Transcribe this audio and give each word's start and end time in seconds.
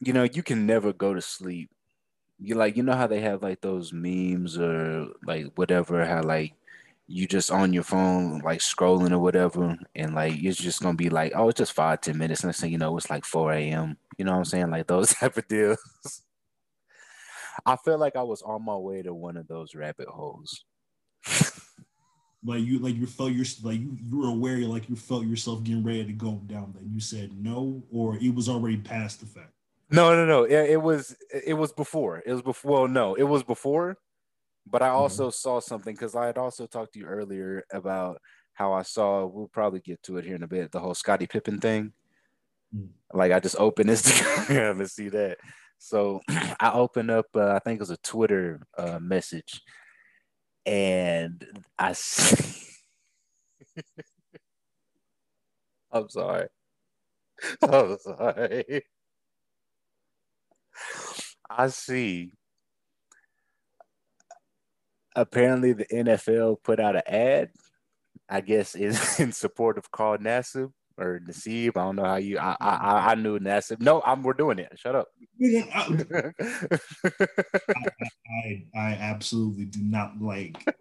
you 0.00 0.12
know, 0.12 0.24
you 0.24 0.42
can 0.42 0.66
never 0.66 0.92
go 0.92 1.14
to 1.14 1.20
sleep. 1.20 1.70
You 2.38 2.54
like, 2.54 2.76
you 2.76 2.82
know 2.82 2.94
how 2.94 3.06
they 3.06 3.20
have 3.20 3.42
like 3.42 3.60
those 3.60 3.92
memes 3.92 4.58
or 4.58 5.08
like 5.24 5.46
whatever, 5.56 6.04
how 6.04 6.22
like 6.22 6.54
you 7.08 7.26
just 7.26 7.50
on 7.50 7.72
your 7.72 7.82
phone, 7.82 8.40
like 8.40 8.60
scrolling 8.60 9.12
or 9.12 9.18
whatever, 9.18 9.76
and 9.94 10.14
like 10.14 10.34
it's 10.36 10.58
just 10.58 10.82
gonna 10.82 10.94
be 10.94 11.10
like, 11.10 11.32
oh, 11.34 11.48
it's 11.48 11.58
just 11.58 11.72
five, 11.72 12.00
ten 12.00 12.16
minutes. 12.18 12.44
Next 12.44 12.60
thing 12.60 12.70
you 12.70 12.78
know, 12.78 12.96
it's 12.96 13.10
like 13.10 13.24
4 13.24 13.52
a.m. 13.54 13.96
You 14.18 14.24
know 14.24 14.32
what 14.32 14.38
I'm 14.38 14.44
saying? 14.44 14.70
Like 14.70 14.86
those 14.86 15.12
type 15.14 15.36
of 15.36 15.48
deals. 15.48 16.22
I 17.66 17.76
feel 17.76 17.98
like 17.98 18.14
I 18.14 18.22
was 18.22 18.42
on 18.42 18.64
my 18.64 18.76
way 18.76 19.02
to 19.02 19.12
one 19.12 19.36
of 19.36 19.48
those 19.48 19.74
rabbit 19.74 20.08
holes. 20.08 20.64
like 22.44 22.60
you 22.60 22.78
like 22.78 22.94
you 22.94 23.06
felt 23.06 23.32
your 23.32 23.44
like 23.64 23.80
you, 23.80 23.98
you 24.00 24.18
were 24.18 24.28
aware 24.28 24.58
like 24.58 24.88
you 24.88 24.94
felt 24.94 25.26
yourself 25.26 25.64
getting 25.64 25.82
ready 25.82 26.04
to 26.04 26.12
go 26.12 26.40
down 26.46 26.72
then 26.72 26.88
you 26.88 27.00
said 27.00 27.32
no 27.36 27.82
or 27.90 28.16
it 28.16 28.32
was 28.32 28.48
already 28.48 28.76
past 28.76 29.18
the 29.18 29.26
fact 29.26 29.52
no 29.90 30.14
no 30.14 30.26
no 30.26 30.44
it, 30.44 30.70
it 30.70 30.82
was 30.82 31.16
it 31.32 31.54
was 31.54 31.72
before 31.72 32.22
it 32.24 32.32
was 32.32 32.42
before 32.42 32.70
well 32.70 32.88
no 32.88 33.14
it 33.14 33.22
was 33.22 33.42
before 33.42 33.96
but 34.66 34.82
i 34.82 34.88
also 34.88 35.24
mm-hmm. 35.24 35.32
saw 35.32 35.60
something 35.60 35.94
because 35.94 36.14
i 36.14 36.26
had 36.26 36.38
also 36.38 36.66
talked 36.66 36.92
to 36.92 36.98
you 36.98 37.06
earlier 37.06 37.64
about 37.72 38.20
how 38.52 38.72
i 38.72 38.82
saw 38.82 39.26
we'll 39.26 39.48
probably 39.48 39.80
get 39.80 40.02
to 40.02 40.18
it 40.18 40.24
here 40.24 40.36
in 40.36 40.42
a 40.42 40.48
bit 40.48 40.70
the 40.72 40.80
whole 40.80 40.94
scottie 40.94 41.26
pippen 41.26 41.58
thing 41.58 41.92
mm-hmm. 42.74 42.86
like 43.16 43.32
i 43.32 43.40
just 43.40 43.56
opened 43.58 43.88
instagram 43.88 44.70
and 44.80 44.90
see 44.90 45.08
that 45.08 45.38
so 45.78 46.20
i 46.60 46.70
opened 46.72 47.10
up 47.10 47.26
uh, 47.34 47.52
i 47.52 47.58
think 47.58 47.76
it 47.76 47.80
was 47.80 47.90
a 47.90 47.96
twitter 47.98 48.60
uh, 48.76 48.98
message 48.98 49.62
and 50.68 51.64
I 51.78 51.92
see. 51.94 52.66
I'm 55.90 56.10
sorry. 56.10 56.48
I'm 57.62 57.96
sorry. 57.98 58.84
I 61.50 61.68
see. 61.68 62.32
Apparently, 65.16 65.72
the 65.72 65.86
NFL 65.86 66.62
put 66.62 66.80
out 66.80 66.96
an 66.96 67.02
ad. 67.06 67.50
I 68.28 68.40
guess 68.40 68.74
is 68.74 69.18
in 69.20 69.32
support 69.32 69.78
of 69.78 69.90
Carl 69.90 70.18
Nassib 70.18 70.70
or 70.98 71.20
Nassib. 71.26 71.76
I 71.76 71.84
don't 71.84 71.96
know 71.96 72.04
how 72.04 72.16
you. 72.16 72.38
I 72.38 72.56
I, 72.60 73.10
I 73.10 73.14
knew 73.14 73.38
Nassib. 73.38 73.80
No, 73.80 74.02
I'm. 74.04 74.22
We're 74.22 74.34
doing 74.34 74.58
it. 74.58 74.72
Shut 74.76 74.94
up. 74.94 75.08
I, 75.42 76.32
I, 78.44 78.66
I 78.74 78.90
absolutely 79.00 79.64
do 79.64 79.80
not 79.82 80.20
like. 80.20 80.56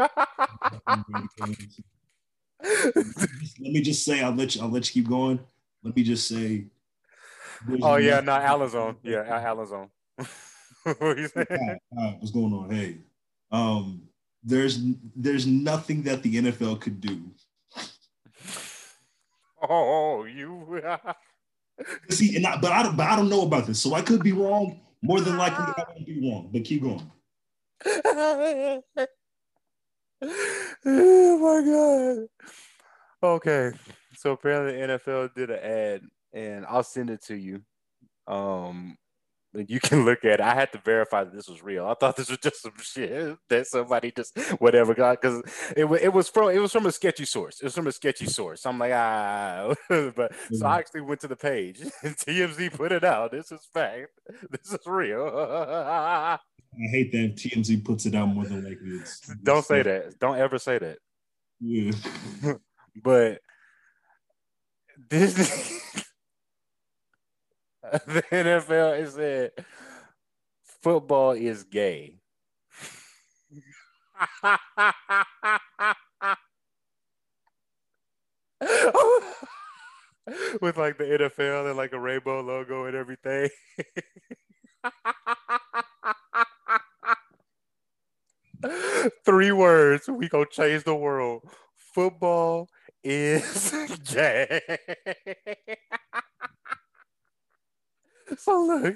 let 2.63 3.59
me 3.59 3.81
just 3.81 4.03
say, 4.03 4.22
I'll 4.22 4.33
let 4.33 4.55
you. 4.55 4.61
I'll 4.61 4.69
let 4.69 4.88
you 4.94 5.02
keep 5.02 5.09
going. 5.09 5.39
Let 5.83 5.95
me 5.95 6.03
just 6.03 6.27
say. 6.27 6.66
Oh 7.81 7.95
yeah, 7.97 8.19
no, 8.19 8.33
Alazon. 8.33 8.97
Yeah, 9.03 9.23
Alazon. 9.23 9.89
what 11.00 11.17
you 11.17 11.27
saying? 11.27 11.47
Right, 11.50 11.77
right, 11.91 12.16
what's 12.19 12.31
going 12.31 12.53
on? 12.53 12.69
Hey, 12.69 12.97
um, 13.52 14.02
there's 14.44 14.80
there's 15.16 15.47
nothing 15.47 16.03
that 16.03 16.23
the 16.23 16.35
NFL 16.35 16.80
could 16.80 17.02
do 17.02 17.19
Oh, 19.61 20.25
you. 20.25 20.81
See, 22.09 22.35
and 22.35 22.45
I, 22.45 22.58
but 22.58 22.72
I 22.72 22.83
don't, 22.83 22.95
but 22.95 23.08
I 23.08 23.16
don't 23.16 23.30
know 23.30 23.44
about 23.44 23.67
this, 23.67 23.80
so 23.81 23.94
I 23.94 24.02
could 24.02 24.23
be 24.23 24.31
wrong. 24.31 24.80
More 25.02 25.22
than 25.22 25.38
likely, 25.38 25.63
I 25.63 25.83
won't 25.89 26.05
be 26.05 26.30
wrong. 26.30 26.50
But 26.52 26.63
keep 26.63 26.81
going. 26.81 27.11
oh 27.85 28.81
my 30.85 31.61
god. 31.66 32.28
Okay, 33.23 33.72
so 34.16 34.31
apparently 34.31 34.73
the 34.73 35.00
NFL 35.00 35.33
did 35.35 35.50
an 35.50 35.59
ad, 35.59 36.02
and 36.33 36.66
I'll 36.66 36.83
send 36.83 37.09
it 37.09 37.23
to 37.25 37.36
you. 37.36 37.61
Um, 38.28 38.97
you 39.53 39.80
can 39.80 40.06
look 40.06 40.23
at 40.25 40.34
it. 40.34 40.42
I 40.42 40.53
had 40.53 40.72
to 40.73 40.78
verify 40.80 41.23
that 41.23 41.34
this 41.34 41.47
was 41.47 41.64
real. 41.64 41.88
I 41.88 41.94
thought 41.94 42.16
this 42.16 42.30
was 42.30 42.38
just 42.39 42.61
some 42.61 42.73
shit 42.81 43.38
that 43.50 43.67
somebody 43.67 44.11
just 44.11 44.38
whatever 44.59 44.94
got 44.94 45.22
because 45.22 45.42
it, 45.75 45.86
it 45.86 46.14
was 46.14 46.30
from 46.30 46.50
it 46.50 46.59
was 46.59 46.72
from 46.72 46.86
a 46.86 46.92
sketchy 46.92 47.25
source. 47.25 47.59
It 47.62 47.66
was 47.66 47.75
from 47.75 47.88
a 47.88 47.91
sketchy 47.91 48.25
source. 48.25 48.66
I'm 48.66 48.78
like 48.78 48.94
ah, 48.94 49.74
but 49.90 50.16
mm-hmm. 50.16 50.56
so 50.56 50.66
I 50.66 50.79
actually 50.79 51.01
went 51.01 51.22
to 51.22 51.28
the 51.28 51.35
page 51.35 51.81
and 52.03 52.16
TMZ 52.16 52.74
put 52.74 52.91
it 52.91 53.03
out. 53.03 53.31
This 53.31 53.51
is 53.51 53.68
fact. 53.74 54.09
This 54.51 54.74
is 54.74 54.85
real. 54.85 55.28
I 55.28 56.38
hate 56.91 57.12
that 57.13 57.35
TMZ 57.35 57.84
puts 57.84 58.06
it 58.06 58.13
out 58.13 58.28
more 58.28 58.46
than 58.46 58.63
likely. 58.63 58.90
It's, 58.90 59.22
Don't 59.41 59.66
say 59.66 59.81
that. 59.81 60.19
Don't 60.19 60.38
ever 60.38 60.59
say 60.59 60.78
that. 60.78 60.97
Yeah. 61.59 61.91
but 63.03 63.40
this 65.09 65.76
the 68.08 68.24
NFL 68.31 69.00
is 69.00 69.14
said 69.14 69.52
football 70.81 71.31
is 71.31 71.64
gay. 71.64 72.20
With 80.62 80.78
like 80.78 80.98
the 80.98 81.06
NFL 81.06 81.68
and 81.70 81.78
like 81.78 81.94
a 81.94 82.00
rainbow 82.00 82.42
logo 82.42 82.86
and 82.86 82.96
everything. 82.96 83.50
Three 89.25 89.52
words. 89.54 90.09
We 90.09 90.28
gonna 90.28 90.46
change 90.50 90.84
the 90.84 90.96
world. 90.96 91.44
Football 91.94 92.68
is 93.04 93.72
gay. 94.12 94.59
so 98.38 98.63
look, 98.65 98.95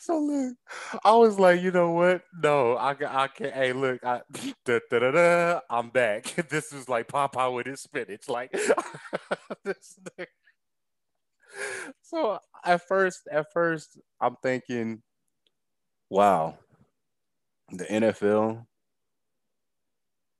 so 0.00 0.18
look, 0.18 0.56
I 1.04 1.14
was 1.14 1.38
like, 1.38 1.60
you 1.62 1.70
know 1.70 1.92
what? 1.92 2.22
No, 2.42 2.74
I, 2.74 2.90
I 2.90 3.28
can't. 3.28 3.52
Hey, 3.54 3.72
look, 3.72 4.04
I, 4.04 4.22
da, 4.64 4.80
da, 4.90 4.98
da, 4.98 5.10
da, 5.10 5.60
I'm 5.70 5.90
back. 5.90 6.34
This 6.50 6.72
is 6.72 6.88
like 6.88 7.08
Popeye 7.08 7.54
with 7.54 7.66
his 7.66 7.82
spinach. 7.82 8.28
Like 8.28 8.52
this 9.64 9.98
thing. 10.16 10.26
So 12.02 12.38
at 12.64 12.82
first, 12.86 13.22
at 13.30 13.46
first, 13.52 13.98
I'm 14.20 14.36
thinking, 14.42 15.02
wow, 16.10 16.58
the 17.70 17.84
NFL 17.84 18.66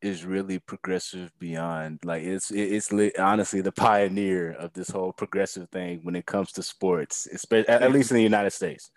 is 0.04 0.24
really 0.24 0.58
progressive 0.58 1.32
beyond 1.38 1.98
like 2.04 2.22
it's 2.22 2.50
it's 2.50 2.92
honestly 3.18 3.60
the 3.60 3.72
pioneer 3.88 4.52
of 4.52 4.72
this 4.74 4.90
whole 4.90 5.12
progressive 5.12 5.68
thing 5.70 6.00
when 6.02 6.14
it 6.14 6.26
comes 6.26 6.52
to 6.52 6.62
sports, 6.62 7.26
especially 7.32 7.68
at 7.68 7.92
least 7.92 8.10
in 8.10 8.16
the 8.16 8.22
United 8.22 8.50
States. 8.50 8.90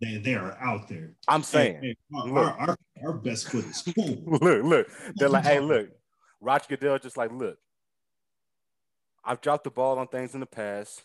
They, 0.00 0.18
they 0.18 0.34
are 0.34 0.56
out 0.60 0.88
there. 0.88 1.14
I'm 1.26 1.42
saying, 1.42 1.80
hey, 1.82 1.96
hey, 2.12 2.30
our, 2.32 2.50
our, 2.52 2.76
our, 3.04 3.12
best 3.14 3.50
foot 3.50 3.64
is 3.64 3.82
cool. 3.96 4.22
look, 4.40 4.64
look, 4.64 4.86
they're 5.16 5.28
like, 5.28 5.44
hey, 5.44 5.58
look, 5.58 5.88
Roger 6.40 6.66
Goodell 6.68 6.98
just 7.00 7.16
like, 7.16 7.32
look, 7.32 7.58
I've 9.24 9.40
dropped 9.40 9.64
the 9.64 9.70
ball 9.70 9.98
on 9.98 10.06
things 10.06 10.34
in 10.34 10.40
the 10.40 10.46
past. 10.46 11.02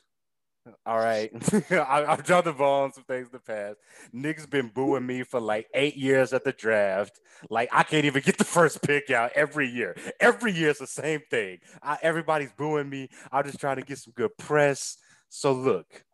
All 0.85 0.97
right. 0.97 1.29
I, 1.71 2.05
have 2.07 2.23
dropped 2.23 2.45
the 2.45 2.53
ball 2.53 2.83
on 2.83 2.93
some 2.93 3.03
things 3.03 3.27
in 3.27 3.33
the 3.33 3.39
past. 3.39 3.77
Niggas 4.13 4.49
been 4.49 4.69
booing 4.73 5.05
me 5.05 5.23
for 5.23 5.39
like 5.39 5.67
eight 5.73 5.97
years 5.97 6.31
at 6.31 6.43
the 6.43 6.53
draft. 6.53 7.19
Like 7.49 7.69
I 7.71 7.83
can't 7.83 8.05
even 8.05 8.21
get 8.23 8.37
the 8.37 8.45
first 8.45 8.81
pick 8.81 9.09
out 9.11 9.31
every 9.35 9.67
year. 9.67 9.95
Every 10.19 10.53
year 10.53 10.69
it's 10.69 10.79
the 10.79 10.87
same 10.87 11.21
thing. 11.29 11.59
I, 11.81 11.97
everybody's 12.01 12.51
booing 12.53 12.89
me. 12.89 13.09
I'm 13.31 13.43
just 13.43 13.59
trying 13.59 13.77
to 13.77 13.81
get 13.81 13.97
some 13.97 14.13
good 14.15 14.37
press. 14.37 14.97
So 15.29 15.51
look, 15.51 16.05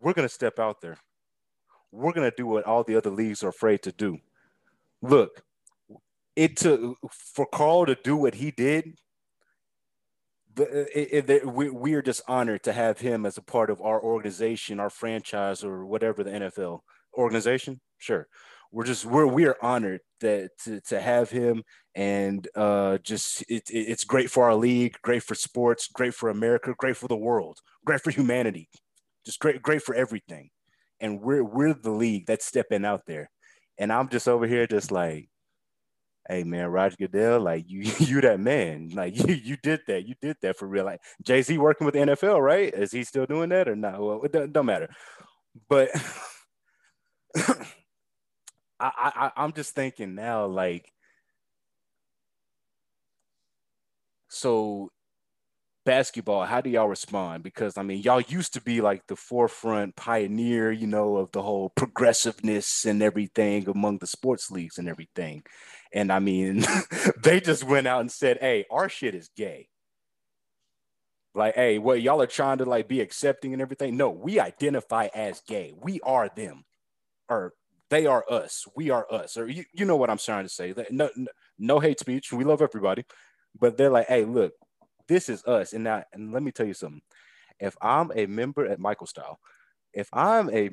we're 0.00 0.12
gonna 0.12 0.28
step 0.28 0.58
out 0.58 0.82
there. 0.82 0.98
We're 1.90 2.12
gonna 2.12 2.32
do 2.36 2.46
what 2.46 2.64
all 2.64 2.84
the 2.84 2.96
other 2.96 3.10
leagues 3.10 3.42
are 3.42 3.48
afraid 3.48 3.82
to 3.82 3.92
do. 3.92 4.18
Look, 5.00 5.42
it 6.36 6.56
took 6.56 6.98
for 7.10 7.46
Carl 7.46 7.86
to 7.86 7.96
do 8.02 8.16
what 8.16 8.34
he 8.34 8.50
did 8.50 8.94
it, 10.56 11.30
it, 11.30 11.46
we, 11.46 11.70
we 11.70 11.94
are 11.94 12.02
just 12.02 12.22
honored 12.28 12.62
to 12.64 12.72
have 12.72 12.98
him 12.98 13.26
as 13.26 13.38
a 13.38 13.42
part 13.42 13.70
of 13.70 13.80
our 13.80 14.02
organization, 14.02 14.80
our 14.80 14.90
franchise, 14.90 15.64
or 15.64 15.86
whatever 15.86 16.22
the 16.22 16.30
NFL 16.30 16.80
organization. 17.16 17.80
Sure, 17.98 18.26
we're 18.70 18.84
just 18.84 19.04
we're 19.04 19.26
we 19.26 19.46
are 19.46 19.56
honored 19.62 20.00
that 20.20 20.50
to, 20.64 20.80
to 20.82 21.00
have 21.00 21.30
him, 21.30 21.62
and 21.94 22.46
uh, 22.54 22.98
just 22.98 23.42
it, 23.48 23.64
it's 23.68 24.04
great 24.04 24.30
for 24.30 24.44
our 24.44 24.54
league, 24.54 24.96
great 25.02 25.22
for 25.22 25.34
sports, 25.34 25.88
great 25.88 26.14
for 26.14 26.28
America, 26.30 26.74
great 26.76 26.96
for 26.96 27.08
the 27.08 27.16
world, 27.16 27.58
great 27.84 28.00
for 28.00 28.10
humanity, 28.10 28.68
just 29.24 29.40
great 29.40 29.62
great 29.62 29.82
for 29.82 29.94
everything. 29.94 30.50
And 31.00 31.20
we're 31.20 31.44
we're 31.44 31.74
the 31.74 31.90
league 31.90 32.26
that's 32.26 32.46
stepping 32.46 32.84
out 32.84 33.02
there, 33.06 33.30
and 33.78 33.92
I'm 33.92 34.08
just 34.08 34.28
over 34.28 34.46
here 34.46 34.66
just 34.66 34.90
like 34.90 35.28
hey 36.28 36.44
man, 36.44 36.68
Roger 36.68 36.96
Goodell, 36.98 37.40
like 37.40 37.64
you 37.68 37.80
you 37.98 38.20
that 38.22 38.40
man. 38.40 38.90
Like 38.94 39.16
you 39.28 39.34
you 39.34 39.56
did 39.62 39.80
that. 39.86 40.06
You 40.06 40.14
did 40.20 40.36
that 40.42 40.56
for 40.56 40.66
real. 40.66 40.84
Like 40.84 41.00
Jay-Z 41.22 41.56
working 41.58 41.84
with 41.84 41.94
the 41.94 42.00
NFL, 42.00 42.40
right? 42.40 42.72
Is 42.72 42.92
he 42.92 43.04
still 43.04 43.26
doing 43.26 43.50
that 43.50 43.68
or 43.68 43.76
not? 43.76 44.00
Well, 44.00 44.22
it 44.22 44.32
don't, 44.32 44.52
don't 44.52 44.66
matter. 44.66 44.88
But 45.68 45.90
I, 47.36 47.70
I 48.80 49.32
I'm 49.36 49.52
just 49.52 49.74
thinking 49.74 50.14
now, 50.14 50.46
like, 50.46 50.92
so 54.28 54.90
basketball, 55.84 56.44
how 56.44 56.60
do 56.60 56.70
y'all 56.70 56.88
respond? 56.88 57.42
Because 57.42 57.76
I 57.76 57.82
mean, 57.82 58.02
y'all 58.02 58.20
used 58.20 58.54
to 58.54 58.60
be 58.60 58.80
like 58.80 59.06
the 59.06 59.16
forefront 59.16 59.96
pioneer, 59.96 60.70
you 60.70 60.86
know, 60.86 61.16
of 61.16 61.32
the 61.32 61.42
whole 61.42 61.70
progressiveness 61.70 62.84
and 62.84 63.02
everything 63.02 63.68
among 63.68 63.98
the 63.98 64.06
sports 64.06 64.50
leagues 64.50 64.78
and 64.78 64.88
everything. 64.88 65.44
And 65.92 66.12
I 66.12 66.18
mean, 66.18 66.64
they 67.22 67.40
just 67.40 67.64
went 67.64 67.86
out 67.86 68.00
and 68.00 68.10
said, 68.10 68.38
"Hey, 68.40 68.64
our 68.70 68.88
shit 68.88 69.14
is 69.14 69.30
gay." 69.36 69.68
Like, 71.34 71.54
hey, 71.54 71.78
what 71.78 72.02
y'all 72.02 72.20
are 72.20 72.26
trying 72.26 72.58
to 72.58 72.64
like 72.64 72.88
be 72.88 73.00
accepting 73.00 73.52
and 73.52 73.62
everything? 73.62 73.96
No, 73.96 74.10
we 74.10 74.38
identify 74.38 75.08
as 75.14 75.40
gay. 75.46 75.72
We 75.80 76.00
are 76.02 76.28
them, 76.34 76.64
or 77.28 77.54
they 77.90 78.06
are 78.06 78.24
us. 78.28 78.66
We 78.76 78.90
are 78.90 79.06
us, 79.10 79.36
or 79.36 79.48
you, 79.48 79.64
you 79.72 79.84
know 79.84 79.96
what 79.96 80.10
I'm 80.10 80.18
trying 80.18 80.44
to 80.44 80.50
say. 80.50 80.74
No, 80.90 81.10
no, 81.16 81.28
no 81.58 81.80
hate 81.80 82.00
speech. 82.00 82.32
We 82.32 82.44
love 82.44 82.60
everybody, 82.60 83.04
but 83.58 83.76
they're 83.76 83.90
like, 83.90 84.08
hey, 84.08 84.24
look, 84.24 84.52
this 85.08 85.28
is 85.28 85.44
us. 85.44 85.72
And 85.72 85.84
now, 85.84 86.04
and 86.12 86.32
let 86.32 86.42
me 86.42 86.52
tell 86.52 86.66
you 86.66 86.74
something. 86.74 87.02
If 87.60 87.76
I'm 87.80 88.10
a 88.14 88.26
member 88.26 88.66
at 88.66 88.80
Michael 88.80 89.06
Style, 89.06 89.38
if 89.92 90.08
I'm 90.12 90.50
a 90.50 90.70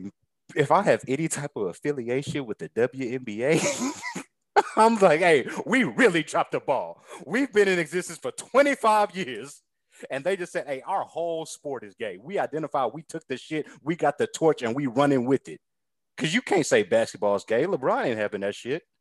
if 0.56 0.72
I 0.72 0.82
have 0.82 1.04
any 1.08 1.28
type 1.28 1.52
of 1.56 1.68
affiliation 1.68 2.46
with 2.46 2.58
the 2.58 2.70
WNBA, 2.70 3.62
I'm 4.76 4.98
like, 4.98 5.20
hey, 5.20 5.48
we 5.66 5.84
really 5.84 6.24
dropped 6.24 6.54
the 6.54 6.60
ball. 6.60 7.04
We've 7.26 7.52
been 7.52 7.68
in 7.68 7.80
existence 7.80 8.20
for 8.20 8.32
25 8.32 9.16
years. 9.16 9.62
And 10.10 10.24
they 10.24 10.38
just 10.38 10.54
said, 10.54 10.66
hey, 10.66 10.82
our 10.88 11.04
whole 11.04 11.46
sport 11.46 11.84
is 11.84 11.94
gay. 11.94 12.18
We 12.22 12.40
identify, 12.40 12.86
we 12.86 13.04
took 13.04 13.28
the 13.28 13.38
shit, 13.38 13.66
we 13.84 13.96
got 13.98 14.18
the 14.18 14.28
torch, 14.28 14.62
and 14.62 14.74
we 14.74 14.88
running 14.88 15.26
with 15.26 15.50
it. 15.50 15.60
Cause 16.18 16.34
you 16.34 16.42
can't 16.42 16.66
say 16.66 16.84
basketball 16.84 17.36
is 17.36 17.46
gay. 17.46 17.66
LeBron 17.66 18.06
ain't 18.06 18.18
having 18.18 18.42
that 18.42 18.56
shit. 18.56 18.84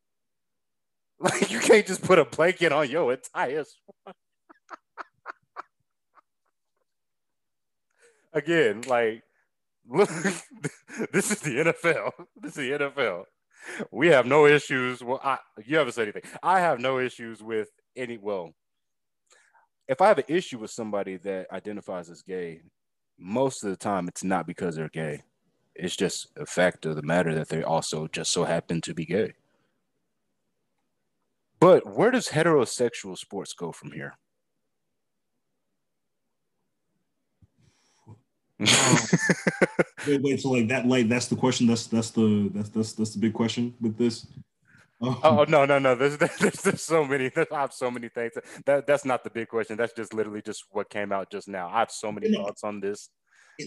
Like 1.21 1.51
you 1.51 1.59
can't 1.59 1.85
just 1.85 2.03
put 2.03 2.21
a 2.21 2.25
blanket 2.25 2.71
on 2.71 2.89
your 2.89 3.13
entire 3.13 3.65
again, 8.33 8.83
like, 8.83 9.23
look, 9.89 10.09
this 11.13 11.31
is 11.31 11.41
the 11.41 11.73
NFL. 11.85 12.13
This 12.41 12.57
is 12.57 12.79
the 12.79 12.85
NFL. 12.87 13.25
We 13.91 14.09
have 14.09 14.27
no 14.27 14.47
issues. 14.47 15.03
Well, 15.03 15.21
I, 15.23 15.39
you 15.65 15.77
haven't 15.77 15.93
said 15.93 16.03
anything. 16.03 16.23
I 16.43 16.61
have 16.61 16.81
no 16.81 16.99
issues 16.99 17.43
with 17.43 17.69
any. 17.97 18.17
Well, 18.17 18.53
if 19.89 20.01
I 20.01 20.09
have 20.09 20.19
an 20.19 20.25
issue 20.29 20.59
with 20.59 20.71
somebody 20.71 21.17
that 21.19 21.51
identifies 21.53 22.11
as 22.11 22.23
gay, 22.23 22.61
most 23.19 23.65
of 23.65 23.71
the 23.71 23.77
time 23.77 24.09
it's 24.09 24.25
not 24.25 24.47
because 24.47 24.77
they're 24.77 24.89
gay. 24.89 25.23
It's 25.75 25.97
just 25.97 26.29
a 26.37 26.47
fact 26.47 26.87
of 26.87 26.97
the 26.97 27.03
matter 27.03 27.35
that 27.35 27.49
they 27.49 27.63
also 27.63 28.09
just 28.09 28.33
so 28.33 28.45
happen 28.45 28.81
to 28.83 28.95
be 28.95 29.05
gay. 29.05 29.35
But 31.61 31.97
where 31.97 32.11
does 32.11 32.29
heterosexual 32.29 33.17
sports 33.19 33.53
go 33.53 33.73
from 33.73 33.93
here? 33.93 34.17
Um, 38.61 38.67
wait, 40.07 40.23
wait. 40.23 40.41
So 40.41 40.51
like 40.51 40.69
that, 40.69 40.87
light, 40.87 41.09
that's 41.09 41.29
the 41.29 41.37
question. 41.37 41.67
That's 41.67 41.87
that's 41.87 42.11
the 42.11 42.51
that's 42.53 42.69
that's 42.71 42.93
that's 42.93 43.13
the 43.13 43.21
big 43.21 43.33
question 43.33 43.75
with 43.81 43.97
this. 43.97 44.27
Um, 45.01 45.21
oh, 45.23 45.39
oh 45.41 45.45
no 45.49 45.65
no 45.65 45.79
no! 45.79 45.95
There's, 45.95 46.19
there's 46.41 46.63
there's 46.63 46.83
so 46.83 47.05
many. 47.05 47.29
There's, 47.29 47.47
I 47.53 47.61
have 47.61 47.73
so 47.73 47.91
many 47.91 48.09
things. 48.09 48.33
That 48.67 48.87
that's 48.87 49.05
not 49.05 49.23
the 49.23 49.31
big 49.31 49.49
question. 49.49 49.77
That's 49.77 49.93
just 49.93 50.13
literally 50.13 50.43
just 50.43 50.65
what 50.71 50.91
came 50.91 51.13
out 51.13 51.31
just 51.31 51.47
now. 51.47 51.69
I 51.69 51.81
have 51.81 51.91
so 51.91 52.11
many 52.11 52.33
thoughts 52.33 52.65
on 52.65 52.81
this. 52.81 53.11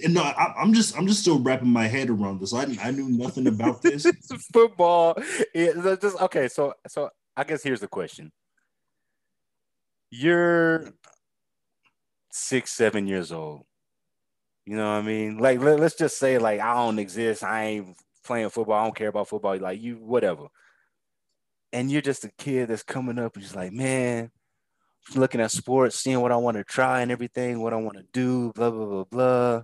And 0.04 0.14
No, 0.14 0.24
I, 0.24 0.62
am 0.62 0.74
just 0.74 0.98
I'm 0.98 1.08
just 1.08 1.22
still 1.22 1.40
wrapping 1.40 1.70
my 1.70 1.88
head 1.88 2.10
around 2.10 2.42
this. 2.42 2.54
I 2.54 2.64
I 2.82 2.92
knew 2.92 3.10
nothing 3.10 3.48
about 3.48 3.82
this. 3.82 4.06
football. 4.52 5.16
It, 5.54 6.02
just 6.02 6.20
okay. 6.22 6.50
So 6.50 6.74
so 6.88 7.10
I 7.38 7.46
guess 7.46 7.64
here's 7.64 7.82
the 7.82 7.88
question. 7.88 8.32
You're 10.10 10.92
six 12.34 12.72
seven 12.72 13.08
years 13.08 13.32
old 13.32 13.66
you 14.66 14.76
know 14.76 14.92
what 14.92 15.00
I 15.00 15.02
mean? 15.02 15.38
Like 15.38 15.60
let, 15.60 15.80
us 15.80 15.96
just 15.96 16.18
say 16.18 16.38
like 16.38 16.60
I 16.60 16.74
don't 16.76 17.00
exist. 17.00 17.44
I 17.44 17.64
ain't 17.66 17.98
playing 18.24 18.50
football. 18.50 18.80
I 18.80 18.84
don't 18.84 18.96
care 18.96 19.08
about 19.08 19.28
football. 19.28 19.58
Like 19.58 19.82
you, 19.82 19.96
whatever. 19.96 20.48
And 21.74 21.90
you're 21.90 22.02
just 22.02 22.26
a 22.26 22.32
kid 22.38 22.68
that's 22.68 22.84
coming 22.84 23.18
up 23.18 23.36
and 23.36 23.44
just 23.44 23.56
like, 23.56 23.72
man, 23.72 24.30
looking 25.16 25.42
at 25.42 25.52
sports, 25.52 25.96
seeing 25.96 26.20
what 26.20 26.32
I 26.32 26.36
want 26.36 26.58
to 26.58 26.64
try 26.64 27.02
and 27.02 27.12
everything, 27.12 27.62
what 27.62 27.74
I 27.74 27.78
want 27.78 27.98
to 27.98 28.06
do, 28.14 28.52
blah 28.54 28.70
blah 28.70 28.86
blah 28.86 29.04
blah. 29.06 29.64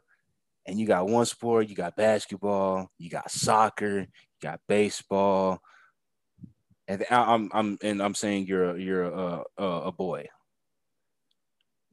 And 0.65 0.79
you 0.79 0.87
got 0.87 1.07
one 1.07 1.25
sport, 1.25 1.69
you 1.69 1.75
got 1.75 1.95
basketball, 1.95 2.89
you 2.97 3.09
got 3.09 3.29
soccer, 3.29 3.99
you 3.99 4.07
got 4.41 4.59
baseball, 4.67 5.59
and 6.87 7.05
I'm 7.11 7.51
I'm 7.53 7.77
and 7.83 8.01
I'm 8.01 8.15
saying 8.15 8.47
you're 8.47 8.75
a, 8.75 8.79
you're 8.79 9.03
a, 9.03 9.43
a, 9.57 9.63
a 9.63 9.91
boy. 9.91 10.27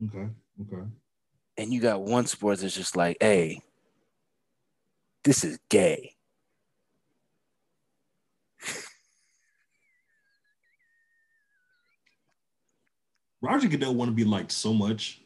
Okay. 0.05 0.29
Okay 0.63 0.85
and 1.57 1.73
you 1.73 1.81
got 1.81 2.03
one 2.03 2.27
sport 2.27 2.59
that's 2.59 2.75
just 2.75 2.97
like, 2.97 3.17
hey, 3.21 3.63
this 5.23 5.45
is 5.45 5.59
gay. 5.69 6.15
Roger 13.41 13.69
Goodell 13.69 13.95
want 13.95 14.11
to 14.11 14.15
be 14.15 14.25
liked 14.25 14.53
so 14.53 14.73
much. 14.73 15.21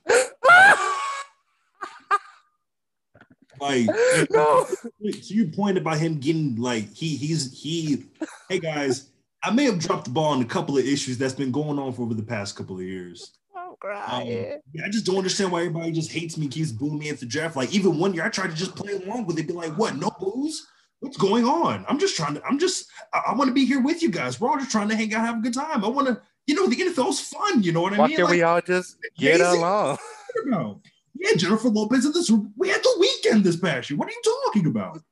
like 3.60 3.86
no. 4.30 4.66
so 4.66 5.34
you 5.34 5.48
pointed 5.48 5.82
about 5.82 5.98
him 5.98 6.18
getting 6.18 6.56
like 6.56 6.92
he 6.94 7.16
he's 7.16 7.60
he 7.60 8.04
hey 8.48 8.58
guys 8.58 9.10
I 9.42 9.50
may 9.50 9.64
have 9.64 9.78
dropped 9.78 10.04
the 10.04 10.10
ball 10.10 10.32
on 10.32 10.42
a 10.42 10.44
couple 10.44 10.78
of 10.78 10.84
issues 10.84 11.18
that's 11.18 11.34
been 11.34 11.50
going 11.52 11.78
on 11.78 11.92
for 11.92 12.02
over 12.02 12.14
the 12.14 12.22
past 12.22 12.56
couple 12.56 12.76
of 12.76 12.82
years 12.82 13.37
Um, 13.84 14.26
yeah, 14.26 14.56
I 14.84 14.88
just 14.88 15.06
don't 15.06 15.18
understand 15.18 15.52
why 15.52 15.60
everybody 15.60 15.92
just 15.92 16.10
hates 16.10 16.36
me, 16.36 16.48
keeps 16.48 16.72
booing 16.72 16.98
me 16.98 17.10
at 17.10 17.20
the 17.20 17.26
draft. 17.26 17.56
Like 17.56 17.72
even 17.72 17.98
one 17.98 18.12
year, 18.12 18.24
I 18.24 18.28
tried 18.28 18.50
to 18.50 18.56
just 18.56 18.74
play 18.74 18.94
along 18.94 19.26
with 19.26 19.38
it, 19.38 19.46
be 19.46 19.52
like, 19.52 19.76
"What? 19.78 19.96
No 19.96 20.10
booze? 20.18 20.66
What's 21.00 21.16
going 21.16 21.44
on? 21.44 21.86
I'm 21.88 21.98
just 21.98 22.16
trying 22.16 22.34
to. 22.34 22.44
I'm 22.44 22.58
just. 22.58 22.86
I, 23.12 23.22
I 23.28 23.34
want 23.34 23.48
to 23.48 23.54
be 23.54 23.64
here 23.64 23.80
with 23.80 24.02
you 24.02 24.10
guys. 24.10 24.40
We're 24.40 24.50
all 24.50 24.58
just 24.58 24.72
trying 24.72 24.88
to 24.88 24.96
hang 24.96 25.14
out, 25.14 25.24
have 25.24 25.38
a 25.38 25.42
good 25.42 25.54
time. 25.54 25.84
I 25.84 25.88
want 25.88 26.08
to. 26.08 26.20
You 26.46 26.54
know, 26.54 26.66
the 26.66 26.76
NFL's 26.76 27.20
fun. 27.20 27.62
You 27.62 27.72
know 27.72 27.82
what 27.82 27.92
I 27.92 27.98
why 27.98 28.06
mean? 28.08 28.16
Can 28.16 28.24
like, 28.24 28.34
we 28.34 28.42
all 28.42 28.60
just 28.60 28.96
get 29.16 29.40
along? 29.40 29.98
No. 30.44 30.80
Yeah, 31.14 31.34
Jennifer 31.36 31.68
Lopez 31.68 32.04
in 32.04 32.12
this. 32.12 32.30
We 32.56 32.68
had 32.68 32.80
The 32.80 33.08
Weeknd 33.24 33.42
this 33.42 33.56
past 33.56 33.90
year. 33.90 33.98
What 33.98 34.08
are 34.08 34.12
you 34.12 34.22
talking 34.44 34.66
about? 34.66 35.02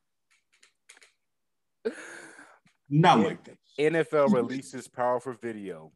Not 2.88 3.20
like 3.20 3.44
that. 3.44 3.56
NFL 3.78 4.32
releases 4.32 4.88
powerful 4.88 5.34
video 5.34 5.92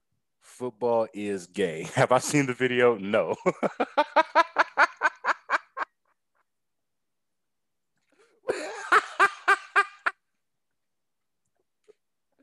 football 0.61 1.07
is 1.15 1.47
gay. 1.47 1.89
Have 1.95 2.13
I 2.13 2.19
seen 2.19 2.45
the 2.45 2.55
video? 2.55 2.97
No. 2.97 3.35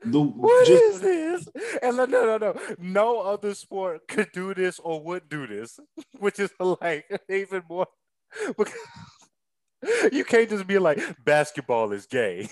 The, 0.06 0.22
what 0.22 0.66
just, 0.66 0.84
is 0.84 1.02
this? 1.02 1.48
And 1.84 1.98
no, 1.98 2.06
no, 2.06 2.38
no, 2.38 2.56
no 2.80 3.20
other 3.20 3.54
sport 3.54 4.08
could 4.08 4.30
do 4.32 4.54
this 4.54 4.80
or 4.80 5.04
would 5.04 5.28
do 5.28 5.46
this, 5.48 5.78
which 6.20 6.40
is 6.40 6.50
like 6.62 7.04
even 7.30 7.64
more. 7.68 7.88
you 10.14 10.24
can't 10.24 10.50
just 10.50 10.66
be 10.66 10.80
like 10.80 11.02
basketball 11.26 11.92
is 11.92 12.06
gay. 12.06 12.48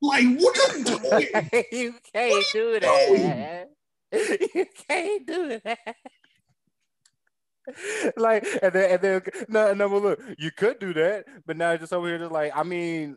Like 0.00 0.24
what 0.38 0.58
are 0.58 0.78
you 0.78 0.84
doing? 0.84 1.64
you 1.72 1.94
can't 2.14 2.44
do 2.54 2.80
that. 2.80 3.08
Doing? 3.08 3.66
you 4.54 4.66
can't 4.88 5.26
do 5.26 5.60
that. 5.64 5.96
like 8.16 8.46
and 8.62 8.72
then 8.72 8.90
and 8.90 9.00
then 9.00 9.22
no 9.48 9.72
no 9.72 9.88
but 9.88 10.02
look 10.02 10.20
you 10.38 10.50
could 10.50 10.78
do 10.78 10.92
that 10.92 11.24
but 11.46 11.56
now 11.56 11.74
just 11.76 11.94
over 11.94 12.06
here 12.06 12.18
just 12.18 12.30
like 12.30 12.52
I 12.54 12.62
mean 12.62 13.16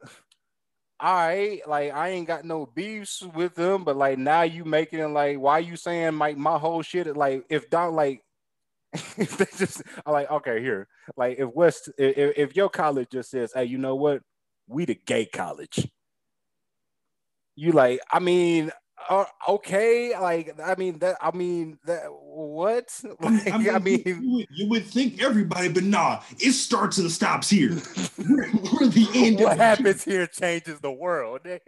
I 0.99 1.61
like 1.67 1.93
I 1.93 2.09
ain't 2.09 2.27
got 2.27 2.45
no 2.45 2.65
beefs 2.65 3.21
with 3.21 3.55
them 3.55 3.83
but 3.83 3.97
like 3.97 4.17
now 4.17 4.43
you 4.43 4.63
making 4.65 4.99
it 4.99 5.07
like 5.07 5.37
why 5.37 5.59
you 5.59 5.75
saying 5.75 6.17
like 6.17 6.37
my 6.37 6.57
whole 6.57 6.81
shit 6.81 7.15
like 7.15 7.45
if 7.49 7.69
don't 7.69 7.93
like 7.93 8.23
if 8.93 9.37
they 9.37 9.45
just 9.57 9.81
I'm 10.05 10.13
like 10.13 10.31
okay 10.31 10.61
here 10.61 10.87
like 11.17 11.39
if 11.39 11.53
West 11.53 11.89
if, 11.97 12.37
if 12.37 12.55
your 12.55 12.69
college 12.69 13.09
just 13.11 13.29
says 13.29 13.51
hey 13.53 13.65
you 13.65 13.77
know 13.77 13.95
what 13.95 14.21
we 14.67 14.85
the 14.85 14.95
gay 14.95 15.25
college 15.25 15.89
you 17.55 17.73
like 17.73 17.99
I 18.11 18.19
mean 18.19 18.71
uh, 19.09 19.25
okay, 19.47 20.17
like 20.19 20.59
I 20.63 20.75
mean 20.75 20.99
that 20.99 21.17
I 21.21 21.35
mean 21.35 21.79
that 21.85 22.07
what? 22.09 23.01
Like, 23.19 23.51
I 23.51 23.57
mean, 23.57 23.75
I 23.75 23.79
mean 23.79 24.03
you, 24.05 24.31
would, 24.33 24.47
you, 24.51 24.69
would, 24.69 24.85
think 24.85 25.21
everybody, 25.21 25.69
but 25.69 25.83
nah, 25.83 26.21
it 26.39 26.51
starts 26.53 26.97
and 26.97 27.11
stops 27.11 27.49
here. 27.49 27.77
we're, 28.17 28.51
we're 28.79 28.87
the 28.87 29.07
end. 29.13 29.39
What 29.39 29.57
happens 29.57 30.03
here 30.03 30.27
changes 30.27 30.79
the 30.79 30.91
world. 30.91 31.41
this, 31.43 31.59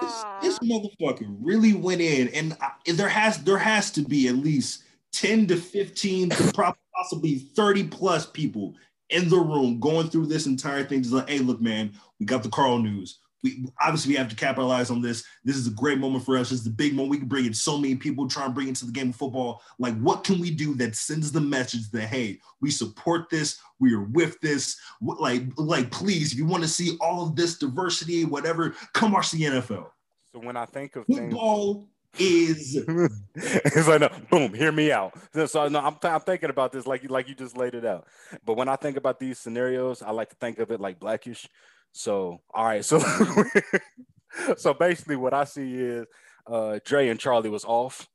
this, 0.00 0.24
this, 0.42 0.58
motherfucker 0.60 1.36
really 1.40 1.74
went 1.74 2.00
in, 2.00 2.28
and 2.28 2.56
I, 2.60 2.92
there 2.92 3.08
has 3.08 3.38
there 3.42 3.58
has 3.58 3.90
to 3.92 4.02
be 4.02 4.28
at 4.28 4.36
least 4.36 4.84
ten 5.12 5.46
to 5.48 5.56
fifteen 5.56 6.30
to 6.30 6.74
possibly 6.94 7.38
thirty 7.38 7.84
plus 7.84 8.26
people 8.26 8.74
in 9.08 9.28
the 9.28 9.38
room 9.38 9.80
going 9.80 10.08
through 10.08 10.26
this 10.26 10.46
entire 10.46 10.84
thing. 10.84 11.02
Just 11.02 11.14
like, 11.14 11.28
hey, 11.28 11.38
look, 11.38 11.60
man, 11.60 11.92
we 12.18 12.26
got 12.26 12.42
the 12.42 12.50
Carl 12.50 12.78
news 12.78 13.19
we 13.42 13.66
obviously 13.80 14.12
we 14.12 14.18
have 14.18 14.28
to 14.28 14.36
capitalize 14.36 14.90
on 14.90 15.00
this. 15.00 15.24
This 15.44 15.56
is 15.56 15.66
a 15.66 15.72
great 15.72 15.98
moment 15.98 16.24
for 16.24 16.36
us. 16.36 16.50
This 16.50 16.60
is 16.60 16.64
the 16.64 16.70
big 16.70 16.94
moment. 16.94 17.10
We 17.10 17.18
can 17.18 17.28
bring 17.28 17.46
in 17.46 17.54
so 17.54 17.78
many 17.78 17.94
people, 17.94 18.28
try 18.28 18.44
and 18.44 18.54
bring 18.54 18.68
into 18.68 18.84
the 18.84 18.92
game 18.92 19.10
of 19.10 19.16
football. 19.16 19.62
Like, 19.78 19.98
what 20.00 20.24
can 20.24 20.38
we 20.38 20.50
do 20.50 20.74
that 20.74 20.96
sends 20.96 21.32
the 21.32 21.40
message 21.40 21.90
that 21.90 22.06
hey, 22.06 22.40
we 22.60 22.70
support 22.70 23.30
this, 23.30 23.58
we 23.78 23.94
are 23.94 24.04
with 24.04 24.40
this. 24.40 24.78
Like, 25.00 25.44
like, 25.56 25.90
please, 25.90 26.32
if 26.32 26.38
you 26.38 26.46
want 26.46 26.62
to 26.62 26.68
see 26.68 26.96
all 27.00 27.26
of 27.26 27.36
this 27.36 27.58
diversity, 27.58 28.24
whatever, 28.24 28.74
come 28.92 29.12
watch 29.12 29.30
the 29.30 29.42
NFL. 29.42 29.86
So 30.32 30.38
when 30.38 30.56
I 30.56 30.66
think 30.66 30.96
of 30.96 31.06
football 31.06 31.88
things... 32.12 32.76
is 32.76 32.84
it's 33.34 33.88
like 33.88 34.00
no, 34.00 34.10
boom, 34.30 34.54
hear 34.54 34.70
me 34.70 34.92
out. 34.92 35.12
So 35.46 35.68
no, 35.68 35.80
I'm, 35.80 35.96
I'm 36.02 36.20
thinking 36.20 36.50
about 36.50 36.72
this 36.72 36.86
like 36.86 37.02
you 37.02 37.08
like 37.08 37.28
you 37.28 37.34
just 37.34 37.56
laid 37.56 37.74
it 37.74 37.84
out. 37.84 38.06
But 38.44 38.56
when 38.56 38.68
I 38.68 38.76
think 38.76 38.96
about 38.96 39.18
these 39.18 39.38
scenarios, 39.38 40.02
I 40.02 40.10
like 40.10 40.28
to 40.30 40.36
think 40.36 40.58
of 40.58 40.70
it 40.70 40.80
like 40.80 41.00
blackish. 41.00 41.48
So, 41.92 42.40
all 42.52 42.64
right. 42.64 42.84
So, 42.84 43.00
so 44.56 44.74
basically, 44.74 45.16
what 45.16 45.34
I 45.34 45.44
see 45.44 45.74
is 45.74 46.06
uh, 46.46 46.78
Dre 46.84 47.08
and 47.08 47.18
Charlie 47.20 47.50
was 47.50 47.64
off. 47.64 48.08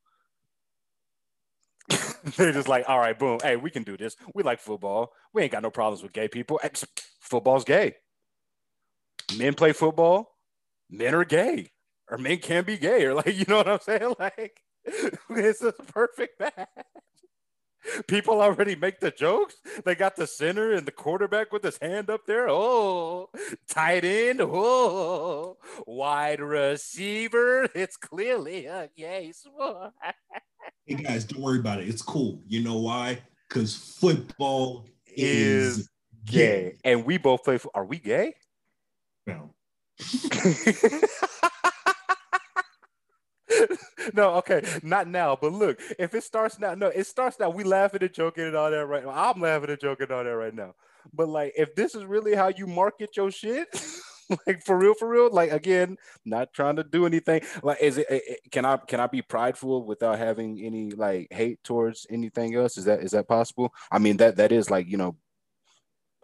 They're 2.37 2.51
just 2.51 2.67
like, 2.67 2.85
all 2.87 2.99
right, 2.99 3.17
boom. 3.17 3.39
Hey, 3.41 3.55
we 3.55 3.69
can 3.69 3.83
do 3.83 3.97
this. 3.97 4.15
We 4.33 4.43
like 4.43 4.59
football. 4.59 5.11
We 5.33 5.43
ain't 5.43 5.51
got 5.51 5.63
no 5.63 5.71
problems 5.71 6.01
with 6.01 6.13
gay 6.13 6.27
people. 6.27 6.59
Football's 7.19 7.63
gay. 7.63 7.95
Men 9.37 9.53
play 9.53 9.73
football. 9.73 10.35
Men 10.89 11.15
are 11.15 11.25
gay, 11.25 11.71
or 12.09 12.17
men 12.17 12.37
can 12.37 12.63
be 12.63 12.77
gay, 12.77 13.05
or 13.05 13.15
like, 13.15 13.27
you 13.35 13.45
know 13.47 13.57
what 13.57 13.67
I'm 13.67 13.79
saying? 13.79 14.15
Like, 14.19 14.61
it's 15.29 15.63
a 15.63 15.71
perfect 15.71 16.39
match 16.39 16.67
people 18.07 18.41
already 18.41 18.75
make 18.75 18.99
the 18.99 19.11
jokes. 19.11 19.55
They 19.83 19.95
got 19.95 20.15
the 20.15 20.27
center 20.27 20.73
and 20.73 20.85
the 20.85 20.91
quarterback 20.91 21.51
with 21.51 21.63
his 21.63 21.77
hand 21.77 22.09
up 22.09 22.25
there. 22.25 22.47
Oh, 22.49 23.29
tight 23.67 24.03
end. 24.03 24.41
Oh, 24.41 25.57
wide 25.85 26.41
receiver. 26.41 27.67
It's 27.75 27.97
clearly 27.97 28.65
a 28.65 28.89
gay 28.95 29.31
sport. 29.35 29.91
hey 30.85 30.95
guys, 30.95 31.23
don't 31.25 31.41
worry 31.41 31.59
about 31.59 31.79
it. 31.81 31.87
It's 31.87 32.01
cool. 32.01 32.41
You 32.47 32.63
know 32.63 32.77
why? 32.77 33.19
Because 33.47 33.75
football 33.75 34.87
is, 35.05 35.79
is 35.79 35.89
gay. 36.25 36.37
gay. 36.37 36.77
and 36.83 37.05
we 37.05 37.17
both 37.17 37.43
play. 37.43 37.57
For, 37.57 37.69
are 37.75 37.85
we 37.85 37.99
gay? 37.99 38.33
No. 39.27 39.53
no, 44.13 44.35
okay, 44.35 44.63
not 44.83 45.07
now. 45.07 45.37
But 45.39 45.53
look, 45.53 45.79
if 45.99 46.13
it 46.13 46.23
starts 46.23 46.59
now, 46.59 46.75
no, 46.75 46.87
it 46.87 47.05
starts 47.07 47.39
now. 47.39 47.49
We 47.49 47.63
laughing 47.63 48.03
and 48.03 48.13
joking 48.13 48.45
and 48.45 48.55
all 48.55 48.71
that 48.71 48.85
right 48.85 49.03
now. 49.03 49.11
I'm 49.11 49.41
laughing 49.41 49.69
and 49.69 49.79
joking 49.79 50.05
and 50.05 50.11
all 50.11 50.23
that 50.23 50.29
right 50.35 50.53
now. 50.53 50.75
But 51.13 51.29
like, 51.29 51.53
if 51.55 51.75
this 51.75 51.95
is 51.95 52.05
really 52.05 52.35
how 52.35 52.49
you 52.49 52.67
market 52.67 53.15
your 53.15 53.31
shit, 53.31 53.67
like 54.47 54.63
for 54.63 54.77
real, 54.77 54.93
for 54.93 55.07
real, 55.07 55.29
like 55.31 55.51
again, 55.51 55.97
not 56.25 56.53
trying 56.53 56.75
to 56.77 56.83
do 56.83 57.05
anything. 57.05 57.41
Like, 57.63 57.81
is 57.81 57.97
it, 57.97 58.07
it? 58.09 58.39
Can 58.51 58.65
I 58.65 58.77
can 58.77 58.99
I 58.99 59.07
be 59.07 59.21
prideful 59.21 59.85
without 59.85 60.17
having 60.17 60.61
any 60.63 60.91
like 60.91 61.27
hate 61.31 61.63
towards 61.63 62.07
anything 62.09 62.55
else? 62.55 62.77
Is 62.77 62.85
that 62.85 63.01
is 63.01 63.11
that 63.11 63.27
possible? 63.27 63.73
I 63.91 63.99
mean, 63.99 64.17
that 64.17 64.37
that 64.37 64.51
is 64.51 64.69
like 64.69 64.87
you 64.87 64.97
know 64.97 65.17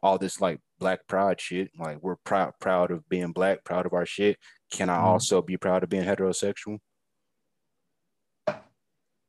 all 0.03 0.17
this 0.17 0.41
like 0.41 0.59
black 0.79 1.07
pride 1.07 1.39
shit. 1.39 1.71
Like 1.77 2.01
we're 2.01 2.17
proud 2.17 2.53
proud 2.59 2.91
of 2.91 3.07
being 3.07 3.31
black, 3.31 3.63
proud 3.63 3.85
of 3.85 3.93
our 3.93 4.05
shit. 4.05 4.37
Can 4.71 4.89
I 4.89 4.97
mm-hmm. 4.97 5.05
also 5.05 5.41
be 5.41 5.57
proud 5.57 5.83
of 5.83 5.89
being 5.89 6.03
heterosexual? 6.03 6.79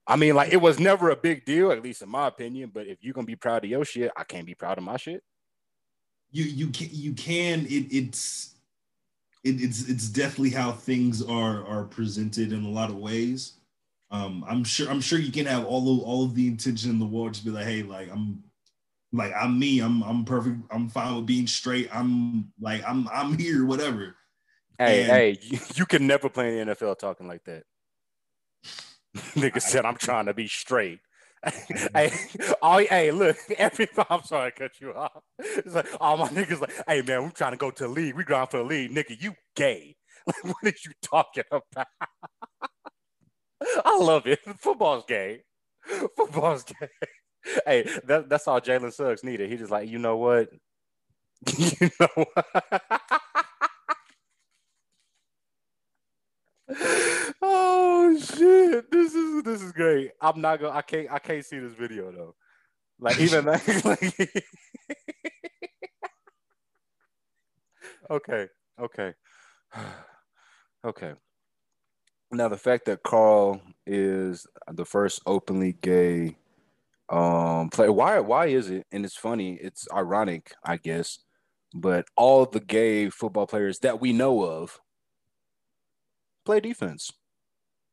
I 0.06 0.16
mean, 0.16 0.34
like 0.34 0.52
it 0.52 0.60
was 0.60 0.78
never 0.78 1.10
a 1.10 1.16
big 1.16 1.44
deal, 1.44 1.70
at 1.70 1.82
least 1.82 2.02
in 2.02 2.08
my 2.08 2.26
opinion. 2.26 2.70
But 2.72 2.86
if 2.86 2.98
you're 3.02 3.14
gonna 3.14 3.26
be 3.26 3.36
proud 3.36 3.64
of 3.64 3.70
your 3.70 3.84
shit, 3.84 4.10
I 4.16 4.24
can't 4.24 4.46
be 4.46 4.54
proud 4.54 4.78
of 4.78 4.84
my 4.84 4.96
shit. 4.96 5.22
You 6.30 6.44
you 6.44 6.68
can 6.68 6.88
you 6.90 7.12
can 7.12 7.66
it 7.66 7.86
it's 7.92 8.54
it, 9.44 9.60
it's 9.60 9.88
it's 9.88 10.08
definitely 10.08 10.50
how 10.50 10.72
things 10.72 11.22
are 11.22 11.64
are 11.66 11.84
presented 11.84 12.52
in 12.52 12.64
a 12.64 12.70
lot 12.70 12.90
of 12.90 12.96
ways. 12.96 13.54
Um, 14.10 14.44
I'm 14.48 14.64
sure 14.64 14.90
I'm 14.90 15.00
sure 15.00 15.18
you 15.18 15.32
can 15.32 15.46
have 15.46 15.64
all 15.64 15.94
of 15.94 16.04
all 16.04 16.24
of 16.24 16.34
the 16.34 16.46
intention 16.46 16.90
in 16.90 16.98
the 16.98 17.06
world 17.06 17.34
to 17.34 17.44
be 17.44 17.50
like, 17.50 17.64
hey, 17.64 17.82
like 17.82 18.10
I'm 18.10 18.42
like 19.12 19.32
I'm 19.38 19.58
me, 19.58 19.80
I'm 19.80 20.02
I'm 20.02 20.24
perfect, 20.24 20.58
I'm 20.70 20.88
fine 20.88 21.16
with 21.16 21.26
being 21.26 21.46
straight. 21.46 21.88
I'm 21.94 22.52
like 22.60 22.82
I'm 22.86 23.08
I'm 23.08 23.38
here, 23.38 23.64
whatever. 23.64 24.16
Hey, 24.78 25.02
and, 25.02 25.10
hey, 25.10 25.38
you, 25.42 25.58
you 25.74 25.86
can 25.86 26.06
never 26.06 26.28
play 26.28 26.58
in 26.58 26.66
the 26.66 26.74
NFL 26.74 26.98
talking 26.98 27.28
like 27.28 27.44
that. 27.44 27.64
Nigga 29.34 29.60
said, 29.60 29.84
I'm 29.84 29.96
trying 29.96 30.26
to 30.26 30.34
be 30.34 30.48
straight. 30.48 31.00
hey, 31.94 32.12
all, 32.62 32.78
hey, 32.78 33.10
look, 33.10 33.36
every 33.58 33.88
I'm 34.08 34.22
sorry 34.22 34.52
to 34.52 34.58
cut 34.58 34.80
you 34.80 34.94
off. 34.94 35.22
It's 35.38 35.74
like 35.74 35.86
all 36.00 36.16
my 36.16 36.28
niggas 36.28 36.60
like, 36.60 36.72
hey 36.86 37.02
man, 37.02 37.24
we're 37.24 37.30
trying 37.30 37.50
to 37.52 37.56
go 37.56 37.70
to 37.70 37.82
the 37.84 37.88
league. 37.88 38.14
We 38.14 38.24
going 38.24 38.46
for 38.46 38.58
the 38.58 38.64
league, 38.64 38.92
nigga. 38.92 39.20
You 39.20 39.34
gay? 39.56 39.96
Like, 40.24 40.44
what 40.44 40.56
are 40.62 40.68
you 40.68 40.92
talking 41.02 41.42
about? 41.50 41.88
I 43.84 43.98
love 43.98 44.26
it. 44.26 44.38
Football's 44.58 45.04
gay. 45.06 45.42
Football's 46.16 46.62
gay. 46.62 46.88
Hey, 47.66 47.88
that, 48.04 48.28
that's 48.28 48.46
all 48.46 48.60
Jalen 48.60 48.92
Suggs 48.92 49.24
needed. 49.24 49.50
He 49.50 49.56
just 49.56 49.72
like, 49.72 49.88
you 49.88 49.98
know 49.98 50.16
what? 50.16 50.48
you 51.58 51.90
know 52.00 52.24
what? 52.34 52.46
Oh 57.42 58.16
shit! 58.18 58.90
This 58.90 59.14
is 59.14 59.42
this 59.42 59.62
is 59.62 59.72
great. 59.72 60.12
I'm 60.20 60.40
not 60.40 60.60
gonna. 60.60 60.74
I 60.76 60.82
can't. 60.82 61.10
I 61.10 61.18
can't 61.18 61.44
see 61.44 61.58
this 61.58 61.74
video 61.74 62.10
though. 62.12 62.34
Like 62.98 63.18
even 63.20 63.44
like. 63.46 63.84
like 63.84 64.04
okay. 68.10 68.48
Okay. 68.80 69.14
okay. 70.84 71.12
Now 72.30 72.48
the 72.48 72.56
fact 72.56 72.86
that 72.86 73.02
Carl 73.02 73.60
is 73.86 74.46
the 74.70 74.84
first 74.84 75.20
openly 75.26 75.76
gay 75.82 76.36
um 77.08 77.68
player. 77.70 77.92
Why? 77.92 78.20
Why 78.20 78.46
is 78.46 78.70
it? 78.70 78.86
And 78.92 79.04
it's 79.04 79.16
funny. 79.16 79.54
It's 79.54 79.86
ironic, 79.92 80.54
I 80.64 80.76
guess. 80.76 81.18
But 81.74 82.06
all 82.16 82.46
the 82.46 82.60
gay 82.60 83.08
football 83.10 83.46
players 83.46 83.80
that 83.80 84.00
we 84.00 84.12
know 84.12 84.42
of 84.44 84.78
play 86.44 86.60
defense. 86.60 87.10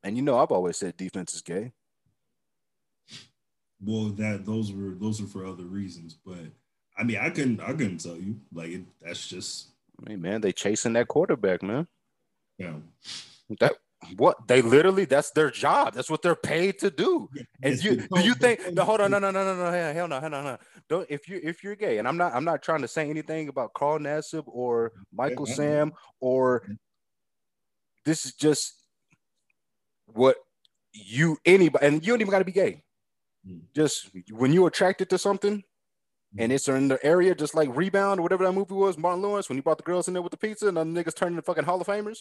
And 0.04 0.16
you 0.16 0.24
know, 0.24 0.38
I've 0.38 0.52
always 0.52 0.78
said 0.78 0.98
defense 0.98 1.34
is 1.34 1.42
gay. 1.42 1.74
Well, 3.84 4.10
that 4.10 4.46
those 4.46 4.72
were 4.72 4.92
those 4.92 5.22
are 5.22 5.28
for 5.28 5.46
other 5.46 5.64
reasons, 5.64 6.18
but 6.26 6.40
I 6.98 7.04
mean, 7.04 7.18
I 7.18 7.30
couldn't 7.30 7.62
I 7.62 7.72
couldn't 7.72 8.00
tell 8.00 8.18
you 8.18 8.40
like 8.54 8.70
it, 8.70 8.82
that's 9.02 9.28
just. 9.28 9.70
I 10.00 10.10
mean, 10.10 10.22
man, 10.22 10.42
they 10.42 10.52
chasing 10.52 10.94
that 10.94 11.08
quarterback, 11.08 11.64
man. 11.64 11.88
Yeah. 12.58 12.76
That 13.60 13.74
what 14.16 14.48
they 14.48 14.62
literally 14.62 15.06
that's 15.06 15.32
their 15.32 15.50
job. 15.50 15.94
That's 15.94 16.10
what 16.10 16.22
they're 16.22 16.36
paid 16.36 16.80
to 16.80 16.90
do. 16.90 17.30
And 17.62 17.76
yes, 17.76 17.84
you 17.84 18.08
do 18.14 18.22
you 18.22 18.34
think 18.34 18.74
no 18.74 18.84
hold 18.84 19.02
on, 19.02 19.12
no, 19.12 19.20
no, 19.20 19.32
no, 19.32 19.44
no, 19.44 19.56
no, 19.56 19.94
hell 19.94 20.08
no, 20.08 20.20
hell 20.20 20.30
no, 20.30 20.44
no. 20.44 20.58
Don't 20.88 21.08
if 21.10 21.28
you 21.28 21.40
if 21.44 21.64
you're 21.64 21.76
gay, 21.76 21.98
and 21.98 22.08
I'm 22.08 22.18
not 22.18 22.34
I'm 22.34 22.46
not 22.46 22.62
trying 22.62 22.82
to 22.82 22.88
say 22.88 23.10
anything 23.10 23.50
about 23.50 23.74
Carl 23.74 24.00
Nassib 24.00 24.44
or 24.48 24.94
Michael 25.14 25.46
Sam 25.46 25.94
or 26.20 26.64
this 28.06 28.26
is 28.26 28.34
just 28.34 28.79
what 30.14 30.38
you 30.94 31.38
anybody 31.46 31.86
and 31.86 32.06
you 32.06 32.14
don't 32.14 32.22
even 32.22 32.32
got 32.32 32.40
to 32.40 32.46
be 32.46 32.52
gay. 32.52 32.84
Mm. 33.48 33.62
Just 33.76 34.10
when 34.32 34.54
you're 34.54 34.68
attracted 34.68 35.10
to 35.10 35.18
something 35.18 35.58
mm. 35.58 35.64
and 36.38 36.52
it's 36.52 36.68
in 36.68 36.88
the 36.88 37.04
area, 37.06 37.36
just 37.36 37.56
like 37.56 37.76
Rebound 37.76 38.20
or 38.20 38.24
whatever 38.24 38.46
that 38.46 38.54
movie 38.54 38.74
was, 38.74 38.98
Martin 38.98 39.22
Lawrence, 39.22 39.50
when 39.50 39.58
he 39.58 39.62
brought 39.62 39.78
the 39.78 39.84
girls 39.84 40.08
in 40.08 40.14
there 40.14 40.24
with 40.24 40.32
the 40.32 40.38
pizza 40.38 40.68
and 40.68 40.78
the 40.78 40.84
niggas 40.84 41.16
turned 41.16 41.32
into 41.32 41.42
fucking 41.42 41.64
Hall 41.64 41.80
of 41.80 41.88
Famers. 41.88 42.20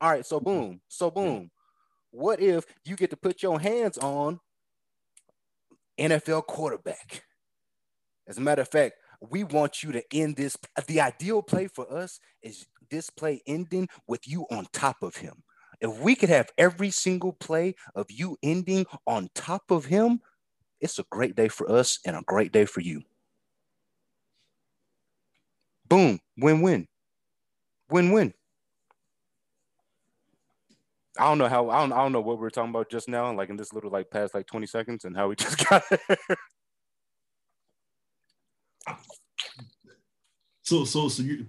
All 0.00 0.10
right, 0.10 0.26
so 0.26 0.40
boom, 0.40 0.80
so 0.88 1.10
boom. 1.10 1.50
What 2.10 2.40
if 2.40 2.64
you 2.84 2.96
get 2.96 3.10
to 3.10 3.16
put 3.16 3.42
your 3.42 3.58
hands 3.58 3.98
on 3.98 4.40
NFL 5.98 6.46
quarterback? 6.46 7.24
As 8.26 8.38
a 8.38 8.40
matter 8.40 8.62
of 8.62 8.68
fact, 8.68 8.94
we 9.20 9.44
want 9.44 9.82
you 9.82 9.92
to 9.92 10.02
end 10.12 10.36
this. 10.36 10.56
The 10.86 11.00
ideal 11.00 11.42
play 11.42 11.68
for 11.68 11.90
us 11.90 12.20
is 12.42 12.66
this 12.90 13.10
play 13.10 13.42
ending 13.46 13.88
with 14.06 14.28
you 14.28 14.46
on 14.50 14.66
top 14.72 15.02
of 15.02 15.16
him. 15.16 15.42
If 15.80 15.98
we 16.00 16.14
could 16.14 16.28
have 16.28 16.50
every 16.58 16.90
single 16.90 17.32
play 17.32 17.74
of 17.94 18.06
you 18.10 18.36
ending 18.42 18.86
on 19.06 19.28
top 19.34 19.70
of 19.70 19.86
him, 19.86 20.20
it's 20.80 20.98
a 20.98 21.04
great 21.10 21.36
day 21.36 21.48
for 21.48 21.70
us 21.70 21.98
and 22.04 22.16
a 22.16 22.22
great 22.22 22.52
day 22.52 22.64
for 22.64 22.80
you. 22.80 23.02
Boom, 25.88 26.20
win 26.36 26.62
win. 26.62 26.88
Win 27.90 28.12
win. 28.12 28.34
I 31.18 31.24
don't 31.24 31.38
know 31.38 31.48
how 31.48 31.70
I 31.70 31.80
don't, 31.80 31.92
I 31.92 31.96
don't 31.98 32.12
know 32.12 32.20
what 32.20 32.36
we 32.36 32.42
were 32.42 32.50
talking 32.50 32.70
about 32.70 32.90
just 32.90 33.08
now, 33.08 33.32
like 33.32 33.48
in 33.48 33.56
this 33.56 33.72
little 33.72 33.90
like 33.90 34.10
past 34.10 34.34
like 34.34 34.46
20 34.46 34.66
seconds 34.66 35.04
and 35.04 35.16
how 35.16 35.28
we 35.28 35.36
just 35.36 35.66
got 35.68 35.82
there. 35.90 36.16
So 40.62 40.84
so 40.84 41.08
so 41.08 41.22
you 41.22 41.46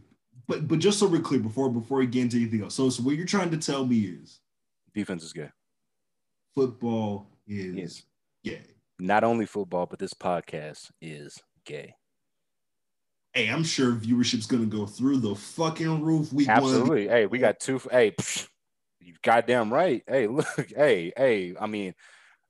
but 0.47 0.67
but 0.67 0.79
just 0.79 0.99
so 0.99 1.07
we're 1.07 1.21
clear 1.21 1.39
before 1.39 1.69
before 1.69 1.99
we 1.99 2.07
get 2.07 2.23
into 2.23 2.37
anything 2.37 2.63
else. 2.63 2.75
So 2.75 2.89
so 2.89 3.03
what 3.03 3.15
you're 3.15 3.25
trying 3.25 3.51
to 3.51 3.57
tell 3.57 3.85
me 3.85 3.99
is 3.99 4.39
defense 4.93 5.23
is 5.23 5.33
gay. 5.33 5.49
Football 6.55 7.27
is 7.47 7.75
yes. 7.75 8.03
gay. 8.43 8.61
Not 8.99 9.23
only 9.23 9.45
football, 9.45 9.85
but 9.85 9.99
this 9.99 10.13
podcast 10.13 10.89
is 11.01 11.39
gay. 11.65 11.93
hey, 13.33 13.49
I'm 13.49 13.63
sure 13.63 13.91
viewership's 13.91 14.47
gonna 14.47 14.65
go 14.65 14.85
through 14.87 15.17
the 15.17 15.35
fucking 15.35 16.01
roof. 16.01 16.33
We 16.33 16.47
absolutely. 16.47 17.07
Hey, 17.07 17.27
we 17.27 17.37
got 17.37 17.59
two. 17.59 17.79
Hey, 17.91 18.11
psh, 18.11 18.47
you 18.99 19.13
goddamn 19.21 19.71
right. 19.71 20.03
Hey, 20.07 20.27
look. 20.27 20.47
Hey, 20.75 21.13
hey. 21.15 21.55
I 21.59 21.67
mean, 21.67 21.93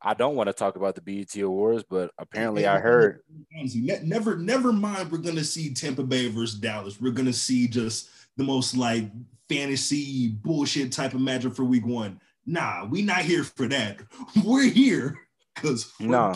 I 0.02 0.14
don't 0.14 0.36
want 0.36 0.48
to 0.48 0.54
talk 0.54 0.76
about 0.76 0.96
the 0.96 1.02
BET 1.02 1.36
Awards, 1.42 1.84
but 1.90 2.12
apparently 2.18 2.68
I 2.68 2.80
heard. 2.80 3.22
Never, 3.52 4.38
never 4.38 4.72
mind. 4.72 5.12
We're 5.12 5.18
gonna 5.18 5.44
see 5.44 5.74
Tampa 5.74 6.04
Bay 6.04 6.30
versus 6.30 6.60
Dallas. 6.60 7.02
We're 7.02 7.12
gonna 7.12 7.34
see 7.34 7.68
just 7.68 8.10
the 8.38 8.44
most 8.44 8.78
like 8.78 9.10
fantasy 9.50 10.30
bullshit 10.30 10.92
type 10.92 11.14
of 11.14 11.22
matchup 11.22 11.56
for 11.56 11.64
Week 11.64 11.86
One. 11.86 12.20
Nah, 12.46 12.86
we 12.86 13.02
not 13.02 13.22
here 13.22 13.44
for 13.44 13.68
that. 13.68 14.02
We're 14.46 14.70
here 14.70 15.18
because 15.56 15.92
no. 16.00 16.36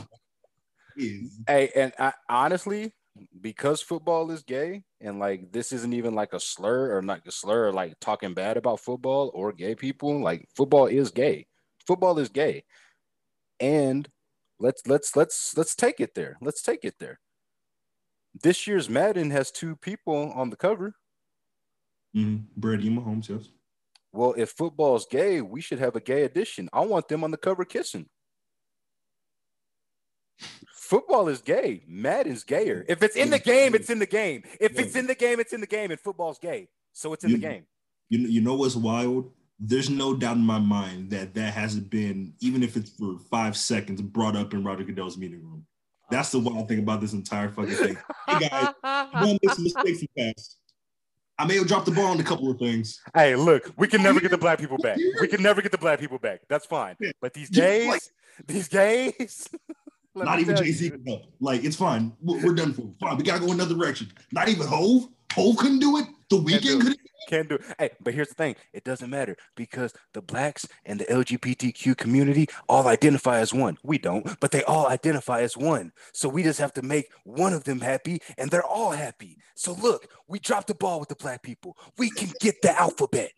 Is. 0.97 1.39
Hey, 1.47 1.69
and 1.75 1.93
I, 1.99 2.13
honestly, 2.27 2.93
because 3.39 3.81
football 3.81 4.31
is 4.31 4.41
gay, 4.41 4.83
and 4.99 5.19
like 5.19 5.51
this 5.51 5.71
isn't 5.71 5.93
even 5.93 6.15
like 6.15 6.33
a 6.33 6.39
slur 6.39 6.97
or 6.97 7.01
not 7.03 7.21
a 7.27 7.31
slur 7.31 7.67
or 7.67 7.73
like 7.73 7.93
talking 8.01 8.33
bad 8.33 8.57
about 8.57 8.79
football 8.79 9.31
or 9.35 9.53
gay 9.53 9.75
people. 9.75 10.19
Like 10.19 10.49
football 10.55 10.87
is 10.87 11.11
gay. 11.11 11.45
Football 11.85 12.17
is 12.17 12.29
gay 12.29 12.63
and 13.61 14.09
let's 14.59 14.85
let's 14.87 15.15
let's 15.15 15.55
let's 15.55 15.75
take 15.75 16.01
it 16.01 16.15
there. 16.15 16.37
Let's 16.41 16.61
take 16.61 16.83
it 16.83 16.95
there. 16.99 17.19
This 18.43 18.65
year's 18.67 18.89
Madden 18.89 19.29
has 19.31 19.51
two 19.51 19.75
people 19.77 20.33
on 20.35 20.49
the 20.49 20.55
cover. 20.57 20.95
Mm-hmm. 22.15 22.45
Brady 22.57 22.89
Mahomes, 22.89 23.29
yes. 23.29 23.49
Well, 24.13 24.33
if 24.35 24.49
football's 24.49 25.05
gay, 25.05 25.39
we 25.41 25.61
should 25.61 25.79
have 25.79 25.95
a 25.95 26.01
gay 26.01 26.23
edition. 26.23 26.67
I 26.73 26.81
want 26.81 27.07
them 27.07 27.23
on 27.23 27.31
the 27.31 27.37
cover 27.37 27.63
kissing. 27.63 28.07
Football 30.73 31.29
is 31.29 31.41
gay. 31.41 31.83
Madden's 31.87 32.43
gayer. 32.43 32.83
If 32.89 33.03
it's 33.03 33.15
in 33.15 33.29
the 33.29 33.39
game, 33.39 33.73
it's 33.75 33.89
in 33.89 33.99
the 33.99 34.05
game. 34.05 34.43
If 34.59 34.77
it's 34.77 34.95
in 34.95 35.07
the 35.07 35.15
game, 35.15 35.39
it's 35.39 35.53
in 35.53 35.61
the 35.61 35.67
game. 35.67 35.91
And 35.91 35.99
football's 35.99 36.39
gay, 36.39 36.67
so 36.91 37.13
it's 37.13 37.23
in 37.23 37.29
you, 37.29 37.37
the 37.37 37.41
game. 37.41 37.65
You 38.09 38.19
you 38.19 38.41
know 38.41 38.55
what's 38.55 38.75
wild? 38.75 39.31
There's 39.63 39.91
no 39.91 40.15
doubt 40.15 40.37
in 40.37 40.45
my 40.45 40.57
mind 40.57 41.11
that 41.11 41.35
that 41.35 41.53
hasn't 41.53 41.89
been, 41.91 42.33
even 42.39 42.63
if 42.63 42.75
it's 42.75 42.89
for 42.89 43.19
five 43.29 43.55
seconds, 43.55 44.01
brought 44.01 44.35
up 44.35 44.53
in 44.53 44.63
Roger 44.63 44.83
Goodell's 44.83 45.17
meeting 45.17 45.43
room. 45.43 45.65
That's 46.09 46.31
the 46.31 46.39
wild 46.39 46.67
thing 46.67 46.79
about 46.79 46.99
this 46.99 47.13
entire 47.13 47.49
fucking 47.49 47.75
thing. 47.75 47.97
Hey 48.27 48.49
guys, 48.49 48.73
one 48.81 49.39
made 49.41 49.51
some 49.51 49.63
mistakes 49.63 50.01
in 50.01 50.07
the 50.15 50.33
past. 50.33 50.57
I 51.37 51.45
may 51.45 51.57
have 51.57 51.67
dropped 51.67 51.85
the 51.85 51.91
ball 51.91 52.07
on 52.07 52.19
a 52.19 52.23
couple 52.23 52.49
of 52.51 52.57
things. 52.57 52.99
Hey, 53.15 53.35
look, 53.35 53.71
we 53.77 53.87
can 53.87 54.03
never 54.03 54.19
get 54.19 54.31
the 54.31 54.37
black 54.37 54.59
people 54.59 54.77
back. 54.77 54.97
We 55.19 55.27
can 55.27 55.41
never 55.41 55.61
get 55.61 55.71
the 55.71 55.77
black 55.77 55.99
people 55.99 56.17
back. 56.17 56.41
That's 56.49 56.65
fine. 56.65 56.95
But 57.21 57.33
these 57.33 57.49
gays, 57.49 58.11
these 58.47 58.67
gays. 58.67 59.47
not 60.15 60.39
even 60.39 60.55
Jay 60.55 60.71
Z 60.71 60.89
can 60.89 61.05
help. 61.05 61.23
Like 61.39 61.63
it's 61.63 61.75
fine. 61.75 62.13
We're, 62.21 62.45
we're 62.45 62.53
done 62.53 62.73
for. 62.73 62.91
Fine. 62.99 63.17
We 63.17 63.23
gotta 63.23 63.45
go 63.45 63.51
another 63.51 63.75
direction. 63.75 64.11
Not 64.31 64.49
even 64.49 64.67
Hove. 64.67 65.07
Hove 65.33 65.57
couldn't 65.57 65.79
do 65.79 65.97
it. 65.97 66.05
The 66.29 66.37
Weeknd 66.37 66.81
couldn't 66.81 66.99
can't 67.27 67.47
do 67.49 67.55
it. 67.55 67.61
Hey, 67.79 67.89
but 68.01 68.13
here's 68.13 68.29
the 68.29 68.35
thing: 68.35 68.55
it 68.73 68.83
doesn't 68.83 69.09
matter 69.09 69.37
because 69.55 69.93
the 70.13 70.21
blacks 70.21 70.67
and 70.85 70.99
the 70.99 71.05
LGBTQ 71.05 71.97
community 71.97 72.47
all 72.67 72.87
identify 72.87 73.39
as 73.39 73.53
one. 73.53 73.77
We 73.83 73.97
don't, 73.97 74.39
but 74.39 74.51
they 74.51 74.63
all 74.63 74.87
identify 74.87 75.41
as 75.41 75.55
one. 75.55 75.93
So 76.13 76.27
we 76.29 76.43
just 76.43 76.59
have 76.59 76.73
to 76.73 76.81
make 76.81 77.11
one 77.23 77.53
of 77.53 77.63
them 77.63 77.79
happy, 77.79 78.21
and 78.37 78.51
they're 78.51 78.65
all 78.65 78.91
happy. 78.91 79.37
So 79.55 79.73
look, 79.73 80.07
we 80.27 80.39
dropped 80.39 80.67
the 80.67 80.75
ball 80.75 80.99
with 80.99 81.09
the 81.09 81.15
black 81.15 81.43
people. 81.43 81.77
We 81.97 82.09
can 82.09 82.31
get 82.39 82.61
the 82.61 82.77
alphabet. 82.79 83.31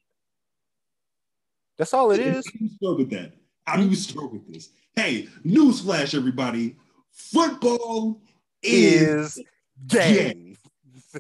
That's 1.78 1.94
all 1.94 2.12
it 2.12 2.20
is. 2.20 2.46
How 2.46 2.52
do 2.52 2.66
you 2.66 2.70
start 2.70 2.98
with 2.98 3.10
that? 3.12 3.34
How 3.66 3.78
do 3.78 3.88
you 3.88 3.96
start 3.96 4.32
with 4.32 4.52
this? 4.52 4.70
Hey, 4.96 5.28
newsflash, 5.46 6.16
everybody! 6.16 6.76
Football 7.12 8.22
is, 8.62 9.38
is 9.38 9.44
gay. 9.88 10.34
gay. 10.34 10.43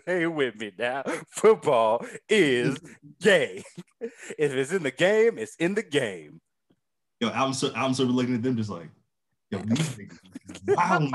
Say 0.05 0.25
with 0.27 0.55
me 0.55 0.71
now. 0.77 1.03
Football 1.29 2.05
is 2.29 2.79
gay. 3.21 3.63
if 4.01 4.51
it's 4.53 4.71
in 4.71 4.83
the 4.83 4.91
game, 4.91 5.37
it's 5.37 5.55
in 5.55 5.75
the 5.75 5.83
game. 5.83 6.41
Yo, 7.19 7.29
I'm 7.29 7.53
so 7.53 7.71
I'm 7.75 7.93
so 7.93 8.03
looking 8.03 8.35
at 8.35 8.43
them 8.43 8.57
just 8.57 8.69
like, 8.69 8.89
yo, 9.49 9.61
wow, 10.67 11.07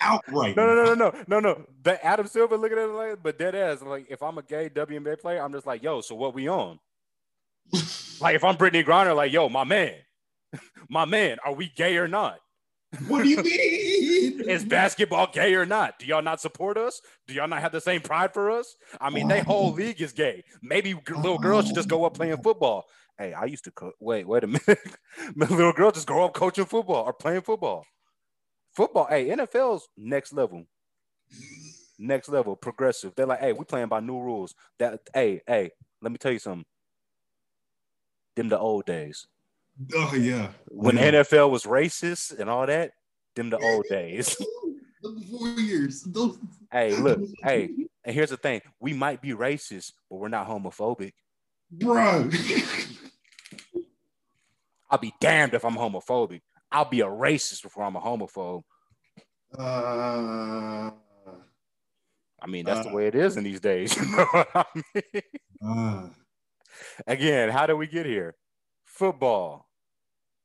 outright. 0.00 0.56
No, 0.56 0.66
no, 0.66 0.74
no, 0.74 0.94
no, 0.94 0.94
no, 0.94 1.24
no, 1.28 1.40
no. 1.40 1.66
The 1.82 2.04
Adam 2.04 2.26
Silver 2.26 2.56
looking 2.56 2.78
at 2.78 2.84
it 2.84 2.92
like, 2.92 3.22
but 3.22 3.38
dead 3.38 3.54
ass. 3.54 3.82
Like, 3.82 4.06
if 4.10 4.22
I'm 4.22 4.38
a 4.38 4.42
gay 4.42 4.68
WNBA 4.68 5.20
player, 5.20 5.42
I'm 5.42 5.52
just 5.52 5.66
like, 5.66 5.82
yo, 5.82 6.00
so 6.00 6.14
what 6.14 6.34
we 6.34 6.48
on? 6.48 6.78
like, 8.20 8.34
if 8.34 8.44
I'm 8.44 8.56
Brittney 8.56 8.84
Griner, 8.84 9.14
like, 9.16 9.32
yo, 9.32 9.48
my 9.48 9.64
man, 9.64 9.94
my 10.88 11.04
man, 11.04 11.38
are 11.44 11.54
we 11.54 11.68
gay 11.74 11.96
or 11.96 12.08
not? 12.08 12.38
What 13.08 13.22
do 13.22 13.28
you 13.28 13.42
mean? 13.42 14.48
Is 14.48 14.64
basketball 14.64 15.28
gay 15.32 15.54
or 15.54 15.66
not? 15.66 15.98
Do 15.98 16.06
y'all 16.06 16.22
not 16.22 16.40
support 16.40 16.76
us? 16.76 17.00
Do 17.26 17.34
y'all 17.34 17.48
not 17.48 17.60
have 17.60 17.72
the 17.72 17.80
same 17.80 18.00
pride 18.00 18.32
for 18.34 18.50
us? 18.50 18.76
I 19.00 19.10
mean, 19.10 19.30
oh. 19.30 19.42
whole 19.42 19.72
league 19.72 20.00
is 20.00 20.12
gay. 20.12 20.44
Maybe 20.62 20.94
little 21.08 21.38
girls 21.38 21.66
should 21.66 21.74
just 21.74 21.88
go 21.88 22.04
up 22.04 22.14
playing 22.14 22.42
football. 22.42 22.84
Hey, 23.18 23.32
I 23.32 23.44
used 23.44 23.64
to 23.64 23.70
coach. 23.70 23.94
Wait, 24.00 24.26
wait 24.26 24.44
a 24.44 24.46
minute. 24.46 24.78
little 25.36 25.72
girl 25.72 25.92
just 25.92 26.06
grow 26.06 26.24
up 26.24 26.34
coaching 26.34 26.64
football 26.64 27.04
or 27.04 27.12
playing 27.12 27.42
football. 27.42 27.84
Football. 28.74 29.06
Hey, 29.06 29.26
NFL's 29.28 29.88
next 29.96 30.32
level. 30.32 30.64
Next 31.98 32.28
level, 32.28 32.56
progressive. 32.56 33.14
They're 33.14 33.26
like, 33.26 33.40
hey, 33.40 33.52
we 33.52 33.64
playing 33.64 33.88
by 33.88 34.00
new 34.00 34.18
rules. 34.18 34.54
That 34.78 35.00
hey, 35.14 35.42
hey, 35.46 35.70
let 36.02 36.10
me 36.10 36.18
tell 36.18 36.32
you 36.32 36.40
something. 36.40 36.64
Them 38.34 38.48
the 38.48 38.58
old 38.58 38.84
days. 38.84 39.28
Oh 39.94 40.14
yeah. 40.14 40.48
When 40.68 40.96
yeah. 40.96 41.10
NFL 41.10 41.50
was 41.50 41.64
racist 41.64 42.38
and 42.38 42.48
all 42.48 42.66
that, 42.66 42.92
them 43.34 43.50
the 43.50 43.58
old 43.58 43.84
days. 43.88 44.36
Four 45.30 45.48
years. 45.60 46.02
Those... 46.02 46.38
Hey, 46.72 46.96
look, 46.96 47.20
hey, 47.42 47.68
and 48.04 48.14
here's 48.14 48.30
the 48.30 48.36
thing: 48.36 48.62
we 48.80 48.94
might 48.94 49.20
be 49.20 49.30
racist, 49.30 49.92
but 50.08 50.16
we're 50.16 50.28
not 50.28 50.48
homophobic, 50.48 51.12
bro. 51.70 52.30
I'll 54.90 54.98
be 54.98 55.12
damned 55.20 55.54
if 55.54 55.64
I'm 55.64 55.76
homophobic. 55.76 56.40
I'll 56.70 56.88
be 56.88 57.00
a 57.00 57.06
racist 57.06 57.62
before 57.62 57.84
I'm 57.84 57.96
a 57.96 58.00
homophobe. 58.00 58.62
Uh, 59.56 60.90
I 62.40 62.46
mean, 62.46 62.64
that's 62.64 62.80
uh, 62.80 62.84
the 62.84 62.94
way 62.94 63.06
it 63.06 63.14
is 63.14 63.36
in 63.36 63.44
these 63.44 63.60
days. 63.60 63.94
You 63.96 64.04
know 64.16 64.26
I 64.54 64.64
mean? 64.74 65.22
uh, 65.66 66.08
Again, 67.06 67.50
how 67.50 67.66
did 67.66 67.74
we 67.74 67.86
get 67.86 68.06
here? 68.06 68.34
Football 68.94 69.68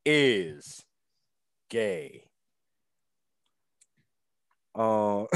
is 0.03 0.83
gay. 1.69 2.23
Uh, 4.73 5.25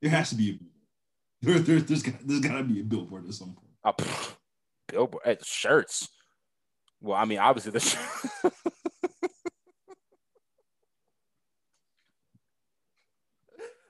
there 0.00 0.10
has 0.10 0.30
to 0.30 0.36
be 0.36 0.48
a 0.48 0.52
billboard. 0.52 0.70
There, 1.42 1.58
there, 1.58 1.80
there's 1.80 2.02
got, 2.02 2.14
there's 2.24 2.40
got 2.40 2.56
to 2.56 2.64
be 2.64 2.80
a 2.80 2.84
billboard 2.84 3.26
at 3.28 3.34
some 3.34 3.54
point. 3.54 3.68
Uh, 3.84 3.92
billboard 4.88 5.22
at 5.26 5.44
shirts. 5.44 6.08
Well, 7.02 7.18
I 7.18 7.26
mean, 7.26 7.38
obviously 7.38 7.72
the. 7.72 7.80
Sh- 7.80 7.96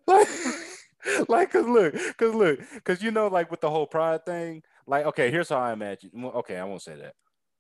like, 0.09 0.29
like, 1.29 1.53
cause 1.53 1.67
look, 1.67 1.95
cause 2.17 2.35
look, 2.35 2.59
cause 2.83 3.01
you 3.05 3.13
know, 3.13 3.29
like 3.29 3.53
with 3.53 3.61
the 3.61 3.71
whole 3.71 3.87
pride 3.87 4.27
thing. 4.27 4.65
Like, 4.85 5.07
okay, 5.07 5.31
here's 5.31 5.51
how 5.51 5.61
I 5.61 5.73
imagine. 5.73 6.11
Okay, 6.25 6.57
I 6.57 6.65
won't 6.65 6.83
say 6.83 6.97
that. 6.97 7.15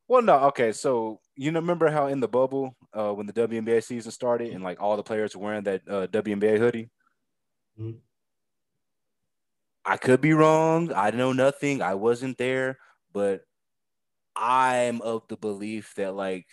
Well, 0.09 0.23
no, 0.23 0.39
okay. 0.47 0.73
So 0.73 1.21
you 1.37 1.51
know, 1.51 1.61
remember 1.61 1.91
how 1.91 2.07
in 2.07 2.21
the 2.21 2.29
bubble, 2.29 2.77
uh, 2.93 3.13
when 3.13 3.27
the 3.27 3.33
WNBA 3.33 3.83
season 3.83 4.13
started, 4.13 4.53
and 4.53 4.63
like 4.63 4.81
all 4.81 4.97
the 4.97 5.03
players 5.03 5.35
were 5.37 5.45
wearing 5.45 5.65
that 5.65 5.83
uh, 5.89 6.07
WNBA 6.09 6.59
hoodie. 6.59 6.91
Mm-hmm. 7.81 7.99
I 9.85 9.97
could 9.97 10.21
be 10.21 10.33
wrong. 10.33 10.93
I 10.95 11.11
know 11.11 11.33
nothing. 11.33 11.83
I 11.83 11.95
wasn't 11.95 12.39
there, 12.39 12.79
but 13.13 13.43
I'm 14.37 15.01
of 15.03 15.27
the 15.29 15.37
belief 15.37 15.95
that 15.97 16.15
like 16.15 16.47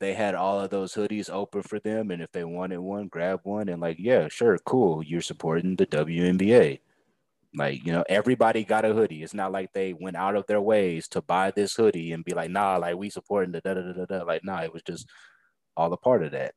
they 0.00 0.14
had 0.14 0.34
all 0.34 0.60
of 0.60 0.70
those 0.70 0.94
hoodies 0.94 1.30
open 1.30 1.62
for 1.62 1.78
them, 1.78 2.10
and 2.10 2.22
if 2.22 2.32
they 2.32 2.44
wanted 2.44 2.78
one, 2.80 3.08
grab 3.08 3.40
one, 3.44 3.68
and 3.68 3.80
like, 3.80 3.96
yeah, 3.98 4.28
sure, 4.28 4.58
cool. 4.58 5.02
You're 5.02 5.20
supporting 5.20 5.76
the 5.76 5.86
WNBA. 5.86 6.80
Like, 7.54 7.84
you 7.84 7.92
know, 7.92 8.04
everybody 8.08 8.64
got 8.64 8.84
a 8.84 8.94
hoodie. 8.94 9.22
It's 9.22 9.34
not 9.34 9.52
like 9.52 9.72
they 9.72 9.92
went 9.92 10.16
out 10.16 10.36
of 10.36 10.46
their 10.46 10.60
ways 10.60 11.06
to 11.08 11.20
buy 11.20 11.50
this 11.50 11.74
hoodie 11.74 12.12
and 12.12 12.24
be 12.24 12.32
like, 12.32 12.50
nah, 12.50 12.76
like 12.76 12.96
we 12.96 13.10
supporting 13.10 13.52
the 13.52 13.60
da 13.60 13.74
da 13.74 13.92
da 13.92 14.04
da. 14.06 14.24
Like, 14.24 14.44
nah, 14.44 14.62
it 14.62 14.72
was 14.72 14.82
just 14.82 15.08
all 15.76 15.92
a 15.92 15.96
part 15.96 16.22
of 16.22 16.32
that. 16.32 16.54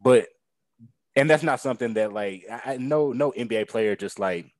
But 0.00 0.26
and 1.16 1.28
that's 1.28 1.42
not 1.42 1.60
something 1.60 1.94
that 1.94 2.12
like 2.12 2.44
I 2.48 2.76
no 2.76 3.12
no 3.12 3.32
NBA 3.32 3.68
player 3.68 3.96
just 3.96 4.18
like 4.18 4.52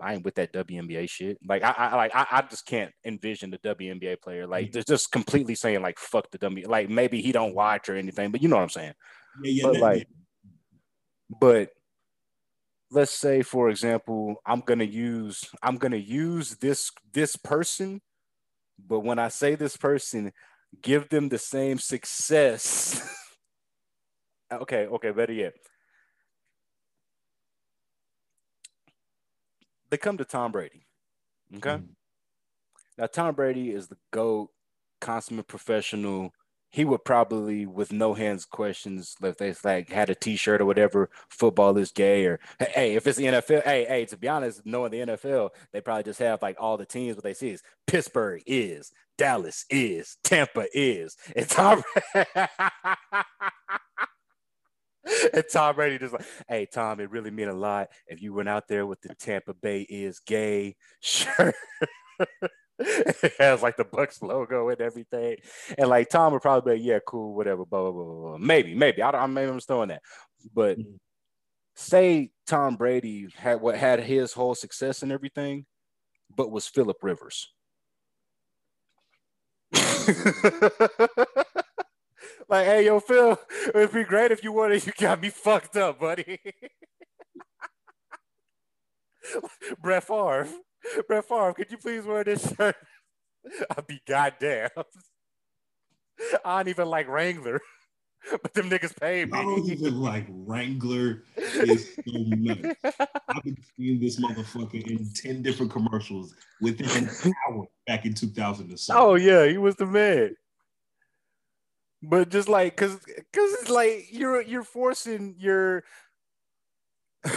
I 0.00 0.14
ain't 0.14 0.24
with 0.24 0.34
that 0.36 0.52
WNBA 0.52 1.08
shit. 1.08 1.38
Like 1.46 1.62
I, 1.62 1.72
I 1.76 1.96
like 1.96 2.14
I, 2.14 2.26
I 2.30 2.42
just 2.42 2.66
can't 2.66 2.92
envision 3.04 3.50
the 3.50 3.58
WNBA 3.58 4.20
player 4.20 4.46
like 4.46 4.72
they're 4.72 4.82
just 4.82 5.10
completely 5.12 5.54
saying 5.54 5.82
like 5.82 5.98
fuck 5.98 6.30
the 6.30 6.38
W. 6.38 6.68
Like 6.68 6.88
maybe 6.88 7.20
he 7.20 7.32
don't 7.32 7.54
watch 7.54 7.88
or 7.88 7.96
anything, 7.96 8.30
but 8.30 8.42
you 8.42 8.48
know 8.48 8.56
what 8.56 8.62
I'm 8.62 8.68
saying. 8.70 8.94
Yeah, 9.42 9.50
yeah. 9.50 9.62
But 9.64 9.80
like, 9.80 10.08
but 11.40 11.70
let's 12.94 13.12
say 13.12 13.42
for 13.42 13.70
example 13.70 14.36
i'm 14.46 14.60
going 14.60 14.78
to 14.78 14.86
use 14.86 15.44
i'm 15.62 15.76
going 15.76 15.92
to 15.92 16.00
use 16.00 16.56
this 16.56 16.90
this 17.12 17.36
person 17.36 18.00
but 18.88 19.00
when 19.00 19.18
i 19.18 19.28
say 19.28 19.54
this 19.54 19.76
person 19.76 20.32
give 20.82 21.08
them 21.08 21.28
the 21.28 21.38
same 21.38 21.78
success 21.78 23.02
okay 24.52 24.86
okay 24.86 25.10
better 25.10 25.32
yet 25.32 25.54
they 29.90 29.98
come 29.98 30.18
to 30.18 30.24
Tom 30.24 30.50
Brady. 30.50 30.86
Okay. 31.56 31.76
Mhm. 31.76 31.94
Now 32.98 33.06
Tom 33.06 33.34
Brady 33.36 33.70
is 33.70 33.88
the 33.88 33.96
GOAT, 34.10 34.50
consummate 35.00 35.46
professional. 35.46 36.32
He 36.74 36.84
would 36.84 37.04
probably, 37.04 37.66
with 37.66 37.92
no 37.92 38.14
hands 38.14 38.44
questions, 38.44 39.14
if 39.22 39.36
they 39.36 39.54
like 39.62 39.90
had 39.90 40.10
a 40.10 40.14
T-shirt 40.16 40.60
or 40.60 40.64
whatever, 40.66 41.08
football 41.28 41.78
is 41.78 41.92
gay, 41.92 42.26
or 42.26 42.40
hey, 42.58 42.96
if 42.96 43.06
it's 43.06 43.16
the 43.16 43.26
NFL, 43.26 43.62
hey, 43.62 43.84
hey, 43.84 44.04
to 44.06 44.16
be 44.16 44.26
honest, 44.26 44.66
knowing 44.66 44.90
the 44.90 44.98
NFL, 44.98 45.50
they 45.72 45.80
probably 45.80 46.02
just 46.02 46.18
have 46.18 46.42
like 46.42 46.56
all 46.58 46.76
the 46.76 46.84
teams. 46.84 47.14
What 47.14 47.22
they 47.22 47.32
see 47.32 47.50
is 47.50 47.62
Pittsburgh 47.86 48.42
is, 48.44 48.90
Dallas 49.16 49.64
is, 49.70 50.16
Tampa 50.24 50.66
is, 50.74 51.16
and 51.36 51.48
Tom. 51.48 51.84
And 55.34 55.44
Tom 55.52 55.76
Brady 55.76 55.98
just 55.98 56.14
like, 56.14 56.24
hey 56.48 56.64
Tom, 56.64 56.98
it 56.98 57.10
really 57.10 57.30
mean 57.30 57.48
a 57.48 57.54
lot 57.54 57.88
if 58.06 58.22
you 58.22 58.32
went 58.32 58.48
out 58.48 58.68
there 58.68 58.86
with 58.86 59.02
the 59.02 59.14
Tampa 59.14 59.52
Bay 59.52 59.82
is 59.82 60.18
gay 60.18 60.76
shirt. 61.00 61.54
it 62.78 63.32
has 63.38 63.62
like 63.62 63.76
the 63.76 63.84
Bucs 63.84 64.22
logo 64.22 64.68
and 64.68 64.80
everything. 64.80 65.36
And 65.78 65.88
like 65.88 66.08
Tom 66.10 66.32
would 66.32 66.42
probably 66.42 66.74
be 66.76 66.80
like, 66.80 66.86
yeah, 66.86 66.98
cool, 67.06 67.34
whatever, 67.34 67.64
blah, 67.64 67.82
blah, 67.82 67.92
blah, 67.92 68.04
blah. 68.04 68.38
Maybe, 68.38 68.74
maybe. 68.74 69.02
I 69.02 69.10
don't 69.10 69.32
maybe 69.34 69.48
I'm 69.50 69.56
just 69.56 69.68
throwing 69.68 69.88
that. 69.88 70.02
But 70.54 70.78
Mhm. 70.78 70.98
say 71.76 72.30
Tom 72.46 72.76
Brady 72.76 73.28
had 73.36 73.60
what 73.60 73.76
had 73.76 74.00
his 74.00 74.32
whole 74.34 74.54
success 74.54 75.02
and 75.02 75.10
everything, 75.12 75.66
but 76.36 76.50
was 76.52 76.68
Philip 76.68 76.98
Rivers. 77.02 77.52
like, 82.48 82.66
hey, 82.66 82.86
yo, 82.86 83.00
Phil, 83.00 83.38
it'd 83.74 83.92
be 83.92 84.04
great 84.04 84.30
if 84.32 84.42
you 84.44 84.52
wanted. 84.52 84.86
You 84.86 84.92
got 84.98 85.20
me 85.20 85.30
fucked 85.30 85.76
up, 85.76 86.00
buddy. 86.00 86.38
Brett 89.82 90.04
Favre, 90.04 90.48
Brett 91.08 91.24
Favre, 91.24 91.54
could 91.54 91.70
you 91.70 91.78
please 91.78 92.04
wear 92.04 92.24
this 92.24 92.52
shirt? 92.56 92.76
I'd 93.76 93.86
be 93.86 94.00
goddamn. 94.06 94.70
I 96.44 96.58
don't 96.58 96.68
even 96.68 96.88
like 96.88 97.08
Wrangler, 97.08 97.60
but 98.30 98.54
them 98.54 98.70
niggas 98.70 98.98
pay 98.98 99.24
me. 99.24 99.32
I 99.36 99.42
don't 99.42 99.68
even 99.68 100.00
like 100.00 100.26
Wrangler 100.28 101.24
is 101.36 101.94
so 101.94 102.02
nuts. 102.06 102.76
I've 103.28 103.42
been 103.42 103.56
seeing 103.76 104.00
this 104.00 104.20
motherfucker 104.20 104.82
in 104.86 105.10
10 105.12 105.42
different 105.42 105.72
commercials 105.72 106.34
within 106.60 106.88
an 106.88 107.10
hour 107.48 107.66
back 107.86 108.06
in 108.06 108.14
2007. 108.14 109.00
Oh 109.00 109.16
yeah, 109.16 109.46
he 109.46 109.58
was 109.58 109.76
the 109.76 109.86
man. 109.86 110.36
But 112.00 112.28
just 112.28 112.48
like, 112.48 112.76
cause, 112.76 112.96
cause 112.96 113.52
it's 113.60 113.70
like 113.70 114.06
you're 114.10 114.42
you're 114.42 114.62
forcing 114.62 115.34
your, 115.38 115.84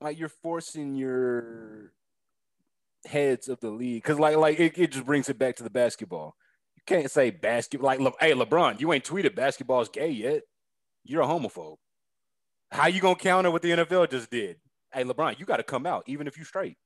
like 0.00 0.18
you're 0.18 0.28
forcing 0.28 0.94
your 0.94 1.92
heads 3.06 3.48
of 3.48 3.60
the 3.60 3.70
league, 3.70 4.02
cause 4.04 4.18
like 4.18 4.36
like 4.36 4.58
it, 4.58 4.78
it 4.78 4.92
just 4.92 5.06
brings 5.06 5.28
it 5.28 5.38
back 5.38 5.56
to 5.56 5.62
the 5.62 5.70
basketball. 5.70 6.34
You 6.76 6.82
can't 6.86 7.10
say 7.10 7.30
basketball 7.30 7.86
like, 7.86 8.00
Le- 8.00 8.12
hey 8.20 8.32
LeBron, 8.32 8.80
you 8.80 8.92
ain't 8.92 9.04
tweeted 9.04 9.34
basketball's 9.34 9.88
gay 9.88 10.10
yet. 10.10 10.42
You're 11.04 11.22
a 11.22 11.26
homophobe. 11.26 11.76
How 12.70 12.86
you 12.86 13.00
gonna 13.00 13.16
counter 13.16 13.50
what 13.50 13.62
the 13.62 13.70
NFL 13.70 14.10
just 14.10 14.30
did? 14.30 14.56
Hey 14.92 15.04
LeBron, 15.04 15.38
you 15.38 15.46
got 15.46 15.56
to 15.58 15.62
come 15.62 15.86
out 15.86 16.04
even 16.06 16.26
if 16.26 16.38
you 16.38 16.44
straight. 16.44 16.76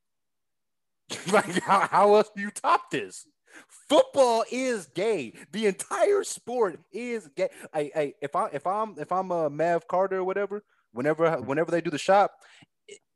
like 1.32 1.62
how, 1.62 1.86
how 1.90 2.14
else 2.14 2.30
do 2.34 2.42
you 2.42 2.50
top 2.50 2.90
this? 2.90 3.26
Football 3.88 4.44
is 4.50 4.86
gay. 4.86 5.32
The 5.52 5.66
entire 5.66 6.24
sport 6.24 6.80
is 6.92 7.28
gay. 7.36 7.48
I, 7.72 7.90
I 7.94 8.14
if 8.20 8.34
I 8.36 8.48
if 8.52 8.66
I'm 8.66 8.94
if 8.98 9.12
I'm 9.12 9.30
a 9.30 9.48
Mav 9.48 9.86
Carter 9.88 10.18
or 10.18 10.24
whatever, 10.24 10.62
whenever 10.92 11.40
whenever 11.40 11.70
they 11.70 11.80
do 11.80 11.90
the 11.90 11.98
shop, 11.98 12.32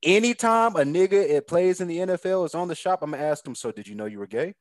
anytime 0.03 0.77
a 0.77 0.81
nigga 0.81 1.13
it 1.13 1.47
plays 1.47 1.81
in 1.81 1.89
the 1.89 1.99
NFL 1.99 2.47
is 2.47 2.55
on 2.55 2.69
the 2.69 2.75
shop, 2.75 3.01
I'm 3.03 3.11
gonna 3.13 3.23
ask 3.23 3.47
him. 3.47 3.55
So 3.55 3.71
did 3.73 3.87
you 3.89 3.95
know 3.95 4.07
you 4.07 4.19
were 4.19 4.27
gay? 4.27 4.55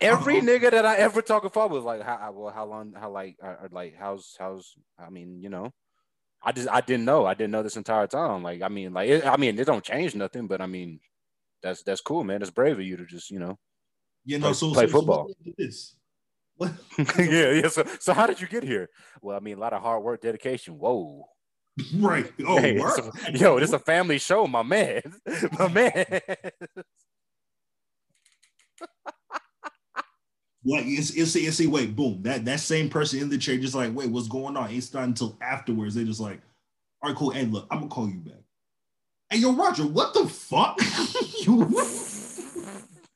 Every 0.00 0.38
Uh-huh. 0.38 0.46
nigga 0.46 0.70
that 0.72 0.84
I 0.84 0.96
ever 0.96 1.22
talk 1.22 1.44
about 1.44 1.70
was 1.70 1.84
like, 1.84 2.02
how 2.02 2.32
well, 2.34 2.52
how 2.52 2.66
long, 2.66 2.92
how 2.98 3.10
like, 3.10 3.36
or, 3.40 3.50
or 3.62 3.68
like, 3.70 3.94
how's 3.98 4.34
how's? 4.38 4.74
I 4.98 5.08
mean, 5.08 5.40
you 5.40 5.48
know, 5.48 5.72
I 6.42 6.52
just 6.52 6.68
I 6.68 6.80
didn't 6.80 7.04
know. 7.06 7.24
I 7.26 7.34
didn't 7.34 7.52
know 7.52 7.62
this 7.62 7.76
entire 7.76 8.06
time. 8.06 8.42
Like, 8.42 8.60
I 8.60 8.68
mean, 8.68 8.92
like, 8.92 9.08
it, 9.08 9.24
I 9.26 9.36
mean, 9.36 9.58
it 9.58 9.64
don't 9.66 9.84
change 9.84 10.14
nothing, 10.14 10.46
but 10.46 10.60
I 10.60 10.66
mean, 10.66 11.00
that's 11.62 11.82
that's 11.84 12.00
cool, 12.00 12.24
man. 12.24 12.40
That's 12.40 12.50
brave 12.50 12.78
of 12.78 12.84
you 12.84 12.96
to 12.96 13.06
just, 13.06 13.30
you 13.30 13.38
know, 13.38 13.58
you 14.24 14.38
know, 14.38 14.48
play- 14.48 14.54
so 14.54 14.72
play 14.72 14.82
so- 14.86 14.88
so 14.88 14.92
football. 14.98 15.24
what 15.24 15.36
is 15.46 15.54
this? 15.56 15.96
What? 16.56 16.72
yeah, 17.18 17.50
yeah. 17.50 17.68
So, 17.68 17.84
so 17.98 18.12
how 18.12 18.26
did 18.28 18.40
you 18.40 18.46
get 18.46 18.62
here? 18.62 18.88
Well, 19.20 19.36
I 19.36 19.40
mean, 19.40 19.56
a 19.56 19.60
lot 19.60 19.72
of 19.72 19.82
hard 19.82 20.02
work, 20.04 20.20
dedication. 20.20 20.78
Whoa, 20.78 21.24
Right. 21.96 22.30
Oh, 22.46 22.58
Hey, 22.58 22.76
a- 22.78 23.36
yo, 23.36 23.58
this 23.58 23.70
is 23.70 23.74
a 23.74 23.78
family 23.78 24.18
show, 24.18 24.46
my 24.46 24.62
man, 24.62 25.02
my 25.58 25.68
man. 25.68 26.04
Like 30.66 30.84
it's 30.86 31.10
it's 31.10 31.36
it's 31.36 31.56
see 31.56 31.66
wait 31.66 31.94
boom 31.94 32.22
that 32.22 32.44
that 32.46 32.60
same 32.60 32.88
person 32.88 33.20
in 33.20 33.28
the 33.28 33.36
chair 33.36 33.58
just 33.58 33.74
like 33.74 33.94
wait 33.94 34.08
what's 34.08 34.28
going 34.28 34.56
on 34.56 34.70
it's 34.70 34.94
not 34.94 35.04
until 35.04 35.36
afterwards 35.42 35.94
they 35.94 36.04
just 36.04 36.20
like 36.20 36.40
all 37.02 37.10
right 37.10 37.18
cool 37.18 37.30
hey 37.30 37.44
look 37.44 37.66
I'm 37.70 37.80
gonna 37.80 37.90
call 37.90 38.08
you 38.08 38.14
back 38.20 38.42
hey 39.28 39.38
yo 39.40 39.52
Roger 39.52 39.86
what 39.86 40.14
the 40.14 40.26
fuck 40.26 40.78
you 41.42 41.68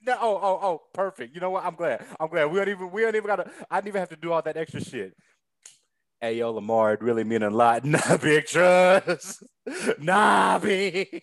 No, 0.02 0.16
oh, 0.20 0.40
oh, 0.42 0.58
oh, 0.62 0.82
perfect. 0.94 1.34
You 1.34 1.40
know 1.40 1.50
what? 1.50 1.64
I'm 1.66 1.74
glad. 1.74 2.02
I'm 2.18 2.28
glad. 2.28 2.46
We 2.46 2.58
don't 2.58 2.68
even 2.68 2.90
we 2.90 3.02
don't 3.02 3.14
even 3.14 3.26
gotta 3.26 3.50
I 3.70 3.76
didn't 3.78 3.88
even 3.88 4.00
have 4.00 4.08
to 4.10 4.16
do 4.16 4.32
all 4.32 4.42
that 4.42 4.56
extra 4.56 4.82
shit. 4.82 5.14
Hey 6.20 6.38
yo, 6.38 6.50
Lamar, 6.52 6.94
it 6.94 7.02
really 7.02 7.22
mean 7.24 7.42
a 7.44 7.50
lot. 7.50 7.84
Nah, 7.86 8.16
big 8.16 8.46
trust. 8.46 9.42
Nah, 10.00 10.58
big. 10.58 11.22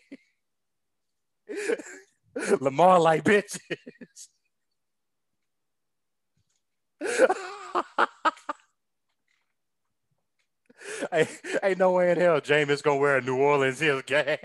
Lamar 2.62 2.99
like 2.99 3.23
bitches. 3.23 3.60
hey, 11.12 11.27
ain't 11.63 11.79
no 11.79 11.91
way 11.91 12.12
in 12.12 12.19
hell 12.19 12.39
Jameis 12.41 12.84
gonna 12.84 12.99
wear 12.99 13.17
a 13.17 13.21
New 13.21 13.38
Orleans 13.38 13.79
Hills 13.79 14.03
game. 14.05 14.38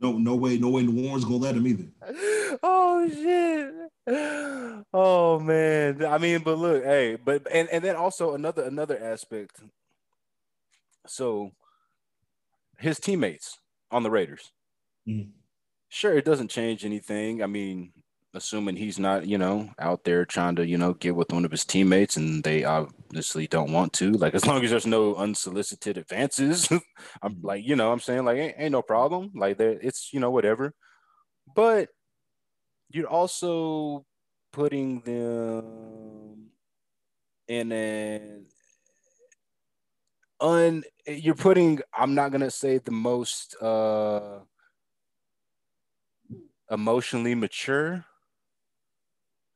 No 0.00 0.12
no 0.12 0.34
way 0.34 0.58
no 0.58 0.70
way 0.70 0.82
New 0.82 1.06
Orleans 1.06 1.24
gonna 1.24 1.36
let 1.36 1.54
him 1.56 1.66
either 1.66 1.86
oh 2.62 3.08
shit. 3.08 3.74
Oh 4.92 5.40
man. 5.40 6.04
I 6.04 6.18
mean, 6.18 6.42
but 6.42 6.58
look, 6.58 6.84
hey, 6.84 7.16
but 7.16 7.46
and, 7.52 7.68
and 7.70 7.82
then 7.82 7.96
also 7.96 8.34
another 8.34 8.62
another 8.62 8.98
aspect. 9.02 9.60
So 11.06 11.50
his 12.78 12.98
teammates 12.98 13.58
on 13.90 14.02
the 14.02 14.10
Raiders. 14.10 14.52
Mhm. 15.08 15.30
Sure, 15.88 16.16
it 16.16 16.24
doesn't 16.24 16.50
change 16.50 16.84
anything. 16.84 17.42
I 17.42 17.46
mean, 17.46 17.92
assuming 18.36 18.76
he's 18.76 18.98
not, 18.98 19.26
you 19.26 19.38
know, 19.38 19.70
out 19.78 20.04
there 20.04 20.24
trying 20.24 20.54
to, 20.56 20.66
you 20.66 20.78
know, 20.78 20.92
get 20.94 21.16
with 21.16 21.32
one 21.32 21.44
of 21.44 21.50
his 21.50 21.64
teammates 21.64 22.16
and 22.16 22.44
they 22.44 22.64
obviously 22.64 23.46
don't 23.46 23.72
want 23.72 23.92
to. 23.94 24.12
Like 24.12 24.34
as 24.34 24.46
long 24.46 24.62
as 24.62 24.70
there's 24.70 24.86
no 24.86 25.14
unsolicited 25.16 25.96
advances, 25.96 26.68
I'm 27.22 27.38
like, 27.42 27.66
you 27.66 27.74
know, 27.74 27.90
I'm 27.90 28.00
saying 28.00 28.24
like 28.24 28.38
ain't, 28.38 28.54
ain't 28.58 28.72
no 28.72 28.82
problem. 28.82 29.32
Like 29.34 29.58
it's, 29.58 30.12
you 30.12 30.20
know, 30.20 30.30
whatever. 30.30 30.74
But 31.54 31.88
you're 32.90 33.08
also 33.08 34.04
putting 34.52 35.00
them 35.00 36.50
in 37.48 37.72
an 37.72 38.46
un 40.40 40.84
you're 41.06 41.34
putting 41.34 41.80
I'm 41.96 42.14
not 42.14 42.30
gonna 42.30 42.50
say 42.50 42.78
the 42.78 42.90
most 42.90 43.56
uh 43.62 44.40
emotionally 46.70 47.34
mature 47.34 48.04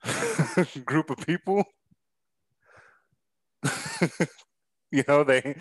group 0.85 1.11
of 1.11 1.19
people. 1.27 1.65
you 4.91 5.05
know, 5.09 5.25
they 5.25 5.57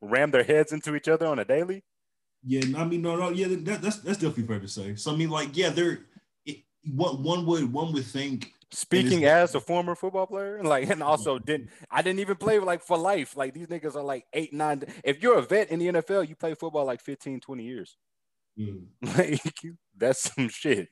ram 0.00 0.30
their 0.30 0.44
heads 0.44 0.72
into 0.72 0.94
each 0.94 1.08
other 1.08 1.26
on 1.26 1.38
a 1.38 1.44
daily. 1.44 1.84
yeah 2.44 2.60
I 2.76 2.84
mean 2.84 3.02
no 3.02 3.16
no 3.16 3.30
yeah 3.30 3.48
that, 3.48 3.82
that's 3.82 3.98
that's 3.98 4.18
definitely 4.18 4.46
fair 4.46 4.60
to 4.60 4.68
say 4.68 4.94
so 4.94 5.12
I 5.12 5.16
mean 5.16 5.30
like 5.30 5.56
yeah 5.56 5.70
they're 5.70 6.06
it, 6.46 6.58
one 6.84 7.22
one 7.22 7.46
would 7.46 7.72
one 7.72 7.92
would 7.92 8.04
think 8.04 8.52
Speaking 8.70 9.24
as 9.24 9.54
a 9.54 9.60
former 9.60 9.94
football 9.94 10.26
player, 10.26 10.62
like, 10.62 10.90
and 10.90 11.02
also 11.02 11.38
didn't 11.38 11.70
I 11.90 12.02
didn't 12.02 12.20
even 12.20 12.36
play 12.36 12.58
like 12.58 12.82
for 12.82 12.98
life. 12.98 13.34
Like 13.34 13.54
these 13.54 13.66
niggas 13.68 13.96
are 13.96 14.02
like 14.02 14.26
eight, 14.34 14.52
nine. 14.52 14.82
If 15.04 15.22
you're 15.22 15.38
a 15.38 15.42
vet 15.42 15.70
in 15.70 15.78
the 15.78 15.88
NFL, 15.88 16.28
you 16.28 16.36
play 16.36 16.52
football 16.54 16.84
like 16.84 17.00
15, 17.00 17.40
20 17.40 17.64
years. 17.64 17.96
mm, 18.58 18.86
Like 19.16 19.40
that's 19.96 20.34
some 20.34 20.48
shit. 20.48 20.88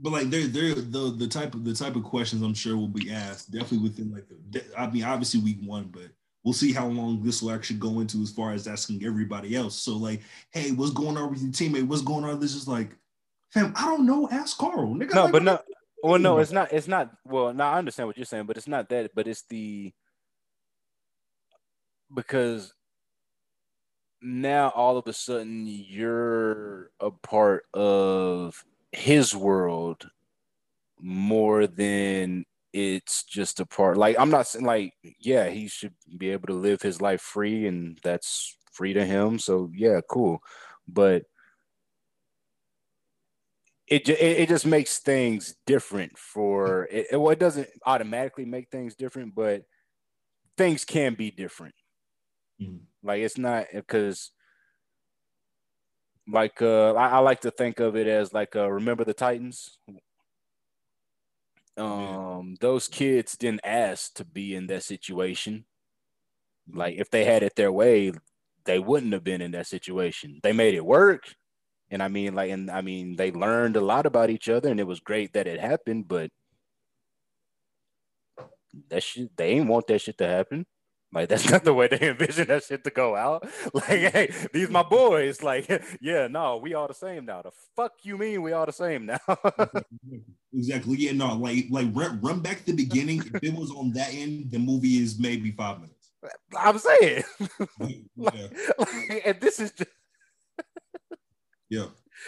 But 0.00 0.12
like 0.12 0.30
they're 0.30 0.46
they're 0.46 0.74
the 0.74 1.14
the 1.16 1.26
type 1.26 1.54
of 1.54 1.64
the 1.64 1.74
type 1.74 1.96
of 1.96 2.04
questions 2.04 2.42
I'm 2.42 2.54
sure 2.54 2.76
will 2.76 2.88
be 2.88 3.10
asked 3.10 3.50
definitely 3.50 3.78
within 3.78 4.12
like 4.12 4.26
the 4.50 4.62
I 4.76 4.88
mean 4.88 5.04
obviously 5.04 5.40
week 5.40 5.58
one 5.64 5.84
but 5.92 6.08
we'll 6.44 6.54
see 6.54 6.72
how 6.72 6.86
long 6.86 7.22
this 7.22 7.42
will 7.42 7.50
actually 7.50 7.78
go 7.78 8.00
into 8.00 8.22
as 8.22 8.30
far 8.30 8.52
as 8.52 8.66
asking 8.66 9.04
everybody 9.04 9.56
else 9.56 9.76
so 9.76 9.96
like 9.96 10.22
hey 10.50 10.70
what's 10.70 10.92
going 10.92 11.16
on 11.16 11.30
with 11.30 11.42
your 11.42 11.50
teammate 11.50 11.86
what's 11.86 12.02
going 12.02 12.24
on 12.24 12.40
this 12.40 12.54
is 12.54 12.68
like 12.68 12.96
fam 13.50 13.72
I 13.76 13.86
don't 13.86 14.06
know 14.06 14.28
ask 14.30 14.56
Carl 14.56 14.94
nigga 14.94 15.14
No, 15.14 15.24
Like, 15.24 15.32
but 15.32 15.42
no. 15.42 15.58
Well, 16.02 16.18
no, 16.18 16.38
it's 16.38 16.52
not. 16.52 16.72
It's 16.72 16.86
not. 16.86 17.10
Well, 17.24 17.52
now 17.52 17.72
I 17.72 17.78
understand 17.78 18.06
what 18.06 18.16
you're 18.16 18.24
saying, 18.24 18.46
but 18.46 18.56
it's 18.56 18.68
not 18.68 18.88
that. 18.90 19.10
But 19.16 19.26
it's 19.26 19.42
the 19.48 19.92
because 22.14 22.72
now 24.22 24.70
all 24.70 24.96
of 24.96 25.06
a 25.06 25.12
sudden 25.12 25.66
you're 25.66 26.90
a 27.00 27.10
part 27.10 27.64
of 27.74 28.64
his 28.92 29.34
world 29.34 30.08
more 31.00 31.66
than 31.66 32.44
it's 32.72 33.24
just 33.24 33.60
a 33.60 33.66
part 33.66 33.96
like 33.96 34.18
i'm 34.18 34.30
not 34.30 34.46
saying 34.46 34.64
like 34.64 34.92
yeah 35.20 35.48
he 35.48 35.68
should 35.68 35.94
be 36.16 36.30
able 36.30 36.46
to 36.46 36.52
live 36.54 36.82
his 36.82 37.00
life 37.00 37.20
free 37.20 37.66
and 37.66 37.98
that's 38.02 38.58
free 38.78 38.92
to 38.92 39.04
him. 39.04 39.40
So 39.40 39.70
yeah 39.74 40.00
cool. 40.08 40.40
But 40.86 41.24
it, 43.88 44.08
it, 44.08 44.20
it 44.20 44.48
just 44.48 44.66
makes 44.66 44.98
things 44.98 45.56
different 45.66 46.16
for 46.16 46.86
it, 46.90 47.08
it 47.10 47.16
well 47.16 47.32
it 47.32 47.40
doesn't 47.40 47.68
automatically 47.84 48.44
make 48.44 48.70
things 48.70 48.94
different 48.94 49.34
but 49.34 49.64
things 50.56 50.84
can 50.84 51.14
be 51.14 51.30
different. 51.30 51.74
Mm-hmm. 52.60 52.78
like 53.04 53.20
it's 53.20 53.38
not 53.38 53.66
because 53.72 54.32
like 56.30 56.60
uh 56.62 56.92
I, 56.92 57.08
I, 57.08 57.18
like 57.18 57.40
to 57.42 57.50
think 57.50 57.80
of 57.80 57.96
it 57.96 58.06
as 58.06 58.32
like 58.32 58.54
uh 58.56 58.70
remember 58.70 59.04
the 59.04 59.14
titans? 59.14 59.78
Um 61.76 62.56
those 62.60 62.88
kids 62.88 63.36
didn't 63.36 63.64
ask 63.64 64.14
to 64.14 64.24
be 64.24 64.54
in 64.54 64.66
that 64.66 64.82
situation. 64.82 65.64
Like 66.70 66.96
if 66.96 67.10
they 67.10 67.24
had 67.24 67.42
it 67.42 67.56
their 67.56 67.72
way 67.72 68.12
they 68.64 68.78
wouldn't 68.78 69.14
have 69.14 69.24
been 69.24 69.40
in 69.40 69.52
that 69.52 69.66
situation. 69.66 70.40
They 70.42 70.52
made 70.52 70.74
it 70.74 70.84
work 70.84 71.34
and 71.90 72.02
i 72.02 72.08
mean 72.08 72.34
like 72.34 72.50
and 72.50 72.70
i 72.70 72.80
mean 72.80 73.16
they 73.16 73.30
learned 73.32 73.76
a 73.76 73.80
lot 73.80 74.06
about 74.06 74.30
each 74.30 74.48
other 74.48 74.70
and 74.70 74.80
it 74.80 74.86
was 74.86 75.00
great 75.00 75.32
that 75.32 75.46
it 75.46 75.60
happened 75.60 76.06
but 76.06 76.30
that 78.88 79.02
shit 79.02 79.34
they 79.36 79.50
ain't 79.50 79.68
want 79.68 79.86
that 79.86 80.00
shit 80.00 80.18
to 80.18 80.26
happen 80.26 80.66
like 81.12 81.28
that's 81.28 81.48
not 81.50 81.64
the 81.64 81.74
way 81.74 81.88
they 81.88 82.10
envision 82.10 82.48
that 82.48 82.64
shit 82.64 82.84
to 82.84 82.90
go 82.90 83.16
out. 83.16 83.48
Like, 83.74 83.84
hey, 83.86 84.32
these 84.52 84.68
my 84.70 84.82
boys. 84.82 85.42
Like, 85.48 85.82
yeah, 86.00 86.26
no, 86.26 86.58
we 86.58 86.74
all 86.74 86.88
the 86.88 86.94
same 86.94 87.24
now. 87.24 87.42
The 87.42 87.50
fuck 87.76 87.92
you 88.02 88.18
mean 88.18 88.42
we 88.42 88.52
all 88.52 88.66
the 88.66 88.72
same 88.72 89.06
now? 89.06 89.18
exactly. 90.52 90.96
Yeah, 90.96 91.12
no, 91.12 91.34
like 91.36 91.66
like 91.70 91.88
run, 91.92 92.20
run 92.20 92.40
back 92.40 92.64
to 92.64 92.72
the 92.72 92.84
beginning. 92.84 93.22
if 93.34 93.42
it 93.42 93.54
was 93.54 93.70
on 93.70 93.92
that 93.92 94.12
end, 94.12 94.50
the 94.50 94.58
movie 94.58 94.98
is 94.98 95.18
maybe 95.18 95.52
five 95.52 95.80
minutes. 95.80 96.10
I'm 96.56 96.78
saying. 96.78 97.24
like, 97.78 98.02
like, 98.16 99.22
and 99.24 99.40
this 99.40 99.60
is 99.60 99.72
just 99.72 99.90
Yeah. 101.70 101.86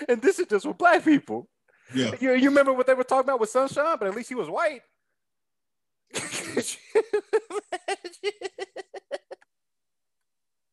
And 0.09 0.23
this 0.23 0.38
is 0.38 0.47
just 0.47 0.66
with 0.66 0.79
black 0.79 1.05
people. 1.05 1.49
Yeah. 1.95 2.14
You, 2.21 2.35
you 2.35 2.49
remember 2.49 2.73
what 2.73 2.87
they 2.87 2.95
were 2.95 3.05
talking 3.05 3.29
about 3.29 3.40
with 3.40 3.51
Sunshine, 3.51 3.97
but 3.99 4.09
at 4.09 4.14
least 4.14 4.29
he 4.29 4.35
was 4.37 4.49
white. 4.49 4.83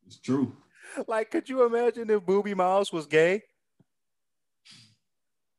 It's 0.08 0.17
true. 0.28 0.54
Like, 1.08 1.32
could 1.32 1.48
you 1.48 1.64
imagine 1.66 2.10
if 2.10 2.22
Boobie 2.22 2.56
Miles 2.56 2.92
was 2.92 3.06
gay? 3.06 3.44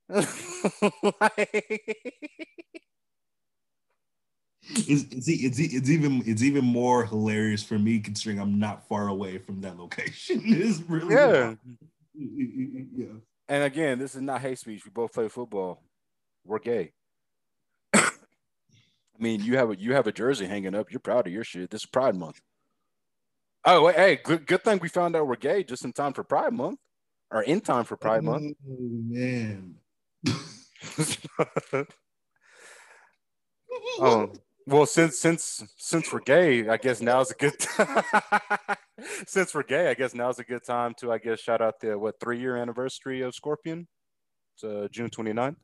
it's, 0.11 0.26
it's, 4.70 5.28
it's, 5.28 5.59
it's 5.59 5.90
even 5.90 6.22
it's 6.26 6.42
even 6.42 6.64
more 6.64 7.04
hilarious 7.04 7.62
for 7.62 7.78
me 7.78 7.98
considering 7.98 8.40
I'm 8.40 8.59
not 8.59 8.87
far 8.88 9.09
away 9.09 9.38
from 9.38 9.61
that 9.62 9.78
location. 9.78 10.42
It's 10.44 10.81
really 10.81 11.14
yeah. 11.14 11.54
yeah. 12.14 13.07
And 13.48 13.64
again, 13.64 13.98
this 13.98 14.14
is 14.14 14.22
not 14.22 14.40
hate 14.40 14.59
speech. 14.59 14.85
We 14.85 14.90
both 14.90 15.12
play 15.12 15.28
football. 15.28 15.83
We're 16.44 16.59
gay. 16.59 16.92
I 17.94 18.11
mean, 19.18 19.42
you 19.42 19.57
have 19.57 19.70
a 19.70 19.78
you 19.78 19.94
have 19.94 20.07
a 20.07 20.12
jersey 20.12 20.46
hanging 20.46 20.74
up. 20.74 20.90
You're 20.90 21.00
proud 21.00 21.26
of 21.26 21.33
your 21.33 21.44
shit. 21.44 21.70
This 21.70 21.83
is 21.83 21.87
Pride 21.87 22.16
Month. 22.16 22.40
Oh, 23.64 23.84
wait, 23.84 23.96
hey, 23.96 24.20
good, 24.22 24.46
good 24.46 24.64
thing 24.64 24.78
we 24.80 24.88
found 24.88 25.16
out 25.16 25.26
we're 25.26 25.36
gay 25.36 25.62
just 25.64 25.84
in 25.84 25.92
time 25.92 26.12
for 26.12 26.24
Pride 26.24 26.52
Month, 26.52 26.78
or 27.30 27.42
in 27.42 27.60
time 27.60 27.84
for 27.84 27.96
Pride 27.96 28.20
oh, 28.22 28.30
Month. 28.30 28.56
Man. 28.64 29.74
oh, 33.98 34.32
well, 34.66 34.86
since 34.86 35.18
since 35.18 35.64
since 35.76 36.12
we're 36.12 36.20
gay, 36.20 36.68
I 36.68 36.76
guess 36.76 37.00
now's 37.00 37.30
a 37.30 37.34
good 37.34 37.58
time. 37.58 38.04
since 39.26 39.54
we're 39.54 39.64
gay, 39.64 39.88
I 39.88 39.94
guess 39.94 40.14
now's 40.14 40.38
a 40.38 40.44
good 40.44 40.64
time 40.64 40.94
to 40.98 41.12
I 41.12 41.18
guess 41.18 41.40
shout 41.40 41.60
out 41.60 41.80
the 41.80 41.98
what 41.98 42.20
three 42.20 42.38
year 42.38 42.56
anniversary 42.56 43.22
of 43.22 43.34
Scorpion. 43.34 43.88
It's 44.54 44.64
uh, 44.64 44.88
June 44.90 45.10
29th. 45.10 45.56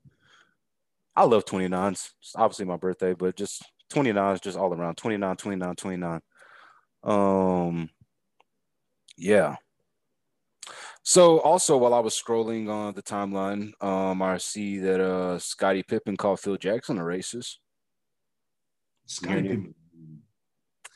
I 1.16 1.24
love 1.24 1.44
29s. 1.44 2.11
It's 2.20 2.35
obviously 2.37 2.64
my 2.64 2.76
birthday, 2.76 3.14
but 3.14 3.37
just 3.37 3.64
29 3.90 4.35
is 4.35 4.40
just 4.40 4.59
all 4.59 4.72
around 4.72 4.96
29, 4.96 5.37
29, 5.37 5.76
29. 5.76 6.20
Um, 7.05 7.90
yeah. 9.17 9.57
So 11.03 11.38
also 11.40 11.77
while 11.77 11.93
I 11.93 12.01
was 12.01 12.21
scrolling 12.21 12.71
on 12.71 12.95
the 12.95 13.03
timeline, 13.03 13.73
um, 13.83 14.23
I 14.23 14.38
see 14.38 14.79
that 14.79 15.01
uh 15.01 15.38
Scottie 15.38 15.83
Pippen 15.83 16.17
called 16.17 16.40
Phil 16.40 16.57
Jackson 16.57 16.99
a 16.99 17.03
racist. 17.03 17.57
Scottie 19.07 19.43
Pippen. 19.43 19.75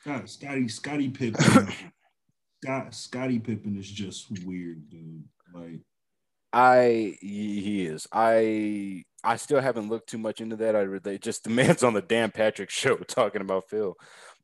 God, 0.07 0.29
Scottie 0.29 0.69
Scottie 0.69 1.11
Pippen. 1.11 1.69
Scott 2.65 2.95
Scottie 2.95 3.39
Pippen 3.39 3.77
is 3.77 3.89
just 3.89 4.45
weird, 4.47 4.89
dude. 4.89 5.25
Like 5.53 5.81
I 6.53 7.17
he 7.21 7.87
is. 7.87 8.07
I 8.11 9.05
I 9.23 9.37
still 9.37 9.61
haven't 9.61 9.91
looked 9.91 10.09
too 10.09 10.19
much 10.19 10.41
into 10.41 10.57
that. 10.57 10.75
I 10.75 10.81
really 10.81 11.19
just 11.19 11.45
the 11.45 11.51
man's 11.51 11.83
on 11.83 11.93
the 11.93 12.01
Dan 12.01 12.31
Patrick 12.31 12.71
show 12.71 12.97
talking 12.97 13.43
about 13.43 13.69
Phil 13.69 13.95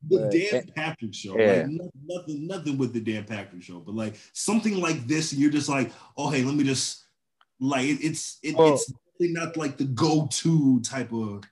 the 0.08 0.28
Dan 0.30 0.62
eh, 0.62 0.70
Patrick 0.74 1.14
show. 1.14 1.38
Yeah. 1.38 1.66
Like 1.68 1.90
nothing, 2.06 2.46
nothing 2.46 2.78
with 2.78 2.92
the 2.92 3.00
Dan 3.00 3.24
Patrick 3.24 3.62
show, 3.62 3.80
but 3.80 3.94
like 3.94 4.16
something 4.32 4.80
like 4.80 5.06
this, 5.06 5.32
and 5.32 5.40
you're 5.40 5.50
just 5.50 5.68
like, 5.68 5.92
oh 6.16 6.30
hey, 6.30 6.42
let 6.42 6.54
me 6.54 6.64
just 6.64 7.04
like 7.60 7.86
it, 7.86 7.98
it's 8.02 8.38
it, 8.42 8.56
well, 8.56 8.74
it's 8.74 8.92
not 9.20 9.56
like 9.56 9.76
the 9.76 9.84
go-to 9.84 10.80
type 10.80 11.12
of. 11.12 11.44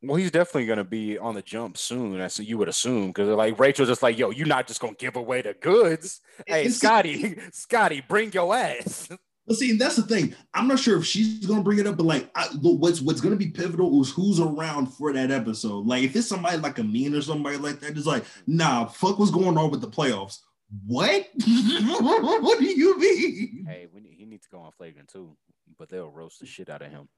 Well, 0.00 0.16
he's 0.16 0.30
definitely 0.30 0.66
gonna 0.66 0.84
be 0.84 1.18
on 1.18 1.34
the 1.34 1.42
jump 1.42 1.76
soon, 1.76 2.20
as 2.20 2.38
you 2.38 2.56
would 2.58 2.68
assume, 2.68 3.08
because 3.08 3.28
like 3.28 3.58
Rachel's 3.58 3.88
just 3.88 4.02
like, 4.02 4.16
yo, 4.16 4.30
you're 4.30 4.46
not 4.46 4.66
just 4.66 4.80
gonna 4.80 4.94
give 4.94 5.16
away 5.16 5.42
the 5.42 5.54
goods. 5.54 6.20
Hey, 6.46 6.68
Scottie, 6.68 7.36
Scottie, 7.52 8.02
bring 8.06 8.32
your 8.32 8.54
ass. 8.54 9.08
But 9.48 9.56
see, 9.56 9.72
that's 9.78 9.96
the 9.96 10.02
thing. 10.02 10.34
I'm 10.52 10.68
not 10.68 10.78
sure 10.78 10.98
if 10.98 11.06
she's 11.06 11.46
gonna 11.46 11.62
bring 11.62 11.78
it 11.78 11.86
up, 11.86 11.96
but 11.96 12.04
like, 12.04 12.30
I, 12.34 12.48
what's 12.60 13.00
what's 13.00 13.22
gonna 13.22 13.34
be 13.34 13.48
pivotal 13.48 13.98
is 14.02 14.10
who's 14.10 14.38
around 14.38 14.88
for 14.88 15.10
that 15.14 15.30
episode. 15.30 15.86
Like, 15.86 16.02
if 16.02 16.14
it's 16.14 16.28
somebody 16.28 16.58
like 16.58 16.78
a 16.78 16.84
mean 16.84 17.14
or 17.14 17.22
somebody 17.22 17.56
like 17.56 17.80
that, 17.80 17.94
just 17.94 18.06
like, 18.06 18.24
nah, 18.46 18.84
fuck, 18.84 19.18
what's 19.18 19.30
going 19.30 19.56
on 19.56 19.70
with 19.70 19.80
the 19.80 19.88
playoffs? 19.88 20.40
What? 20.86 21.28
what 21.34 22.58
do 22.58 22.66
you 22.66 22.98
mean? 22.98 23.64
Hey, 23.66 23.86
we, 23.90 24.02
he 24.18 24.26
needs 24.26 24.44
to 24.44 24.50
go 24.50 24.60
on 24.60 24.70
flagrant 24.72 25.08
too, 25.08 25.34
but 25.78 25.88
they'll 25.88 26.10
roast 26.10 26.40
the 26.40 26.46
shit 26.46 26.68
out 26.68 26.82
of 26.82 26.90
him, 26.90 27.08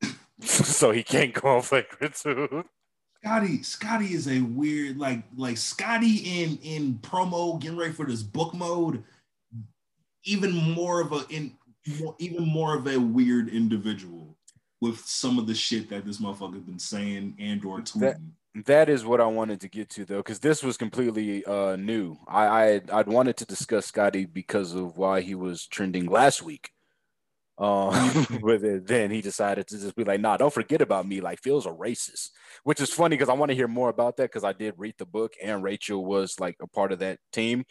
so 0.40 0.92
he 0.92 1.02
can't 1.02 1.34
go 1.34 1.56
on 1.56 1.62
flagrant 1.62 2.14
too. 2.14 2.64
Scotty, 3.22 3.62
Scottie 3.62 4.14
is 4.14 4.28
a 4.28 4.40
weird, 4.40 4.96
like, 4.98 5.24
like 5.36 5.58
Scottie 5.58 6.42
in 6.42 6.58
in 6.62 6.94
promo, 7.02 7.60
getting 7.60 7.76
ready 7.76 7.92
for 7.92 8.06
this 8.06 8.22
book 8.22 8.54
mode 8.54 9.04
even 10.24 10.52
more 10.52 11.00
of 11.00 11.12
a 11.12 11.24
in 11.30 11.52
more, 12.00 12.14
even 12.18 12.44
more 12.44 12.76
of 12.76 12.86
a 12.86 12.98
weird 12.98 13.48
individual 13.48 14.36
with 14.80 14.98
some 15.00 15.38
of 15.38 15.46
the 15.46 15.54
shit 15.54 15.88
that 15.90 16.04
this 16.04 16.20
motherfucker's 16.20 16.62
been 16.62 16.78
saying 16.78 17.34
and 17.38 17.64
or 17.64 17.80
tweeting. 17.80 18.00
That, 18.00 18.16
that 18.66 18.88
is 18.88 19.04
what 19.04 19.20
I 19.20 19.26
wanted 19.26 19.60
to 19.62 19.68
get 19.68 19.90
to 19.90 20.04
though, 20.04 20.18
because 20.18 20.38
this 20.38 20.62
was 20.62 20.76
completely 20.76 21.44
uh, 21.44 21.76
new. 21.76 22.16
I, 22.28 22.46
I 22.46 22.80
I'd 22.92 23.08
wanted 23.08 23.36
to 23.38 23.46
discuss 23.46 23.86
Scottie 23.86 24.26
because 24.26 24.74
of 24.74 24.96
why 24.96 25.20
he 25.20 25.34
was 25.34 25.66
trending 25.66 26.06
last 26.06 26.42
week. 26.42 26.70
Um, 27.56 28.26
with 28.42 28.64
it, 28.64 28.88
then 28.88 29.12
he 29.12 29.20
decided 29.20 29.68
to 29.68 29.78
just 29.78 29.94
be 29.94 30.02
like, 30.02 30.20
"Nah, 30.20 30.36
don't 30.36 30.52
forget 30.52 30.82
about 30.82 31.06
me." 31.06 31.20
Like, 31.20 31.40
Phil's 31.40 31.66
a 31.66 31.70
racist, 31.70 32.30
which 32.64 32.80
is 32.80 32.92
funny 32.92 33.14
because 33.14 33.28
I 33.28 33.34
want 33.34 33.50
to 33.50 33.56
hear 33.56 33.68
more 33.68 33.90
about 33.90 34.16
that 34.16 34.24
because 34.24 34.42
I 34.42 34.52
did 34.52 34.74
read 34.76 34.96
the 34.98 35.06
book 35.06 35.34
and 35.40 35.62
Rachel 35.62 36.04
was 36.04 36.40
like 36.40 36.56
a 36.60 36.66
part 36.66 36.90
of 36.90 36.98
that 36.98 37.20
team 37.32 37.64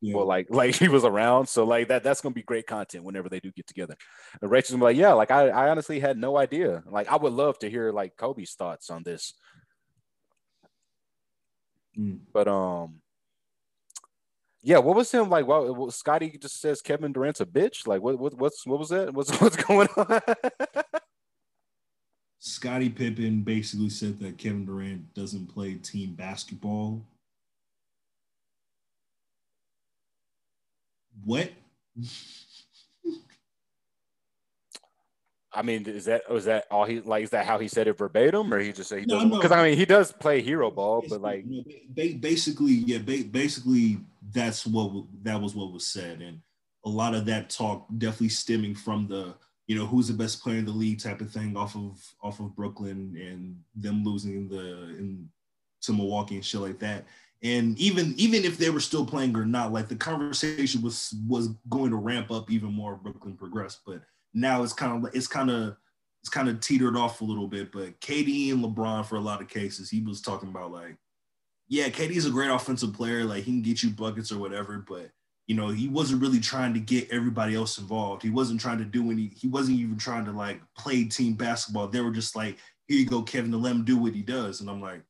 yeah. 0.00 0.14
well 0.14 0.26
like 0.26 0.46
like 0.50 0.74
he 0.74 0.88
was 0.88 1.04
around 1.04 1.46
so 1.48 1.64
like 1.64 1.88
that 1.88 2.02
that's 2.02 2.20
gonna 2.20 2.34
be 2.34 2.42
great 2.42 2.66
content 2.66 3.04
whenever 3.04 3.28
they 3.28 3.40
do 3.40 3.52
get 3.52 3.66
together. 3.66 3.96
And 4.40 4.50
rachel's 4.50 4.72
gonna 4.72 4.80
be 4.80 4.84
like 4.84 4.96
yeah 4.96 5.12
like 5.12 5.30
I, 5.30 5.48
I 5.48 5.70
honestly 5.70 6.00
had 6.00 6.18
no 6.18 6.36
idea. 6.36 6.82
Like 6.86 7.08
i 7.08 7.16
would 7.16 7.32
love 7.32 7.58
to 7.60 7.70
hear 7.70 7.92
like 7.92 8.16
kobe's 8.16 8.54
thoughts 8.54 8.90
on 8.90 9.02
this. 9.02 9.34
Mm. 11.98 12.20
but 12.32 12.46
um 12.46 13.00
yeah 14.62 14.78
what 14.78 14.94
was 14.94 15.10
him 15.10 15.28
like? 15.28 15.46
Well, 15.46 15.74
well 15.74 15.90
scottie 15.90 16.38
just 16.40 16.60
says 16.60 16.80
kevin 16.80 17.12
durant's 17.12 17.40
a 17.40 17.46
bitch? 17.46 17.86
Like 17.86 18.02
what, 18.02 18.18
what 18.18 18.34
what's 18.34 18.66
what 18.66 18.78
was 18.78 18.90
that? 18.90 19.12
What's 19.12 19.36
what's 19.40 19.56
going 19.56 19.88
on? 19.96 20.20
Scottie 22.42 22.88
Pippen 22.88 23.42
basically 23.42 23.90
said 23.90 24.18
that 24.20 24.38
Kevin 24.38 24.64
Durant 24.64 25.12
doesn't 25.12 25.48
play 25.48 25.74
team 25.74 26.14
basketball 26.14 27.04
what? 31.24 31.50
I 35.52 35.62
mean, 35.62 35.84
is 35.86 36.04
that 36.04 36.30
was 36.30 36.44
that 36.44 36.66
all 36.70 36.84
he 36.84 37.00
like? 37.00 37.24
Is 37.24 37.30
that 37.30 37.44
how 37.44 37.58
he 37.58 37.66
said 37.66 37.88
it 37.88 37.98
verbatim, 37.98 38.52
or 38.54 38.60
he 38.60 38.72
just 38.72 38.88
said 38.88 39.00
he 39.00 39.06
No, 39.06 39.14
doesn't? 39.14 39.30
no. 39.30 39.36
Because 39.36 39.50
I 39.52 39.68
mean, 39.68 39.76
he 39.76 39.84
does 39.84 40.12
play 40.12 40.40
hero 40.42 40.70
ball, 40.70 41.04
but 41.08 41.20
like, 41.20 41.44
No, 41.44 41.64
ba- 41.88 42.16
basically, 42.20 42.72
yeah, 42.72 42.98
ba- 42.98 43.24
basically 43.28 43.98
that's 44.32 44.64
what 44.64 45.06
that 45.22 45.40
was 45.40 45.54
what 45.54 45.72
was 45.72 45.86
said, 45.86 46.20
and 46.22 46.40
a 46.84 46.88
lot 46.88 47.14
of 47.14 47.26
that 47.26 47.50
talk 47.50 47.86
definitely 47.98 48.28
stemming 48.28 48.74
from 48.76 49.08
the 49.08 49.34
you 49.66 49.76
know 49.76 49.86
who's 49.86 50.06
the 50.08 50.14
best 50.14 50.40
player 50.40 50.58
in 50.58 50.64
the 50.64 50.70
league 50.70 51.00
type 51.00 51.20
of 51.20 51.30
thing 51.32 51.56
off 51.56 51.74
of 51.74 52.00
off 52.22 52.38
of 52.38 52.54
Brooklyn 52.54 53.16
and 53.20 53.56
them 53.74 54.04
losing 54.04 54.48
the 54.48 54.94
in 54.98 55.28
to 55.82 55.92
Milwaukee 55.92 56.36
and 56.36 56.44
shit 56.44 56.60
like 56.60 56.78
that. 56.78 57.06
And 57.42 57.78
even 57.78 58.14
even 58.18 58.44
if 58.44 58.58
they 58.58 58.68
were 58.68 58.80
still 58.80 59.06
playing 59.06 59.34
or 59.34 59.46
not, 59.46 59.72
like 59.72 59.88
the 59.88 59.96
conversation 59.96 60.82
was 60.82 61.14
was 61.26 61.48
going 61.70 61.90
to 61.90 61.96
ramp 61.96 62.30
up 62.30 62.50
even 62.50 62.72
more. 62.72 62.96
Brooklyn 62.96 63.36
progressed, 63.36 63.80
but 63.86 64.02
now 64.34 64.62
it's 64.62 64.74
kind 64.74 65.06
of 65.06 65.14
it's 65.14 65.26
kind 65.26 65.50
of 65.50 65.76
it's 66.20 66.28
kind 66.28 66.50
of 66.50 66.60
teetered 66.60 66.96
off 66.96 67.22
a 67.22 67.24
little 67.24 67.48
bit. 67.48 67.72
But 67.72 67.98
KD 68.00 68.52
and 68.52 68.62
LeBron, 68.62 69.06
for 69.06 69.16
a 69.16 69.20
lot 69.20 69.40
of 69.40 69.48
cases, 69.48 69.88
he 69.88 70.02
was 70.02 70.20
talking 70.20 70.50
about 70.50 70.70
like, 70.70 70.96
yeah, 71.66 71.88
KD's 71.88 72.26
a 72.26 72.30
great 72.30 72.50
offensive 72.50 72.92
player. 72.92 73.24
Like 73.24 73.44
he 73.44 73.52
can 73.52 73.62
get 73.62 73.82
you 73.82 73.90
buckets 73.90 74.30
or 74.30 74.38
whatever, 74.38 74.84
but 74.86 75.10
you 75.46 75.56
know, 75.56 75.68
he 75.68 75.88
wasn't 75.88 76.20
really 76.20 76.40
trying 76.40 76.74
to 76.74 76.80
get 76.80 77.10
everybody 77.10 77.54
else 77.54 77.78
involved. 77.78 78.22
He 78.22 78.30
wasn't 78.30 78.60
trying 78.60 78.78
to 78.78 78.84
do 78.84 79.10
any. 79.10 79.32
He 79.34 79.48
wasn't 79.48 79.78
even 79.78 79.96
trying 79.96 80.26
to 80.26 80.32
like 80.32 80.60
play 80.76 81.04
team 81.04 81.34
basketball. 81.34 81.88
They 81.88 82.02
were 82.02 82.10
just 82.10 82.36
like, 82.36 82.58
here 82.86 82.98
you 82.98 83.06
go, 83.06 83.22
Kevin, 83.22 83.50
to 83.52 83.56
let 83.56 83.72
him 83.72 83.84
do 83.84 83.96
what 83.96 84.14
he 84.14 84.20
does. 84.20 84.60
And 84.60 84.68
I'm 84.68 84.82
like. 84.82 85.00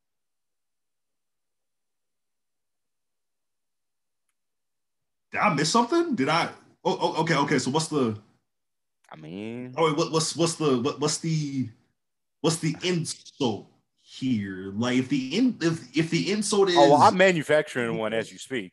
Did 5.33 5.39
I 5.39 5.55
miss 5.55 5.71
something? 5.71 6.15
Did 6.15 6.29
I? 6.29 6.49
Oh, 6.85 6.99
oh, 7.01 7.23
okay, 7.23 7.37
okay. 7.37 7.59
So 7.59 7.71
what's 7.71 7.89
the? 7.89 8.17
I 9.13 9.17
mean, 9.17 9.75
Oh, 9.77 9.87
wait, 9.87 9.97
what, 9.97 10.13
what's 10.13 10.37
what's 10.37 10.55
the 10.55 10.81
what, 10.81 11.01
what's 11.01 11.19
the 11.19 11.69
what's 12.41 12.57
the 12.57 12.77
insult 12.83 13.69
here? 14.01 14.73
Like 14.75 14.99
if 14.99 15.09
the 15.09 15.37
in 15.37 15.57
if 15.61 15.97
if 15.97 16.11
the 16.11 16.33
insult 16.33 16.69
is 16.69 16.77
oh, 16.77 16.91
well, 16.91 17.03
I'm 17.03 17.17
manufacturing 17.17 17.99
one 17.99 18.13
as 18.13 18.31
you 18.33 18.39
speak. 18.39 18.73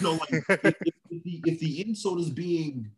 no 0.00 0.12
like 0.12 0.30
if, 0.30 0.74
if 1.10 1.22
the 1.22 1.42
if 1.44 1.60
the 1.60 1.86
insult 1.86 2.18
is 2.20 2.30
being 2.30 2.90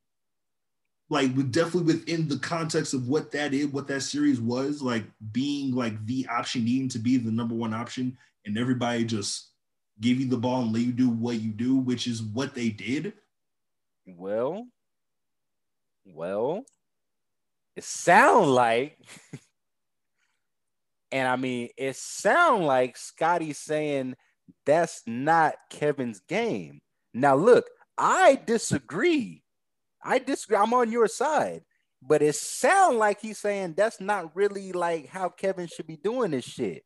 like 1.11 1.35
with 1.35 1.51
definitely 1.51 1.95
within 1.95 2.29
the 2.29 2.39
context 2.39 2.95
of 2.95 3.09
what 3.09 3.33
that 3.33 3.55
is, 3.55 3.69
what 3.69 3.89
that 3.89 4.03
series 4.03 4.41
was, 4.41 4.83
like 4.83 5.05
being 5.33 5.75
like 5.75 6.05
the 6.07 6.27
option 6.31 6.65
needing 6.65 6.89
to 6.91 6.99
be 6.99 7.17
the 7.17 7.31
number 7.31 7.55
one 7.55 7.75
option, 7.75 8.17
and 8.45 8.59
everybody 8.59 9.05
just 9.05 9.49
give 10.01 10.21
you 10.21 10.29
the 10.29 10.37
ball 10.37 10.63
and 10.63 10.73
let 10.73 10.83
you 10.83 10.93
do 10.93 11.09
what 11.09 11.41
you 11.41 11.51
do, 11.51 11.77
which 11.77 12.07
is 12.07 12.23
what 12.23 12.55
they 12.55 12.69
did. 12.69 13.13
Well, 14.07 14.67
well, 16.05 16.65
it 17.77 17.85
sound 17.85 18.55
like, 18.55 18.99
and 21.13 21.29
I 21.29 21.37
mean, 21.37 21.69
it 21.77 21.97
sound 21.97 22.67
like 22.67 22.97
Scottie 22.97 23.53
saying 23.53 24.15
that's 24.65 25.03
not 25.07 25.55
Kevin's 25.71 26.21
game. 26.21 26.81
Now, 27.13 27.35
look, 27.35 27.67
I 27.97 28.41
disagree. 28.47 29.43
I 30.03 30.19
disagree. 30.19 30.57
I'm 30.57 30.73
on 30.75 30.93
your 30.93 31.09
side, 31.09 31.63
but 32.01 32.23
it 32.23 32.37
sound 32.37 32.99
like 32.99 33.21
he's 33.21 33.39
saying 33.39 33.75
that's 33.77 34.01
not 34.01 34.35
really 34.35 34.73
like 34.73 35.09
how 35.09 35.29
Kevin 35.29 35.67
should 35.67 35.87
be 35.87 35.97
doing 35.97 36.31
this 36.31 36.45
shit. 36.45 36.85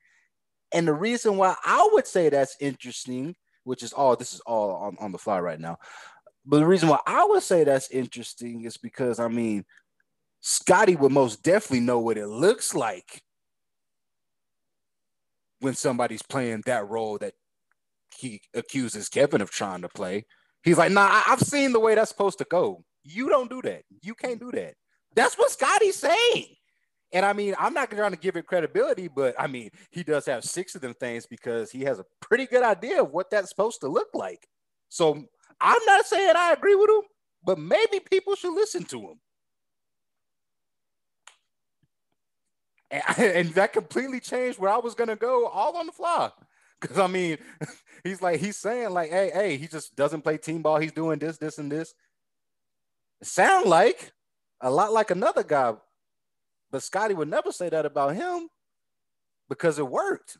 And 0.72 0.88
the 0.88 0.94
reason 0.94 1.36
why 1.36 1.54
I 1.64 1.88
would 1.92 2.06
say 2.06 2.28
that's 2.28 2.56
interesting, 2.60 3.34
which 3.64 3.82
is 3.82 3.92
all 3.92 4.16
this 4.16 4.34
is 4.34 4.40
all 4.40 4.72
on, 4.76 4.96
on 5.00 5.12
the 5.12 5.18
fly 5.18 5.40
right 5.40 5.60
now. 5.60 5.78
But 6.44 6.60
the 6.60 6.66
reason 6.66 6.88
why 6.88 6.98
I 7.06 7.24
would 7.24 7.42
say 7.42 7.64
that's 7.64 7.90
interesting 7.90 8.64
is 8.64 8.76
because 8.76 9.20
I 9.20 9.28
mean, 9.28 9.64
Scottie 10.40 10.96
would 10.96 11.12
most 11.12 11.42
definitely 11.42 11.80
know 11.80 12.00
what 12.00 12.18
it 12.18 12.26
looks 12.26 12.74
like 12.74 13.22
when 15.60 15.74
somebody's 15.74 16.22
playing 16.22 16.62
that 16.66 16.88
role 16.88 17.18
that 17.18 17.34
he 18.16 18.40
accuses 18.52 19.08
Kevin 19.08 19.40
of 19.40 19.50
trying 19.50 19.82
to 19.82 19.88
play. 19.88 20.26
He's 20.64 20.78
like, 20.78 20.92
nah, 20.92 21.08
I- 21.08 21.24
I've 21.28 21.40
seen 21.40 21.72
the 21.72 21.80
way 21.80 21.94
that's 21.94 22.10
supposed 22.10 22.38
to 22.38 22.44
go. 22.44 22.84
You 23.04 23.28
don't 23.28 23.48
do 23.50 23.62
that. 23.62 23.82
You 24.02 24.14
can't 24.14 24.40
do 24.40 24.50
that. 24.52 24.74
That's 25.14 25.36
what 25.38 25.50
Scottie's 25.50 25.96
saying. 25.96 26.56
And 27.12 27.26
I 27.26 27.32
mean, 27.34 27.54
I'm 27.58 27.74
not 27.74 27.90
trying 27.90 28.12
to 28.12 28.16
give 28.16 28.36
it 28.36 28.46
credibility, 28.46 29.08
but 29.08 29.34
I 29.38 29.46
mean, 29.46 29.70
he 29.90 30.02
does 30.02 30.24
have 30.26 30.44
six 30.44 30.74
of 30.74 30.80
them 30.80 30.94
things 30.94 31.26
because 31.26 31.70
he 31.70 31.82
has 31.82 31.98
a 31.98 32.06
pretty 32.20 32.46
good 32.46 32.62
idea 32.62 33.02
of 33.02 33.12
what 33.12 33.30
that's 33.30 33.50
supposed 33.50 33.80
to 33.82 33.88
look 33.88 34.08
like. 34.14 34.48
So 34.88 35.24
I'm 35.60 35.84
not 35.86 36.06
saying 36.06 36.34
I 36.36 36.52
agree 36.52 36.74
with 36.74 36.88
him, 36.90 37.02
but 37.44 37.58
maybe 37.58 38.00
people 38.00 38.34
should 38.34 38.54
listen 38.54 38.84
to 38.84 39.00
him. 39.00 39.20
And, 42.90 43.02
and 43.18 43.48
that 43.54 43.72
completely 43.72 44.20
changed 44.20 44.58
where 44.58 44.70
I 44.70 44.78
was 44.78 44.94
gonna 44.94 45.16
go 45.16 45.46
all 45.48 45.76
on 45.76 45.86
the 45.86 45.92
fly. 45.92 46.30
Cause 46.80 46.98
I 46.98 47.06
mean, 47.06 47.38
he's 48.04 48.20
like 48.20 48.40
he's 48.40 48.56
saying 48.56 48.90
like, 48.90 49.10
hey, 49.10 49.30
hey, 49.32 49.56
he 49.56 49.68
just 49.68 49.94
doesn't 49.94 50.22
play 50.22 50.36
team 50.38 50.62
ball. 50.62 50.78
He's 50.78 50.92
doing 50.92 51.18
this, 51.18 51.38
this, 51.38 51.58
and 51.58 51.70
this. 51.70 51.94
Sound 53.22 53.66
like 53.66 54.12
a 54.60 54.70
lot 54.70 54.92
like 54.92 55.10
another 55.10 55.44
guy, 55.44 55.74
but 56.72 56.82
Scottie 56.82 57.14
would 57.14 57.28
never 57.28 57.52
say 57.52 57.68
that 57.68 57.86
about 57.86 58.16
him 58.16 58.48
because 59.48 59.78
it 59.78 59.86
worked. 59.86 60.38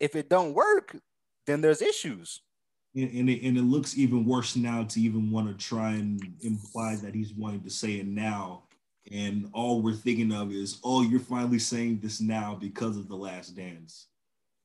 If 0.00 0.16
it 0.16 0.28
don't 0.28 0.52
work, 0.52 0.96
then 1.46 1.60
there's 1.60 1.80
issues. 1.80 2.42
And, 2.94 3.10
and, 3.12 3.30
it, 3.30 3.42
and 3.46 3.56
it 3.56 3.62
looks 3.62 3.96
even 3.96 4.26
worse 4.26 4.56
now 4.56 4.82
to 4.82 5.00
even 5.00 5.30
want 5.30 5.48
to 5.48 5.66
try 5.66 5.92
and 5.92 6.20
imply 6.42 6.96
that 6.96 7.14
he's 7.14 7.32
wanting 7.32 7.62
to 7.62 7.70
say 7.70 7.94
it 7.94 8.08
now. 8.08 8.64
And 9.12 9.48
all 9.52 9.80
we're 9.80 9.94
thinking 9.94 10.32
of 10.32 10.50
is, 10.50 10.80
oh, 10.82 11.02
you're 11.02 11.20
finally 11.20 11.60
saying 11.60 12.00
this 12.02 12.20
now 12.20 12.56
because 12.60 12.96
of 12.96 13.08
The 13.08 13.14
Last 13.14 13.54
Dance. 13.54 14.08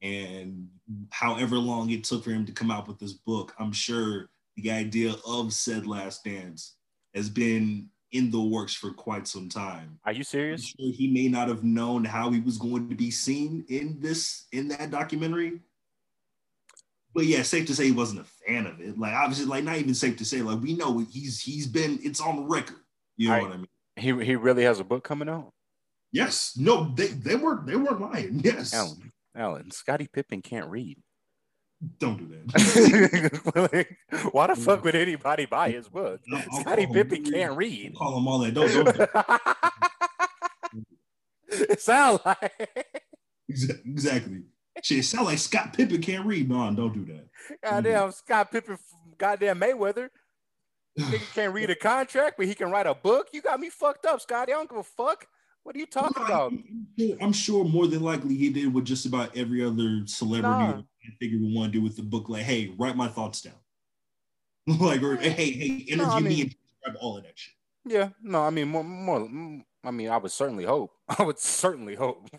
And 0.02 0.68
however 1.12 1.58
long 1.58 1.92
it 1.92 2.04
took 2.04 2.24
for 2.24 2.32
him 2.32 2.46
to 2.48 2.52
come 2.52 2.72
out 2.72 2.88
with 2.88 2.98
this 2.98 3.14
book, 3.14 3.54
I'm 3.60 3.72
sure 3.72 4.30
the 4.58 4.72
idea 4.72 5.14
of 5.28 5.54
said 5.54 5.86
Last 5.86 6.24
Dance 6.24 6.74
has 7.14 7.30
been 7.30 7.90
in 8.12 8.30
the 8.32 8.41
works 8.41 8.74
for 8.74 8.91
quite 8.91 9.28
some 9.28 9.47
time. 9.50 10.00
Are 10.06 10.12
you 10.12 10.24
serious? 10.24 10.65
sure 10.65 10.91
he 10.91 11.08
may 11.08 11.28
not 11.28 11.47
have 11.47 11.63
known 11.63 12.04
how 12.04 12.30
he 12.32 12.39
was 12.39 12.58
going 12.58 12.89
to 12.89 12.95
be 12.95 13.10
seen 13.12 13.65
in 13.69 14.00
this 14.00 14.45
in 14.52 14.67
that 14.69 14.91
documentary. 14.91 15.60
But 17.13 17.26
yeah, 17.26 17.41
safe 17.43 17.67
to 17.67 17.76
say 17.76 17.86
he 17.86 17.91
wasn't 17.91 18.21
a 18.21 18.24
fan 18.24 18.65
of 18.67 18.80
it. 18.80 18.97
Like 18.97 19.13
obviously, 19.13 19.45
like 19.45 19.63
not 19.63 19.78
even 19.78 19.93
safe 19.93 20.17
to 20.17 20.26
say, 20.26 20.41
like 20.41 20.62
we 20.62 20.76
know 20.76 21.00
he's 21.12 21.41
he's 21.41 21.67
been 21.67 22.00
it's 22.04 22.21
on 22.21 22.38
the 22.38 22.43
record. 22.43 22.78
You 23.17 23.28
know 23.30 23.34
Right. 23.36 23.43
what 23.43 23.54
I 23.54 23.58
mean? 23.58 23.67
He 23.97 24.26
he 24.26 24.36
really 24.36 24.63
has 24.63 24.80
a 24.80 24.84
book 24.86 25.04
coming 25.04 25.28
out. 25.30 25.52
Yes. 26.13 26.54
No, 26.58 26.93
they 26.95 27.08
they 27.08 27.36
weren't 27.36 27.65
they 27.67 27.76
weren't 27.76 28.02
lying. 28.02 28.39
Yes. 28.43 28.74
Alan, 28.74 29.12
Alan, 29.36 29.71
Scottie 29.71 30.08
Pippen 30.12 30.41
can't 30.41 30.69
read. 30.69 30.97
Don't 31.98 32.17
do 32.17 32.28
that. 32.28 33.88
Why 34.32 34.48
the 34.48 34.56
fuck 34.56 34.84
would 34.84 34.96
anybody 34.96 35.46
buy 35.46 35.72
his 35.72 35.88
book? 35.88 36.22
No, 36.28 36.38
I'll 36.38 36.62
Scottie 36.62 36.86
call 36.86 36.96
him 36.96 37.10
Pippen 37.10 37.32
can't 37.32 37.58
read. 37.58 37.96
Call 37.96 38.17
him 38.17 38.28
all 38.28 38.39
that. 38.39 38.54
Don't, 38.54 38.72
don't 38.72 39.10
it 41.70 41.82
sounds 41.82 42.20
like 42.24 42.98
exactly. 43.48 44.44
Shit, 44.84 45.00
it 45.00 45.04
sound 45.04 45.26
like 45.26 45.39
Scott 45.39 45.74
Pippen 45.74 46.02
can't 46.02 46.26
read. 46.26 46.50
No, 46.50 46.72
don't 46.72 46.94
do 46.94 47.06
that. 47.13 47.28
goddamn 47.63 48.12
Scott 48.12 48.52
Pippen, 48.52 48.78
goddamn 49.17 49.60
Mayweather. 49.60 50.10
Nigga 51.00 51.34
can't 51.34 51.54
read 51.54 51.72
a 51.72 51.76
contract, 51.76 52.38
but 52.38 52.46
he 52.46 52.54
can 52.54 52.70
write 52.70 52.86
a 52.86 52.94
book. 52.94 53.30
You 53.34 53.41
got 53.41 53.60
me 53.60 53.70
fucked 53.70 54.06
up, 54.06 54.22
Scottie. 54.22 54.54
I 54.54 54.56
don't 54.58 54.70
give 54.70 54.78
a 54.78 54.84
fuck. 54.84 55.26
What 55.63 55.76
are 55.76 55.80
you 55.80 55.86
talking 55.86 56.24
about? 56.24 56.52
I'm 56.52 56.88
sure, 56.97 57.17
I'm 57.21 57.34
sure 57.34 57.63
more 57.63 57.88
than 57.88 58.02
likely 58.02 58.36
he 58.36 58.50
did 58.50 58.74
what 58.74 58.84
just 58.84 59.06
about 59.06 59.36
every 59.38 59.63
other 59.63 60.02
celebrity 60.06 60.65
Nah. 60.65 60.82
figure 61.19 61.39
would 61.39 61.54
want 61.54 61.71
to 61.71 61.80
do 61.80 61.84
with 61.84 61.95
the 61.95 62.04
book. 62.04 62.30
Like, 62.30 62.43
hey, 62.43 62.74
write 62.78 62.95
my 62.95 63.08
thoughts 63.08 63.41
down. 63.41 63.54
like, 64.67 65.02
or 65.02 65.15
hey, 65.17 65.30
hey, 65.30 65.67
interview 65.88 66.06
I 66.06 66.19
me 66.19 66.41
and 66.41 66.50
describe 66.50 66.97
all 67.00 67.17
of 67.17 67.24
that 67.24 67.38
shit. 67.38 67.54
Yeah, 67.86 68.10
no, 68.21 68.41
I 68.43 68.50
mean 68.50 68.67
more, 68.67 68.84
more. 68.84 69.19
mm, 69.19 69.63
I 69.84 69.91
mean, 69.91 70.10
I 70.10 70.17
would 70.17 70.32
certainly 70.32 70.65
hope. 70.65 70.93
I 71.19 71.24
would 71.24 71.39
certainly 71.39 71.95
hope. 71.95 72.30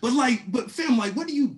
But 0.00 0.12
like, 0.12 0.50
but 0.50 0.70
fam, 0.70 0.98
like, 0.98 1.14
what 1.14 1.26
do 1.28 1.34
you? 1.34 1.56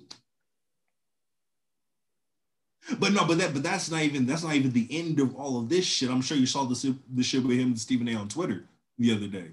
But 2.98 3.12
no, 3.12 3.24
but 3.24 3.38
that, 3.38 3.54
but 3.54 3.62
that's 3.62 3.90
not 3.90 4.02
even 4.02 4.26
that's 4.26 4.42
not 4.42 4.54
even 4.54 4.72
the 4.72 4.88
end 4.90 5.20
of 5.20 5.35
all 5.37 5.58
of 5.58 5.68
this 5.68 5.85
shit. 5.85 6.11
I'm 6.11 6.20
sure 6.20 6.37
you 6.37 6.46
saw 6.46 6.64
the 6.64 6.96
the 7.14 7.22
shit 7.22 7.44
with 7.44 7.56
him 7.58 7.68
and 7.68 7.78
Stephen 7.80 8.08
A. 8.08 8.14
on 8.14 8.28
Twitter 8.28 8.64
the 8.98 9.14
other 9.14 9.28
day, 9.28 9.52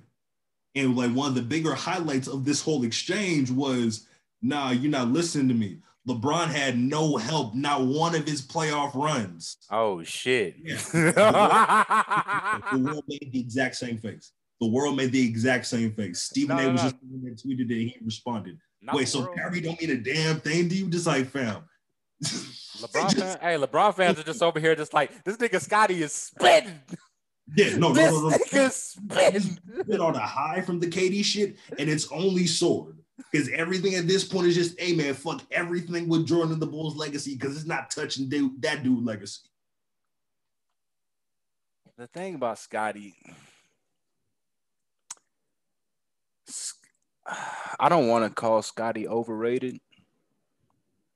and 0.75 0.95
like 0.95 1.11
one 1.11 1.29
of 1.29 1.35
the 1.35 1.41
bigger 1.41 1.73
highlights 1.73 2.27
of 2.27 2.45
this 2.45 2.61
whole 2.61 2.83
exchange 2.83 3.51
was, 3.51 4.07
"Nah, 4.41 4.71
you're 4.71 4.91
not 4.91 5.09
listening 5.09 5.47
to 5.49 5.53
me." 5.53 5.79
LeBron 6.07 6.47
had 6.47 6.77
no 6.79 7.17
help, 7.17 7.53
not 7.53 7.85
one 7.85 8.15
of 8.15 8.25
his 8.25 8.41
playoff 8.41 8.95
runs. 8.95 9.57
Oh 9.69 10.01
shit. 10.03 10.55
Yeah. 10.63 10.77
The 12.71 12.79
world 12.79 13.03
made 13.07 13.29
the 13.31 13.39
exact 13.39 13.75
same 13.75 13.97
face. 13.97 14.31
The 14.61 14.67
world 14.67 14.95
made 14.97 15.11
the 15.11 15.23
exact 15.25 15.65
same 15.67 15.91
face. 15.93 16.21
Stephen 16.21 16.57
No, 16.57 16.69
A. 16.69 16.71
was 16.71 16.83
no. 16.83 16.89
just 16.89 17.01
the 17.01 17.47
tweeted 17.47 17.69
it. 17.71 17.87
He 17.89 17.97
responded. 18.03 18.57
Not 18.81 18.95
Wait, 18.95 19.07
so 19.07 19.21
world. 19.21 19.35
Kyrie 19.37 19.61
don't 19.61 19.79
mean 19.79 19.91
a 19.91 19.97
damn 19.97 20.39
thing 20.39 20.67
to 20.69 20.75
you? 20.75 20.87
Just 20.89 21.07
like 21.07 21.27
fam. 21.27 21.63
LeBron 22.23 23.09
Just- 23.11 23.17
fan, 23.17 23.37
hey, 23.41 23.55
LeBron 23.57 23.93
fans 23.95 24.19
are 24.19 24.23
just 24.23 24.41
over 24.41 24.59
here, 24.59 24.75
just 24.75 24.93
like 24.93 25.23
this 25.23 25.37
nigga 25.37 25.61
Scottie 25.61 26.01
is 26.01 26.13
spitting. 26.13 26.79
Yeah, 27.55 27.77
no, 27.77 27.93
this 27.93 28.11
no, 28.11 28.21
no, 28.21 28.29
no. 28.29 28.37
nigga 28.37 28.71
spin. 28.71 29.59
Been 29.87 30.01
on 30.01 30.15
a 30.15 30.19
high 30.19 30.61
from 30.61 30.79
the 30.79 30.87
KD 30.87 31.23
shit, 31.23 31.57
and 31.77 31.89
it's 31.89 32.11
only 32.11 32.45
soared. 32.45 32.97
Because 33.31 33.49
everything 33.49 33.95
at 33.95 34.07
this 34.07 34.23
point 34.23 34.47
is 34.47 34.55
just, 34.55 34.79
hey 34.79 34.95
man, 34.95 35.13
fuck 35.13 35.41
everything 35.51 36.07
with 36.07 36.25
Jordan 36.25 36.53
and 36.53 36.61
the 36.61 36.67
Bulls 36.67 36.95
legacy, 36.95 37.35
because 37.35 37.55
it's 37.55 37.67
not 37.67 37.91
touching 37.91 38.29
dude, 38.29 38.61
that 38.61 38.83
dude 38.83 39.05
legacy. 39.05 39.41
The 41.97 42.07
thing 42.07 42.35
about 42.35 42.59
Scottie, 42.59 43.15
I 47.79 47.89
don't 47.89 48.07
want 48.07 48.25
to 48.25 48.33
call 48.33 48.61
Scottie 48.61 49.07
overrated. 49.07 49.79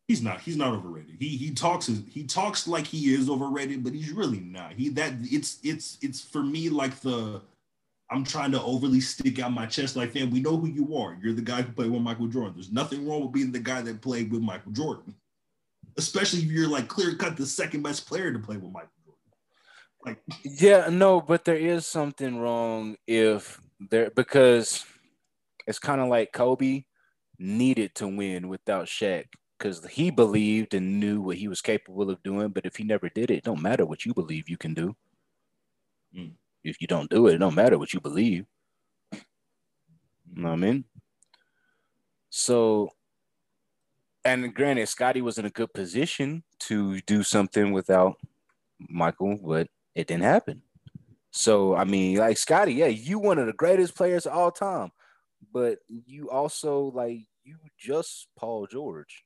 He's 0.08 0.22
not. 0.22 0.42
He's 0.42 0.58
not 0.58 0.74
overrated. 0.74 1.16
He 1.18 1.30
he 1.30 1.52
talks 1.52 1.90
he 2.12 2.24
talks 2.24 2.68
like 2.68 2.86
he 2.86 3.14
is 3.14 3.30
overrated, 3.30 3.84
but 3.84 3.94
he's 3.94 4.12
really 4.12 4.42
not. 4.42 4.74
He 4.74 4.90
that 4.90 5.14
it's 5.22 5.60
it's 5.64 5.98
it's 6.02 6.22
for 6.22 6.44
me 6.44 6.70
like 6.70 7.00
the 7.00 7.42
I'm 8.10 8.26
trying 8.26 8.52
to 8.52 8.62
overly 8.62 9.00
stick 9.00 9.40
out 9.40 9.54
my 9.54 9.66
chest 9.66 9.96
like, 9.96 10.12
fam, 10.12 10.30
we 10.30 10.42
know 10.42 10.58
who 10.58 10.68
you 10.68 10.98
are. 10.98 11.18
You're 11.22 11.34
the 11.34 11.42
guy 11.42 11.62
who 11.62 11.72
played 11.72 11.90
with 11.90 12.02
Michael 12.02 12.28
Jordan. 12.28 12.54
There's 12.56 12.72
nothing 12.72 13.08
wrong 13.08 13.24
with 13.24 13.32
being 13.32 13.52
the 13.52 13.60
guy 13.60 13.82
that 13.82 14.02
played 14.02 14.32
with 14.32 14.42
Michael 14.42 14.74
Jordan, 14.74 15.16
especially 15.98 16.40
if 16.40 16.52
you're 16.52 16.68
like 16.68 16.90
clear 16.90 17.16
cut 17.16 17.38
the 17.38 17.46
second 17.46 17.82
best 17.82 18.06
player 18.06 18.34
to 18.34 18.40
play 18.40 18.58
with 18.58 18.74
Michael 18.74 18.90
Jordan. 19.06 19.22
Like, 20.06 20.22
yeah, 20.44 20.90
no, 20.92 21.22
but 21.22 21.46
there 21.46 21.56
is 21.56 21.88
something 21.88 22.40
wrong 22.40 22.98
if 23.08 23.60
there 23.90 24.12
because 24.12 24.86
it's 25.66 25.80
kind 25.80 26.02
of 26.02 26.10
like 26.10 26.34
Kobe 26.34 26.84
needed 27.40 27.96
to 27.96 28.08
win 28.08 28.50
without 28.50 28.86
Shaq 28.86 29.26
because 29.64 29.86
he 29.86 30.12
believed 30.12 30.74
and 30.74 31.00
knew 31.00 31.22
what 31.22 31.38
he 31.38 31.48
was 31.48 31.62
capable 31.62 32.10
of 32.10 32.22
doing. 32.22 32.50
But 32.50 32.66
if 32.66 32.76
he 32.76 32.84
never 32.84 33.08
did 33.08 33.32
it, 33.32 33.38
it 33.38 33.44
don't 33.46 33.62
matter 33.62 33.86
what 33.86 34.06
you 34.06 34.14
believe 34.14 34.50
you 34.50 34.58
can 34.58 34.74
do. 34.74 34.94
Mm. 36.14 36.34
If 36.66 36.82
you 36.82 36.88
don't 36.88 37.10
do 37.10 37.28
it, 37.28 37.36
it 37.36 37.38
don't 37.38 37.56
matter 37.56 37.78
what 37.78 37.94
you 37.94 38.02
believe. 38.02 38.46
You 39.14 39.22
know 40.36 40.50
what 40.50 40.54
I 40.54 40.58
mean? 40.58 40.84
So, 42.30 42.90
and 44.26 44.54
granted, 44.54 44.88
Scottie 44.88 45.22
was 45.22 45.38
in 45.38 45.46
a 45.46 45.50
good 45.50 45.74
position 45.74 46.44
to 46.60 47.00
do 47.02 47.24
something 47.24 47.72
without 47.72 48.18
Michael, 48.90 49.40
but 49.42 49.70
it 49.96 50.08
didn't 50.08 50.24
happen. 50.24 50.62
So, 51.32 51.74
I 51.74 51.86
mean, 51.86 52.18
like 52.18 52.38
Scottie, 52.38 52.74
yeah, 52.74 52.88
you 52.88 53.18
one 53.18 53.40
of 53.40 53.46
the 53.46 53.54
greatest 53.54 53.96
players 53.96 54.26
of 54.26 54.34
all 54.34 54.52
time, 54.52 54.92
but 55.54 55.80
you 55.88 56.30
also 56.30 56.92
like 56.94 57.28
you 57.46 57.58
just 57.78 58.28
Paul 58.38 58.68
George. 58.68 59.24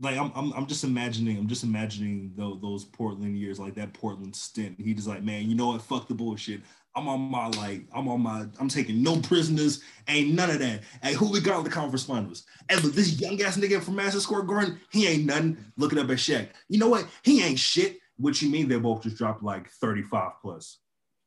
Like 0.00 0.16
I'm, 0.16 0.32
I'm, 0.34 0.52
I'm 0.52 0.66
just 0.66 0.84
imagining, 0.84 1.38
I'm 1.38 1.48
just 1.48 1.64
imagining 1.64 2.32
those, 2.36 2.60
those 2.60 2.84
Portland 2.84 3.36
years, 3.36 3.58
like 3.58 3.74
that 3.74 3.92
Portland 3.92 4.34
stint. 4.34 4.76
He 4.78 4.94
just 4.94 5.08
like, 5.08 5.22
man, 5.22 5.48
you 5.48 5.54
know 5.54 5.68
what? 5.68 5.82
Fuck 5.82 6.08
the 6.08 6.14
bullshit. 6.14 6.60
I'm 6.94 7.08
on 7.08 7.20
my 7.20 7.46
like, 7.48 7.82
I'm 7.94 8.08
on 8.08 8.20
my, 8.20 8.46
I'm 8.58 8.68
taking 8.68 9.02
no 9.02 9.20
prisoners. 9.20 9.82
Ain't 10.08 10.34
none 10.34 10.50
of 10.50 10.58
that. 10.60 10.82
Hey, 11.02 11.14
who 11.14 11.30
we 11.30 11.40
got 11.40 11.58
in 11.58 11.64
the 11.64 11.70
conference 11.70 12.04
finals? 12.04 12.44
And 12.68 12.82
look, 12.82 12.94
this 12.94 13.20
young 13.20 13.40
ass 13.42 13.56
nigga 13.56 13.82
from 13.82 13.96
Madison 13.96 14.20
Square 14.20 14.42
Garden, 14.42 14.80
he 14.90 15.06
ain't 15.06 15.26
nothing. 15.26 15.56
Looking 15.76 15.98
up 15.98 16.10
at 16.10 16.18
Shaq. 16.18 16.48
You 16.68 16.78
know 16.78 16.88
what? 16.88 17.06
He 17.22 17.42
ain't 17.42 17.58
shit. 17.58 17.98
What 18.16 18.40
you 18.42 18.50
mean? 18.50 18.68
They 18.68 18.78
both 18.78 19.02
just 19.02 19.16
dropped 19.16 19.42
like 19.42 19.70
35 19.70 20.32
plus 20.42 20.78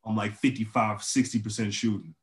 on 0.04 0.16
like 0.16 0.34
55, 0.34 0.98
60% 0.98 1.72
shooting. 1.72 2.14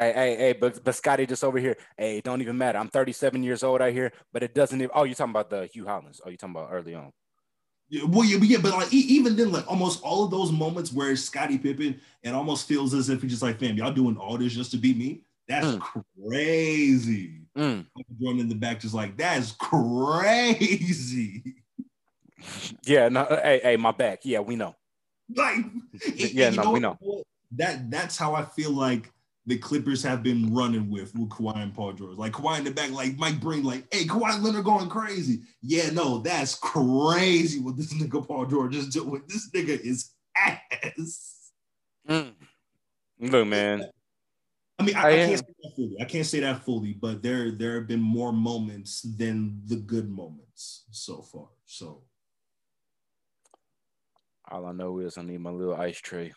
Hey, 0.00 0.12
hey, 0.14 0.36
hey, 0.36 0.52
but 0.54 0.82
but 0.82 0.94
Scottie 0.94 1.26
just 1.26 1.44
over 1.44 1.58
here. 1.58 1.76
Hey, 1.98 2.16
it 2.16 2.24
don't 2.24 2.40
even 2.40 2.56
matter. 2.56 2.78
I'm 2.78 2.88
37 2.88 3.42
years 3.42 3.62
old 3.62 3.82
out 3.82 3.92
here, 3.92 4.12
but 4.32 4.42
it 4.42 4.54
doesn't 4.54 4.80
even. 4.80 4.90
Oh, 4.94 5.04
you're 5.04 5.14
talking 5.14 5.32
about 5.32 5.50
the 5.50 5.66
Hue 5.66 5.86
Hollins. 5.86 6.22
Oh, 6.24 6.30
you're 6.30 6.38
talking 6.38 6.56
about 6.56 6.70
early 6.72 6.94
on. 6.94 7.12
Yeah, 7.90 8.04
well, 8.08 8.24
yeah, 8.24 8.38
but, 8.38 8.48
yeah, 8.48 8.58
but 8.62 8.72
like 8.72 8.90
even 8.94 9.36
then, 9.36 9.52
like 9.52 9.70
almost 9.70 10.02
all 10.02 10.24
of 10.24 10.30
those 10.30 10.52
moments 10.52 10.90
where 10.90 11.14
Scottie 11.16 11.58
Pippen, 11.58 12.00
it 12.22 12.30
almost 12.30 12.66
feels 12.66 12.94
as 12.94 13.10
if 13.10 13.20
he's 13.20 13.32
just 13.32 13.42
like, 13.42 13.60
fam, 13.60 13.76
y'all 13.76 13.92
doing 13.92 14.16
all 14.16 14.38
this 14.38 14.54
just 14.54 14.70
to 14.70 14.78
beat 14.78 14.96
me. 14.96 15.20
That's 15.46 15.66
mm. 15.66 16.04
crazy. 16.26 17.42
Mm. 17.54 17.84
Jordan 18.18 18.40
in 18.40 18.48
the 18.48 18.54
back, 18.54 18.80
just 18.80 18.94
like 18.94 19.18
that's 19.18 19.52
crazy. 19.52 21.56
Yeah, 22.86 23.10
no, 23.10 23.26
hey, 23.26 23.60
hey, 23.62 23.76
my 23.76 23.92
back. 23.92 24.20
Yeah, 24.22 24.40
we 24.40 24.56
know. 24.56 24.74
Like, 25.36 25.58
yeah, 26.14 26.48
no, 26.48 26.62
know 26.62 26.70
we 26.70 26.80
know. 26.80 26.96
That 27.52 27.90
that's 27.90 28.16
how 28.16 28.34
I 28.34 28.44
feel 28.44 28.70
like 28.70 29.12
the 29.50 29.58
Clippers 29.58 30.02
have 30.04 30.22
been 30.22 30.54
running 30.54 30.88
with 30.88 31.14
with 31.14 31.28
Kawhi 31.28 31.56
and 31.56 31.74
Paul 31.74 31.92
George. 31.92 32.16
Like 32.16 32.32
Kawhi 32.32 32.58
in 32.58 32.64
the 32.64 32.70
back, 32.70 32.92
like 32.92 33.18
Mike 33.18 33.40
Breen, 33.40 33.64
like, 33.64 33.92
hey, 33.92 34.04
Kawhi 34.04 34.40
Leonard 34.40 34.64
going 34.64 34.88
crazy. 34.88 35.40
Yeah, 35.60 35.90
no, 35.90 36.18
that's 36.18 36.54
crazy 36.54 37.60
what 37.60 37.76
this 37.76 37.92
nigga 37.92 38.26
Paul 38.26 38.46
George 38.46 38.76
is 38.76 38.88
doing. 38.88 39.22
This 39.26 39.50
nigga 39.50 39.78
is 39.80 40.12
ass. 40.36 41.52
Mm. 42.08 42.32
Look, 43.18 43.46
man. 43.48 43.84
I 44.78 44.82
mean, 44.82 44.96
I, 44.96 45.00
I, 45.00 45.08
I 45.10 45.16
can't 45.26 45.38
say 45.40 45.54
that 45.62 45.72
fully. 45.76 45.96
I 46.00 46.04
can't 46.04 46.26
say 46.26 46.40
that 46.40 46.64
fully, 46.64 46.92
but 46.94 47.22
there 47.22 47.50
there 47.50 47.74
have 47.74 47.88
been 47.88 48.00
more 48.00 48.32
moments 48.32 49.02
than 49.02 49.60
the 49.66 49.76
good 49.76 50.08
moments 50.08 50.84
so 50.92 51.22
far. 51.22 51.48
So 51.66 52.04
all 54.48 54.66
I 54.66 54.72
know 54.72 54.98
is 55.00 55.18
I 55.18 55.22
need 55.22 55.40
my 55.40 55.50
little 55.50 55.74
ice 55.74 55.98
tray. 55.98 56.32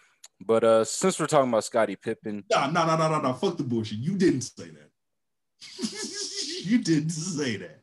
But 0.45 0.63
uh, 0.63 0.83
since 0.83 1.19
we're 1.19 1.27
talking 1.27 1.49
about 1.49 1.63
Scottie 1.63 1.95
Pippen, 1.95 2.43
no, 2.51 2.69
no, 2.69 2.85
no, 2.85 2.97
no, 2.97 3.09
no, 3.09 3.21
no, 3.21 3.33
fuck 3.33 3.57
the 3.57 3.63
bullshit. 3.63 3.99
You 3.99 4.15
didn't 4.15 4.41
say 4.41 4.65
that. 4.65 4.89
you 6.65 6.79
didn't 6.79 7.11
say 7.11 7.57
that. 7.57 7.79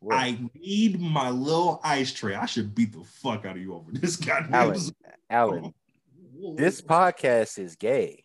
What? 0.00 0.16
I 0.16 0.38
need 0.54 1.00
my 1.00 1.30
little 1.30 1.80
ice 1.84 2.12
tray. 2.12 2.34
I 2.34 2.46
should 2.46 2.74
beat 2.74 2.92
the 2.92 3.04
fuck 3.04 3.44
out 3.44 3.56
of 3.56 3.62
you 3.62 3.74
over 3.74 3.92
this 3.92 4.16
goddamn. 4.16 4.54
Alan, 4.54 4.80
Alan, 5.30 5.74
this 6.56 6.80
podcast 6.80 7.58
is 7.58 7.76
gay. 7.76 8.24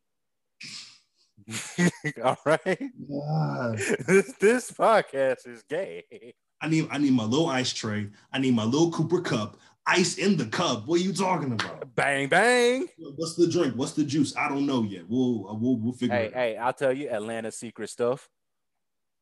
All 2.24 2.38
right. 2.46 2.82
this, 4.08 4.34
this 4.40 4.72
podcast 4.72 5.48
is 5.48 5.64
gay. 5.70 6.04
I 6.60 6.68
need 6.68 6.88
I 6.90 6.98
need 6.98 7.14
my 7.14 7.26
little 7.26 7.48
ice 7.48 7.72
tray. 7.72 8.08
I 8.32 8.40
need 8.40 8.56
my 8.56 8.64
little 8.64 8.92
Cooper 8.92 9.22
cup 9.22 9.58
ice 9.88 10.18
in 10.18 10.38
the 10.38 10.46
cup. 10.46 10.86
What 10.86 11.00
are 11.00 11.04
you 11.04 11.14
talking 11.14 11.54
about? 11.54 11.96
Bang 11.96 12.28
bang. 12.28 12.88
What's 13.16 13.36
the 13.36 13.50
drink? 13.50 13.76
What's 13.76 13.94
the 13.94 14.04
juice? 14.04 14.36
I 14.36 14.50
don't 14.50 14.66
know 14.66 14.84
yet. 14.84 15.04
We'll 15.08 15.50
uh, 15.50 15.54
we'll 15.56 15.78
we'll 15.78 15.94
figure. 15.94 16.16
Hey 16.16 16.26
it 16.26 16.28
out. 16.28 16.34
hey, 16.34 16.58
I'll 16.58 16.74
tell 16.74 16.94
you 16.94 17.10
Atlanta 17.10 17.52
secret 17.52 17.90
stuff. 17.90 18.30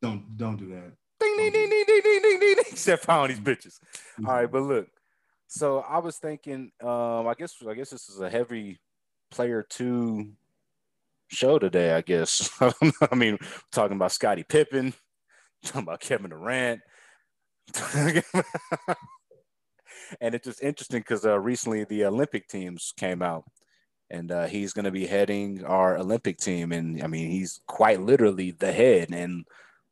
Don't 0.01 0.35
don't 0.35 0.57
do 0.57 0.67
that. 0.69 0.91
Ding 1.19 1.37
ding 1.37 1.51
ding 1.51 1.69
ding 1.69 1.83
ding 1.87 2.01
ding 2.03 2.21
ding 2.21 2.39
ding. 2.39 2.55
Except 2.71 3.05
for 3.05 3.27
these 3.27 3.39
bitches. 3.39 3.79
Mm-hmm. 4.19 4.27
All 4.27 4.35
right, 4.35 4.51
but 4.51 4.63
look. 4.63 4.87
So 5.47 5.79
I 5.79 5.99
was 5.99 6.17
thinking. 6.17 6.71
Um, 6.81 7.27
I 7.27 7.35
guess 7.37 7.55
I 7.67 7.73
guess 7.75 7.91
this 7.91 8.09
is 8.09 8.19
a 8.19 8.29
heavy 8.29 8.79
player 9.31 9.65
two 9.67 10.33
show 11.27 11.59
today. 11.59 11.93
I 11.93 12.01
guess. 12.01 12.49
I 13.11 13.15
mean, 13.15 13.37
talking 13.71 13.95
about 13.95 14.11
Scottie 14.11 14.43
Pippen, 14.43 14.93
talking 15.63 15.83
about 15.83 16.01
Kevin 16.01 16.31
Durant 16.31 16.81
and 20.21 20.35
it's 20.35 20.45
just 20.45 20.63
interesting 20.63 20.99
because 20.99 21.25
uh, 21.25 21.39
recently 21.39 21.83
the 21.83 22.05
Olympic 22.05 22.47
teams 22.47 22.93
came 22.97 23.21
out, 23.21 23.45
and 24.09 24.31
uh, 24.31 24.45
he's 24.47 24.73
going 24.73 24.85
to 24.85 24.91
be 24.91 25.05
heading 25.05 25.63
our 25.65 25.97
Olympic 25.97 26.37
team, 26.37 26.71
and 26.71 27.01
I 27.03 27.07
mean 27.07 27.31
he's 27.31 27.61
quite 27.67 28.01
literally 28.01 28.51
the 28.51 28.71
head, 28.71 29.11
and 29.11 29.45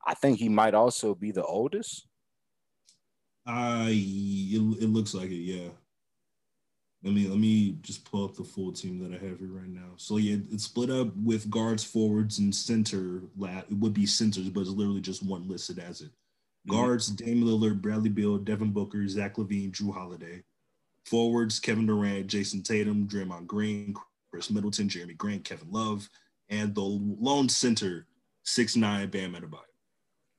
I 0.05 0.14
think 0.14 0.39
he 0.39 0.49
might 0.49 0.74
also 0.74 1.16
be 1.16 1.32
the 1.32 1.45
oldest. 1.45 2.07
Uh, 3.45 3.88
it, 3.89 4.84
it 4.84 4.89
looks 4.89 5.14
like 5.14 5.30
it, 5.30 5.36
yeah. 5.36 5.70
Let 7.03 7.14
me 7.14 7.28
let 7.28 7.38
me 7.38 7.78
just 7.82 8.09
pull 8.09 8.24
up 8.24 8.36
the 8.36 8.45
full 8.45 8.72
team 8.72 8.97
that 8.99 9.11
I 9.11 9.26
have 9.26 9.39
here 9.39 9.51
right 9.51 9.68
now. 9.68 9.91
So 9.97 10.16
yeah, 10.16 10.38
it's 10.51 10.64
split 10.64 10.89
up 10.89 11.14
with 11.18 11.49
guards, 11.49 11.84
forwards, 11.84 12.39
and 12.39 12.55
center. 12.55 13.24
It 13.41 13.74
would 13.74 13.93
be 13.93 14.05
centers, 14.05 14.47
but 14.49 14.61
it's 14.61 14.70
literally 14.70 15.01
just 15.01 15.22
one 15.22 15.49
listed 15.49 15.80
as 15.80 15.99
it. 15.99 16.11
Guards, 16.68 17.07
Dame 17.07 17.43
Lillard, 17.43 17.82
Bradley 17.82 18.09
Beal, 18.09 18.38
Devin 18.38 18.72
Booker, 18.72 19.07
Zach 19.07 19.36
LaVine, 19.36 19.72
Jrue 19.72 19.93
Holiday. 19.93 20.43
Forwards, 21.05 21.59
Kevin 21.59 21.86
Durant, 21.86 22.28
Jayson 22.28 22.64
Tatum, 22.64 23.07
Draymond 23.07 23.45
Green, 23.45 23.93
Khris 24.34 24.49
Middleton, 24.49 24.88
Jerami 24.88 25.18
Grant, 25.18 25.43
Kevin 25.43 25.70
Love. 25.70 26.09
And 26.49 26.74
the 26.74 26.82
lone 26.82 27.49
center, 27.49 28.05
six 28.43 28.76
nine 28.76 29.09
Bam 29.09 29.34
Adebayo. 29.34 29.59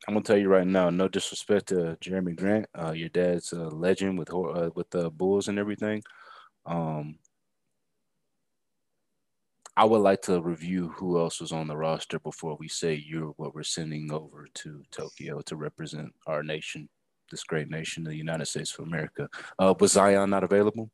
I'm 0.07 0.15
gonna 0.15 0.25
tell 0.25 0.37
you 0.37 0.49
right 0.49 0.67
now, 0.67 0.91
no 0.91 1.09
disrespect 1.09 1.69
to 1.69 1.97
Jerami 2.01 2.37
Grant, 2.37 2.67
uh, 2.79 2.93
your 2.93 3.09
dad's 3.09 3.53
a 3.53 3.65
legend 3.69 4.19
with 4.19 4.33
uh, 4.33 4.71
with 4.75 4.91
the 4.91 5.11
Bulls 5.11 5.49
and 5.49 5.59
everything. 5.59 6.03
Um, 6.67 7.19
I 9.77 9.85
would 9.85 9.99
like 9.99 10.23
to 10.23 10.41
review 10.41 10.89
who 10.97 11.19
else 11.19 11.41
was 11.41 11.51
on 11.51 11.67
the 11.67 11.77
roster 11.77 12.21
before 12.21 12.57
we 12.61 12.69
say 12.69 12.95
you're 12.95 13.35
what 13.37 13.55
we're 13.55 13.65
sending 13.65 14.13
over 14.13 14.47
to 14.55 14.85
Tokyo 14.93 15.41
to 15.43 15.57
represent 15.57 16.13
our 16.29 16.45
nation, 16.45 16.89
this 17.31 17.43
great 17.43 17.69
nation, 17.69 18.05
the 18.05 18.15
United 18.15 18.47
States 18.47 18.77
of 18.79 18.87
America. 18.87 19.29
Uh, 19.59 19.75
was 19.81 19.93
Zion 19.93 20.31
not 20.31 20.45
available? 20.45 20.91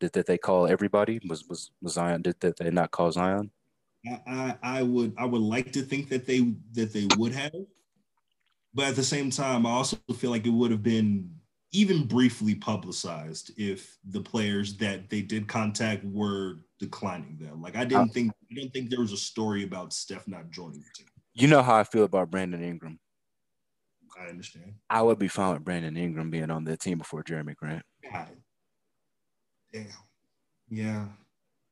Did 0.00 0.12
that 0.12 0.26
they 0.26 0.38
call 0.38 0.66
everybody? 0.66 1.20
Was 1.28 1.44
was, 1.48 1.70
was 1.82 1.94
Zion? 1.94 2.22
Did 2.22 2.40
that 2.40 2.56
they 2.56 2.70
not 2.70 2.92
call 2.92 3.12
Zion? 3.12 3.50
I, 4.26 4.56
I, 4.62 4.82
would 4.82 5.14
I 5.18 5.26
would 5.26 5.42
like 5.42 5.72
to 5.72 5.82
think 5.82 6.08
that 6.08 6.24
they 6.24 6.54
that 6.72 6.92
they 6.92 7.08
would 7.18 7.32
have, 7.32 7.52
but 8.72 8.86
at 8.86 8.96
the 8.96 9.04
same 9.04 9.30
time, 9.30 9.66
I 9.66 9.70
also 9.70 9.98
feel 10.16 10.30
like 10.30 10.46
it 10.46 10.50
would 10.50 10.70
have 10.70 10.82
been 10.82 11.37
even 11.72 12.06
briefly 12.06 12.54
publicized 12.54 13.52
if 13.56 13.98
the 14.08 14.20
players 14.20 14.76
that 14.78 15.10
they 15.10 15.20
did 15.20 15.46
contact 15.46 16.04
were 16.04 16.60
declining 16.78 17.36
them. 17.38 17.60
Like 17.60 17.76
I 17.76 17.84
didn't 17.84 18.10
uh, 18.10 18.12
think 18.12 18.32
I 18.50 18.54
didn't 18.54 18.72
think 18.72 18.90
there 18.90 19.00
was 19.00 19.12
a 19.12 19.18
story 19.18 19.64
about 19.64 19.92
Steph 19.92 20.26
not 20.26 20.50
joining 20.50 20.80
the 20.80 20.86
team. 20.94 21.06
You 21.34 21.48
know 21.48 21.62
how 21.62 21.76
I 21.76 21.84
feel 21.84 22.04
about 22.04 22.30
Brandon 22.30 22.62
Ingram. 22.62 22.98
I 24.18 24.28
understand. 24.28 24.74
I 24.90 25.02
would 25.02 25.18
be 25.18 25.28
fine 25.28 25.54
with 25.54 25.64
Brandon 25.64 25.96
Ingram 25.96 26.30
being 26.30 26.50
on 26.50 26.64
the 26.64 26.76
team 26.76 26.98
before 26.98 27.22
Jerami 27.22 27.54
Grant. 27.54 27.84
God. 28.10 28.28
Damn. 29.72 29.86
Yeah. 30.68 31.04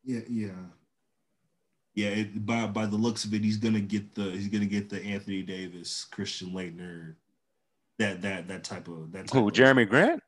Yeah. 0.05 0.21
Yeah. 0.29 0.51
Yeah. 1.95 2.09
It, 2.09 2.47
by 2.47 2.67
by 2.67 2.87
the 2.87 2.97
looks 2.97 3.25
of 3.25 3.35
it, 3.35 3.43
he's 3.43 3.57
gonna 3.57 3.81
get 3.81 4.15
the 4.15 4.31
he's 4.31 4.49
gonna 4.49 4.67
get 4.67 4.91
the 4.91 5.03
Anthony 5.03 5.43
Davis, 5.43 6.05
Christian 6.05 6.51
Laettner, 6.51 7.15
that 7.99 8.23
that 8.23 8.49
that 8.49 8.65
type 8.65 8.89
of 8.89 9.13
that. 9.13 9.29
Type 9.29 9.41
Who? 9.41 9.49
Of, 9.49 9.55
Jerami 9.55 9.89
Grant? 9.89 10.23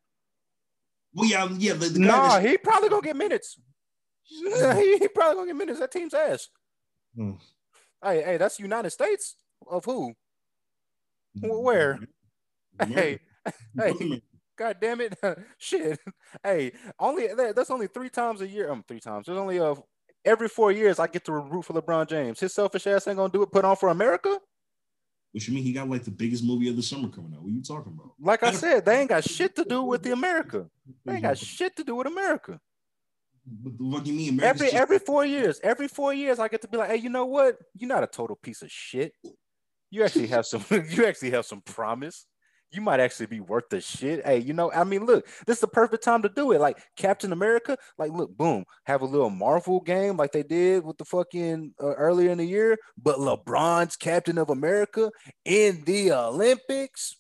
Well, 1.15 1.29
yeah, 1.29 1.49
yeah. 1.59 1.73
The, 1.75 1.89
the 1.89 2.01
nah, 2.01 2.39
he 2.39 2.57
probably 2.59 2.89
gonna 2.89 3.03
get 3.03 3.17
minutes. 3.17 3.59
he, 4.29 4.99
he 4.99 5.09
probably 5.09 5.37
gonna 5.37 5.47
get 5.47 5.57
minutes. 5.57 5.81
That 5.81 5.91
team's 5.91 6.15
ass. 6.15 6.49
Hmm. 7.15 7.33
Hey, 8.03 8.23
hey, 8.23 8.37
that's 8.37 8.61
United 8.61 8.91
States 8.91 9.37
of 9.67 9.85
who? 9.85 10.15
Where? 11.41 11.99
Hey, 12.87 13.19
hey, 13.77 14.23
God 14.57 14.77
damn 14.81 15.01
it! 15.01 15.19
Shit. 15.59 15.99
Hey, 16.43 16.73
only 16.99 17.29
that's 17.55 17.71
only 17.71 17.87
three 17.87 18.11
times 18.11 18.41
a 18.41 18.47
year. 18.47 18.71
Um, 18.71 18.85
three 18.87 19.01
times. 19.01 19.27
There's 19.27 19.39
only 19.39 19.59
uh 19.59 19.75
every 20.25 20.49
four 20.49 20.73
years 20.73 20.99
I 20.99 21.07
get 21.07 21.25
to 21.25 21.33
root 21.33 21.65
for 21.65 21.75
LeBron 21.75 22.09
James. 22.09 22.41
His 22.41 22.55
selfish 22.55 22.87
ass 22.87 23.09
ain't 23.09 23.17
gonna 23.17 23.33
do 23.33 23.43
it. 23.43 23.53
Put 23.53 23.65
on 23.65 23.77
for 23.77 23.89
America. 23.89 24.39
What 25.39 25.47
you 25.47 25.55
mean? 25.55 25.63
He 25.63 25.73
got 25.73 25.89
like 25.89 26.03
the 26.03 26.11
biggest 26.11 26.43
movie 26.43 26.69
of 26.69 26.75
the 26.75 26.83
summer 26.83 27.09
coming 27.09 27.33
out. 27.33 27.43
What 27.43 27.49
are 27.49 27.53
you 27.53 27.63
talking 27.63 27.93
about? 27.97 28.13
Like 28.21 28.43
I 28.43 28.51
said, 28.51 28.85
they 28.85 28.99
ain't 28.99 29.09
got 29.09 29.23
shit 29.37 29.55
to 29.55 29.65
do 29.65 29.85
with 29.85 30.03
the 30.03 30.11
America. 30.13 30.67
They 31.05 31.13
ain't 31.13 31.23
got 31.23 31.39
shit 31.39 31.77
to 31.77 31.85
do 31.85 31.95
with 31.95 32.09
America. 32.09 32.59
What 33.79 34.03
do 34.03 34.11
you 34.11 34.17
mean? 34.17 34.31
America's 34.31 34.63
every 34.63 34.67
just- 34.67 34.75
every 34.83 34.99
four 34.99 35.25
years, 35.25 35.61
every 35.63 35.87
four 35.87 36.13
years, 36.13 36.41
I 36.41 36.49
get 36.49 36.61
to 36.63 36.69
be 36.69 36.77
like, 36.77 36.91
hey, 36.91 36.97
you 36.97 37.09
know 37.09 37.25
what? 37.27 37.57
You're 37.77 37.89
not 37.89 38.03
a 38.03 38.09
total 38.09 38.35
piece 38.35 38.63
of 38.63 38.71
shit. 38.71 39.13
You 39.93 40.03
actually 40.03 40.27
have 40.27 40.45
some. 40.45 40.65
you 40.91 41.07
actually 41.07 41.31
have 41.31 41.47
some 41.47 41.61
promise. 41.61 42.27
You 42.71 42.83
might 42.83 43.01
actually 43.01 43.27
be 43.27 43.41
worth 43.41 43.71
the 43.71 43.81
shit. 43.81 44.25
Hey, 44.27 44.39
you 44.41 44.53
know, 44.53 44.71
I 44.73 44.85
mean, 44.85 45.07
look, 45.07 45.27
this 45.47 45.57
is 45.57 45.61
the 45.61 45.69
perfect 45.69 46.05
time 46.05 46.23
to 46.23 46.29
do 46.29 46.53
it. 46.53 46.61
Like 46.61 46.79
Captain 46.97 47.33
America, 47.33 47.79
like, 47.97 48.13
look, 48.13 48.37
boom, 48.37 48.65
have 48.85 49.01
a 49.01 49.07
little 49.07 49.31
Marvel 49.31 49.81
game 49.81 50.17
like 50.19 50.33
they 50.33 50.43
did 50.43 50.85
with 50.85 50.99
the 50.99 51.07
fucking 51.07 51.73
uh, 51.83 51.95
earlier 51.95 52.31
in 52.31 52.39
the 52.39 52.45
year, 52.45 52.77
but 53.03 53.17
LeBron's 53.17 53.97
Captain 53.97 54.37
of 54.37 54.51
America 54.51 55.11
in 55.47 55.83
the 55.85 56.13
Olympics 56.13 57.17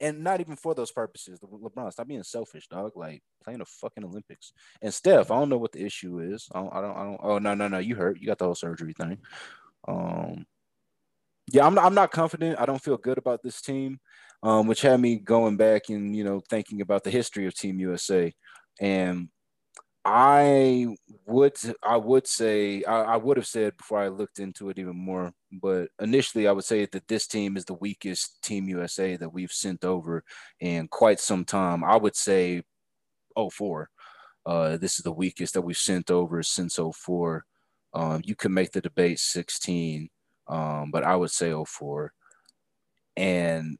and 0.00 0.22
not 0.22 0.40
even 0.40 0.56
for 0.56 0.74
those 0.74 0.90
purposes. 0.92 1.40
LeBron, 1.40 1.92
stop 1.92 2.08
being 2.08 2.22
selfish, 2.22 2.68
dog. 2.68 2.92
Like 2.96 3.22
playing 3.44 3.60
the 3.60 3.64
fucking 3.64 4.04
Olympics. 4.04 4.52
And 4.82 4.92
Steph, 4.92 5.30
I 5.30 5.38
don't 5.38 5.48
know 5.48 5.58
what 5.58 5.72
the 5.72 5.84
issue 5.84 6.20
is. 6.20 6.48
I 6.52 6.60
don't. 6.60 6.74
I 6.74 6.80
don't. 6.80 6.96
I 6.96 7.04
don't 7.04 7.20
oh 7.22 7.38
no, 7.38 7.54
no, 7.54 7.68
no. 7.68 7.78
You 7.78 7.96
hurt. 7.96 8.20
You 8.20 8.26
got 8.26 8.38
the 8.38 8.44
whole 8.44 8.54
surgery 8.54 8.92
thing. 8.92 9.18
Um. 9.88 10.46
Yeah, 11.52 11.66
I'm. 11.66 11.74
Not, 11.74 11.84
I'm 11.84 11.94
not 11.94 12.10
confident. 12.10 12.58
I 12.58 12.66
don't 12.66 12.82
feel 12.82 12.96
good 12.96 13.18
about 13.18 13.42
this 13.42 13.60
team, 13.60 14.00
um, 14.42 14.66
which 14.66 14.82
had 14.82 15.00
me 15.00 15.16
going 15.16 15.56
back 15.56 15.88
and 15.88 16.14
you 16.14 16.24
know 16.24 16.40
thinking 16.50 16.80
about 16.80 17.04
the 17.04 17.10
history 17.10 17.46
of 17.46 17.54
Team 17.54 17.78
USA, 17.78 18.34
and 18.80 19.28
I 20.08 20.86
would 21.26 21.56
I 21.82 21.96
would 21.96 22.28
say 22.28 22.84
I, 22.84 23.02
I, 23.02 23.16
would 23.16 23.36
have 23.38 23.46
said 23.46 23.76
before 23.76 23.98
I 23.98 24.06
looked 24.06 24.38
into 24.38 24.70
it 24.70 24.78
even 24.78 24.96
more, 24.96 25.32
but 25.50 25.88
initially 26.00 26.46
I 26.46 26.52
would 26.52 26.64
say 26.64 26.86
that 26.86 27.08
this 27.08 27.26
team 27.26 27.56
is 27.56 27.64
the 27.64 27.74
weakest 27.74 28.40
team 28.40 28.68
USA 28.68 29.16
that 29.16 29.32
we've 29.32 29.50
sent 29.50 29.84
over 29.84 30.22
in 30.60 30.86
quite 30.86 31.18
some 31.18 31.44
time. 31.44 31.82
I 31.82 31.96
would 31.96 32.14
say 32.14 32.62
04. 33.36 33.90
Uh, 34.46 34.76
this 34.76 34.98
is 35.00 35.02
the 35.02 35.10
weakest 35.12 35.54
that 35.54 35.62
we've 35.62 35.76
sent 35.76 36.08
over 36.08 36.40
since 36.44 36.78
04. 36.78 37.44
Um, 37.92 38.22
you 38.24 38.36
can 38.36 38.54
make 38.54 38.70
the 38.70 38.80
debate 38.80 39.18
16, 39.18 40.08
um, 40.48 40.90
but 40.90 41.04
I 41.04 41.16
would 41.16 41.30
say 41.30 41.52
04. 41.52 42.12
And 43.16 43.78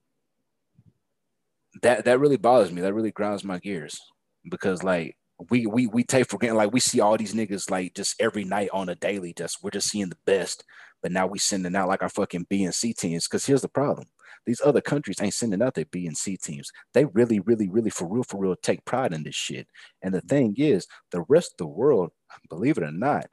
that 1.83 2.07
that 2.07 2.21
really 2.21 2.39
bothers 2.39 2.73
me. 2.73 2.81
That 2.81 2.95
really 2.95 3.11
grinds 3.11 3.45
my 3.45 3.59
gears 3.59 4.01
because 4.49 4.83
like 4.83 5.17
we 5.51 5.67
we 5.67 5.87
we 5.87 6.03
take 6.03 6.29
for 6.29 6.39
granted 6.39 6.57
like 6.57 6.73
we 6.73 6.81
see 6.81 7.01
all 7.01 7.17
these 7.17 7.35
niggas 7.35 7.71
like 7.71 7.95
just 7.95 8.21
every 8.21 8.45
night 8.45 8.71
on 8.73 8.89
a 8.89 8.95
daily 8.95 9.35
just 9.35 9.63
we're 9.63 9.71
just 9.71 9.89
seeing 9.89 10.09
the 10.09 10.19
best 10.25 10.65
but 11.03 11.13
now 11.13 11.27
we 11.27 11.39
sending 11.39 11.77
out 11.77 11.89
like 11.89 12.03
our 12.03 12.09
fucking 12.09 12.47
b 12.49 12.65
and 12.65 12.75
c 12.75 12.93
teams 12.93 13.29
because 13.29 13.45
here's 13.45 13.63
the 13.63 13.69
problem 13.69 14.07
these 14.47 14.63
other 14.65 14.81
countries 14.81 15.21
ain't 15.21 15.35
sending 15.35 15.61
out 15.61 15.75
their 15.75 15.85
b 15.87 16.07
and 16.07 16.17
c 16.17 16.37
teams 16.37 16.71
they 16.95 17.05
really 17.07 17.41
really 17.41 17.69
really 17.69 17.91
for 17.91 18.09
real 18.09 18.23
for 18.23 18.41
real 18.41 18.57
take 18.57 18.85
pride 18.87 19.13
in 19.13 19.23
this 19.25 19.35
shit 19.35 19.67
and 20.03 20.15
the 20.15 20.23
thing 20.23 20.55
is 20.57 20.87
the 21.11 21.23
rest 21.29 21.53
of 21.53 21.59
the 21.59 21.67
world 21.67 22.11
believe 22.49 22.79
it 22.79 22.85
or 22.85 22.93
not 22.93 23.27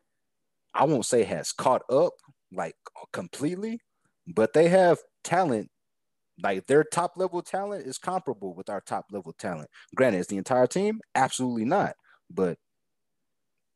i 0.74 0.84
won't 0.84 1.06
say 1.06 1.24
has 1.24 1.54
caught 1.54 1.84
up 1.90 2.14
like 2.54 2.76
completely 3.12 3.80
but 4.28 4.54
they 4.54 4.70
have 4.70 5.00
talent 5.24 5.70
like 6.42 6.66
their 6.66 6.84
top 6.84 7.14
level 7.16 7.42
talent 7.42 7.86
is 7.86 7.98
comparable 7.98 8.56
with 8.56 8.70
our 8.70 8.82
top 8.82 9.06
level 9.12 9.34
talent. 9.34 9.70
Granted, 9.96 10.20
is 10.20 10.28
the 10.28 10.38
entire 10.38 10.68
team? 10.68 11.00
Absolutely 11.14 11.66
not. 11.66 11.94
But 12.30 12.58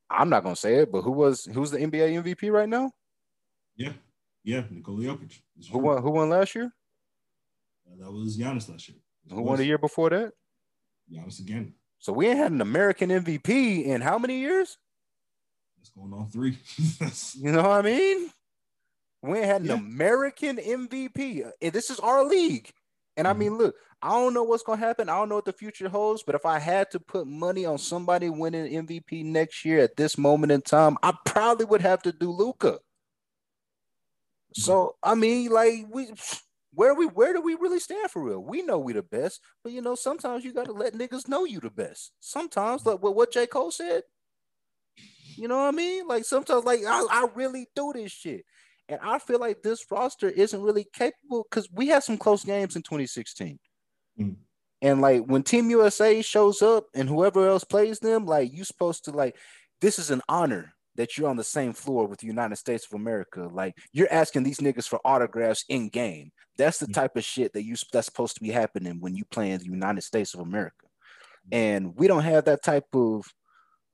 I'm 0.09 0.29
not 0.29 0.43
gonna 0.43 0.55
say 0.55 0.75
it. 0.75 0.91
But 0.91 1.01
who 1.01 1.11
was 1.11 1.45
who's 1.53 1.71
the 1.71 1.77
NBA 1.79 2.23
MVP 2.23 2.51
right 2.51 2.69
now? 2.69 2.91
Yeah, 3.75 3.93
yeah, 4.43 4.63
Nikola 4.71 5.03
Jokic. 5.03 5.39
Who 5.71 5.79
won? 5.79 6.01
Who 6.01 6.11
won 6.11 6.29
last 6.29 6.55
year? 6.55 6.71
Uh, 7.85 8.03
that 8.03 8.11
was 8.11 8.37
Giannis 8.37 8.69
last 8.69 8.89
year. 8.89 8.97
Who 9.29 9.41
won 9.41 9.57
the 9.57 9.65
year 9.65 9.77
before 9.77 10.09
that? 10.09 10.31
Giannis 11.11 11.39
again. 11.39 11.73
So 11.99 12.13
we 12.13 12.27
ain't 12.27 12.37
had 12.37 12.51
an 12.51 12.61
American 12.61 13.09
MVP 13.09 13.85
in 13.85 14.01
how 14.01 14.17
many 14.17 14.39
years? 14.39 14.77
It's 15.79 15.89
going 15.89 16.13
on 16.13 16.29
three. 16.29 16.57
you 17.35 17.51
know 17.51 17.63
what 17.63 17.71
I 17.71 17.81
mean? 17.81 18.31
We 19.21 19.39
had 19.39 19.61
an 19.61 19.67
yeah. 19.67 19.73
American 19.75 20.57
MVP. 20.57 21.49
And 21.61 21.73
this 21.73 21.89
is 21.89 21.99
our 21.99 22.23
league. 22.23 22.71
And 23.15 23.27
I 23.27 23.31
mm-hmm. 23.31 23.39
mean, 23.39 23.57
look, 23.57 23.75
I 24.01 24.09
don't 24.09 24.33
know 24.33 24.43
what's 24.43 24.63
gonna 24.63 24.79
happen. 24.79 25.09
I 25.09 25.15
don't 25.17 25.29
know 25.29 25.35
what 25.35 25.45
the 25.45 25.53
future 25.53 25.89
holds, 25.89 26.21
but 26.23 26.35
if 26.35 26.45
I 26.45 26.59
had 26.59 26.91
to 26.91 26.99
put 26.99 27.25
money 27.25 27.65
on 27.65 27.79
somebody 27.79 28.29
winning 28.29 28.71
MVP 28.85 29.25
next 29.25 29.65
year 29.65 29.79
at 29.79 29.97
this 29.97 30.17
moment 30.17 30.51
in 30.51 30.61
time, 30.61 30.97
I 31.01 31.13
probably 31.25 31.65
would 31.65 31.81
have 31.81 32.03
to 32.03 32.11
do 32.11 32.29
Luka. 32.31 32.73
Mm-hmm. 32.73 34.61
So 34.61 34.95
I 35.01 35.15
mean, 35.15 35.49
like 35.49 35.87
we 35.89 36.09
where 36.73 36.93
we 36.93 37.07
where 37.07 37.33
do 37.33 37.41
we 37.41 37.55
really 37.55 37.79
stand 37.79 38.11
for 38.11 38.23
real? 38.23 38.43
We 38.43 38.61
know 38.61 38.77
we 38.77 38.93
the 38.93 39.01
best, 39.01 39.41
but 39.63 39.73
you 39.73 39.81
know, 39.81 39.95
sometimes 39.95 40.45
you 40.45 40.53
gotta 40.53 40.73
let 40.73 40.93
niggas 40.93 41.27
know 41.27 41.43
you 41.43 41.59
the 41.59 41.71
best. 41.71 42.11
Sometimes, 42.19 42.85
like 42.85 43.01
what, 43.01 43.15
what 43.15 43.33
J. 43.33 43.47
Cole 43.47 43.71
said. 43.71 44.03
You 45.35 45.47
know 45.47 45.57
what 45.57 45.67
I 45.67 45.71
mean? 45.71 46.07
Like 46.07 46.25
sometimes, 46.25 46.65
like 46.65 46.81
I, 46.87 47.05
I 47.09 47.27
really 47.33 47.67
do 47.75 47.93
this 47.93 48.11
shit. 48.11 48.45
And 48.89 48.99
I 49.03 49.19
feel 49.19 49.39
like 49.39 49.61
this 49.61 49.85
roster 49.91 50.29
isn't 50.29 50.61
really 50.61 50.87
capable 50.93 51.45
because 51.49 51.69
we 51.71 51.87
had 51.87 52.03
some 52.03 52.17
close 52.17 52.43
games 52.43 52.75
in 52.75 52.83
2016. 52.83 53.59
Mm. 54.19 54.35
And 54.81 55.01
like 55.01 55.23
when 55.25 55.43
Team 55.43 55.69
USA 55.69 56.21
shows 56.21 56.61
up 56.61 56.85
and 56.93 57.09
whoever 57.09 57.47
else 57.47 57.63
plays 57.63 57.99
them, 57.99 58.25
like 58.25 58.53
you 58.53 58.63
supposed 58.63 59.05
to 59.05 59.11
like 59.11 59.35
this 59.81 59.99
is 59.99 60.11
an 60.11 60.21
honor 60.29 60.73
that 60.95 61.17
you're 61.17 61.29
on 61.29 61.37
the 61.37 61.43
same 61.43 61.73
floor 61.73 62.07
with 62.07 62.19
the 62.19 62.27
United 62.27 62.55
States 62.55 62.85
of 62.85 62.99
America. 62.99 63.49
Like 63.51 63.75
you're 63.91 64.11
asking 64.11 64.43
these 64.43 64.59
niggas 64.59 64.87
for 64.87 64.99
autographs 65.05 65.63
in 65.69 65.89
game. 65.89 66.31
That's 66.57 66.79
the 66.79 66.87
mm. 66.87 66.93
type 66.93 67.15
of 67.15 67.23
shit 67.23 67.53
that 67.53 67.63
you 67.63 67.75
that's 67.91 68.07
supposed 68.07 68.35
to 68.35 68.41
be 68.41 68.51
happening 68.51 68.97
when 68.99 69.15
you 69.15 69.25
play 69.25 69.51
in 69.51 69.59
the 69.59 69.65
United 69.65 70.01
States 70.01 70.33
of 70.33 70.39
America. 70.39 70.85
Mm. 71.51 71.57
And 71.57 71.95
we 71.95 72.07
don't 72.07 72.23
have 72.23 72.45
that 72.45 72.63
type 72.63 72.87
of 72.93 73.25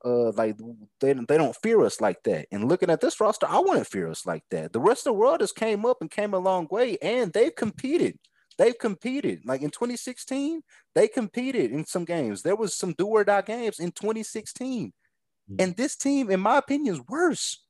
uh, 0.04 0.32
like 0.32 0.56
they, 1.00 1.14
they 1.14 1.38
don't 1.38 1.56
fear 1.62 1.84
us 1.84 2.00
like 2.00 2.22
that. 2.24 2.46
And 2.52 2.68
looking 2.68 2.90
at 2.90 3.00
this 3.00 3.20
roster, 3.20 3.46
I 3.48 3.58
wouldn't 3.58 3.86
fear 3.86 4.08
us 4.10 4.26
like 4.26 4.44
that. 4.50 4.72
The 4.72 4.80
rest 4.80 5.06
of 5.06 5.14
the 5.14 5.18
world 5.18 5.40
has 5.40 5.52
came 5.52 5.86
up 5.86 5.98
and 6.00 6.10
came 6.10 6.34
a 6.34 6.38
long 6.38 6.68
way, 6.70 6.98
and 7.00 7.32
they've 7.32 7.54
competed. 7.54 8.18
They've 8.58 8.78
competed. 8.78 9.42
Like 9.44 9.62
in 9.62 9.70
2016, 9.70 10.62
they 10.94 11.08
competed 11.08 11.72
in 11.72 11.84
some 11.86 12.04
games. 12.04 12.42
There 12.42 12.56
was 12.56 12.76
some 12.76 12.94
do 12.96 13.06
or 13.06 13.24
die 13.24 13.42
games 13.42 13.80
in 13.80 13.92
2016, 13.92 14.88
mm-hmm. 14.88 15.56
and 15.58 15.76
this 15.76 15.96
team, 15.96 16.30
in 16.30 16.40
my 16.40 16.58
opinion, 16.58 16.94
is 16.94 17.00
worse 17.08 17.64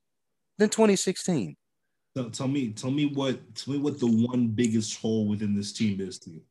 than 0.59 0.69
2016. 0.69 1.57
So 2.17 2.29
tell 2.29 2.49
me, 2.49 2.71
tell 2.71 2.91
me 2.91 3.07
what, 3.07 3.55
tell 3.55 3.75
me 3.75 3.81
what 3.81 3.99
the 3.99 4.07
one 4.07 4.49
biggest 4.49 5.01
hole 5.01 5.27
within 5.27 5.55
this 5.55 5.73
team 5.73 6.01
is 6.01 6.19
to 6.21 6.31
you. 6.31 6.43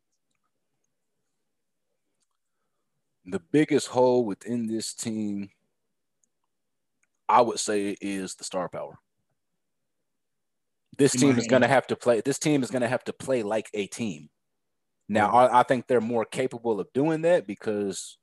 The 3.25 3.39
biggest 3.51 3.87
hole 3.87 4.25
within 4.25 4.67
this 4.67 4.93
team 4.93 5.49
I 7.27 7.41
would 7.41 7.59
say 7.59 7.95
is 8.01 8.35
the 8.35 8.43
star 8.43 8.69
power. 8.69 8.97
This 10.97 11.13
team 11.13 11.37
is 11.37 11.47
going 11.47 11.63
to 11.63 11.67
have 11.67 11.87
to 11.87 11.95
play. 11.95 12.21
This 12.21 12.37
team 12.37 12.61
is 12.61 12.69
going 12.69 12.81
to 12.81 12.87
have 12.87 13.03
to 13.05 13.13
play 13.13 13.41
like 13.41 13.69
a 13.73 13.87
team. 13.87 14.29
Now, 15.09 15.31
I, 15.31 15.61
I 15.61 15.63
think 15.63 15.87
they're 15.87 16.01
more 16.01 16.25
capable 16.25 16.79
of 16.79 16.91
doing 16.93 17.21
that 17.23 17.47
because 17.47 18.17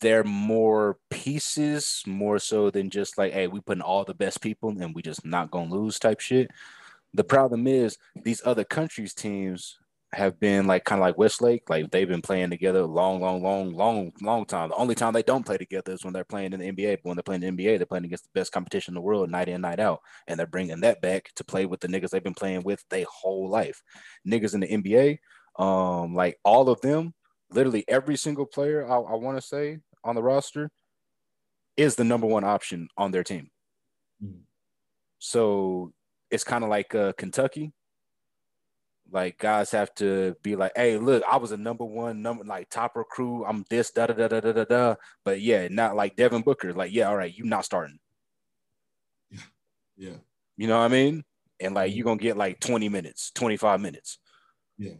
they're 0.00 0.24
more 0.24 0.98
pieces, 1.10 2.02
more 2.06 2.38
so 2.38 2.70
than 2.70 2.90
just 2.90 3.16
like, 3.16 3.32
hey, 3.32 3.46
we 3.46 3.60
putting 3.60 3.82
all 3.82 4.04
the 4.04 4.14
best 4.14 4.40
people 4.40 4.70
and 4.70 4.94
we 4.94 5.02
just 5.02 5.24
not 5.24 5.50
gonna 5.50 5.72
lose 5.72 5.98
type 5.98 6.20
shit. 6.20 6.50
The 7.14 7.24
problem 7.24 7.66
is 7.66 7.96
these 8.22 8.42
other 8.44 8.64
countries' 8.64 9.14
teams 9.14 9.78
have 10.16 10.40
been 10.40 10.66
like 10.66 10.84
kind 10.84 10.98
of 10.98 11.02
like 11.02 11.18
Westlake. 11.18 11.68
Like 11.68 11.90
they've 11.90 12.08
been 12.08 12.22
playing 12.22 12.48
together 12.48 12.80
a 12.80 12.86
long, 12.86 13.20
long, 13.20 13.42
long, 13.42 13.74
long, 13.74 14.12
long 14.22 14.46
time. 14.46 14.70
The 14.70 14.76
only 14.76 14.94
time 14.94 15.12
they 15.12 15.22
don't 15.22 15.44
play 15.44 15.58
together 15.58 15.92
is 15.92 16.04
when 16.04 16.14
they're 16.14 16.24
playing 16.24 16.54
in 16.54 16.60
the 16.60 16.72
NBA. 16.72 16.98
But 17.02 17.04
when 17.04 17.16
they're 17.16 17.22
playing 17.22 17.42
in 17.42 17.54
the 17.54 17.64
NBA, 17.64 17.76
they're 17.76 17.86
playing 17.86 18.06
against 18.06 18.24
the 18.24 18.30
best 18.34 18.50
competition 18.50 18.92
in 18.92 18.94
the 18.94 19.02
world, 19.02 19.30
night 19.30 19.48
in, 19.48 19.60
night 19.60 19.78
out. 19.78 20.00
And 20.26 20.38
they're 20.38 20.46
bringing 20.46 20.80
that 20.80 21.02
back 21.02 21.30
to 21.36 21.44
play 21.44 21.66
with 21.66 21.80
the 21.80 21.88
niggas 21.88 22.10
they've 22.10 22.24
been 22.24 22.32
playing 22.32 22.62
with 22.62 22.82
their 22.88 23.04
whole 23.10 23.50
life. 23.50 23.82
Niggas 24.26 24.54
in 24.54 24.60
the 24.60 24.68
NBA, 24.68 25.18
um, 25.62 26.14
like 26.14 26.38
all 26.44 26.70
of 26.70 26.80
them, 26.80 27.12
literally 27.50 27.84
every 27.86 28.16
single 28.16 28.46
player 28.46 28.90
I, 28.90 28.96
I 28.96 29.14
want 29.16 29.36
to 29.36 29.46
say 29.46 29.80
on 30.02 30.14
the 30.14 30.22
roster 30.22 30.70
is 31.76 31.94
the 31.94 32.04
number 32.04 32.26
one 32.26 32.44
option 32.44 32.88
on 32.96 33.10
their 33.10 33.22
team. 33.22 33.50
Mm-hmm. 34.24 34.40
So 35.18 35.92
it's 36.30 36.44
kind 36.44 36.64
of 36.64 36.70
like 36.70 36.94
uh, 36.94 37.12
Kentucky 37.18 37.74
like 39.10 39.38
guys 39.38 39.70
have 39.70 39.94
to 39.96 40.34
be 40.42 40.56
like, 40.56 40.72
hey, 40.74 40.98
look, 40.98 41.22
I 41.30 41.36
was 41.36 41.52
a 41.52 41.56
number 41.56 41.84
one, 41.84 42.22
number 42.22 42.44
like 42.44 42.68
top 42.68 42.96
recruit. 42.96 43.44
I'm 43.44 43.64
this, 43.70 43.90
da 43.90 44.06
da 44.06 44.14
da 44.14 44.28
da 44.28 44.40
da 44.40 44.52
da 44.52 44.64
da. 44.64 44.94
But 45.24 45.40
yeah, 45.40 45.68
not 45.70 45.96
like 45.96 46.16
Devin 46.16 46.42
Booker. 46.42 46.72
Like, 46.72 46.92
yeah, 46.92 47.08
all 47.08 47.16
right, 47.16 47.34
you 47.36 47.44
not 47.44 47.64
starting. 47.64 47.98
Yeah. 49.30 49.40
Yeah. 49.96 50.16
You 50.56 50.66
know 50.68 50.78
what 50.78 50.84
I 50.84 50.88
mean? 50.88 51.24
And 51.60 51.74
like 51.74 51.94
you're 51.94 52.04
gonna 52.04 52.18
get 52.18 52.36
like 52.36 52.60
20 52.60 52.88
minutes, 52.88 53.30
25 53.34 53.80
minutes. 53.80 54.18
Yeah. 54.78 54.94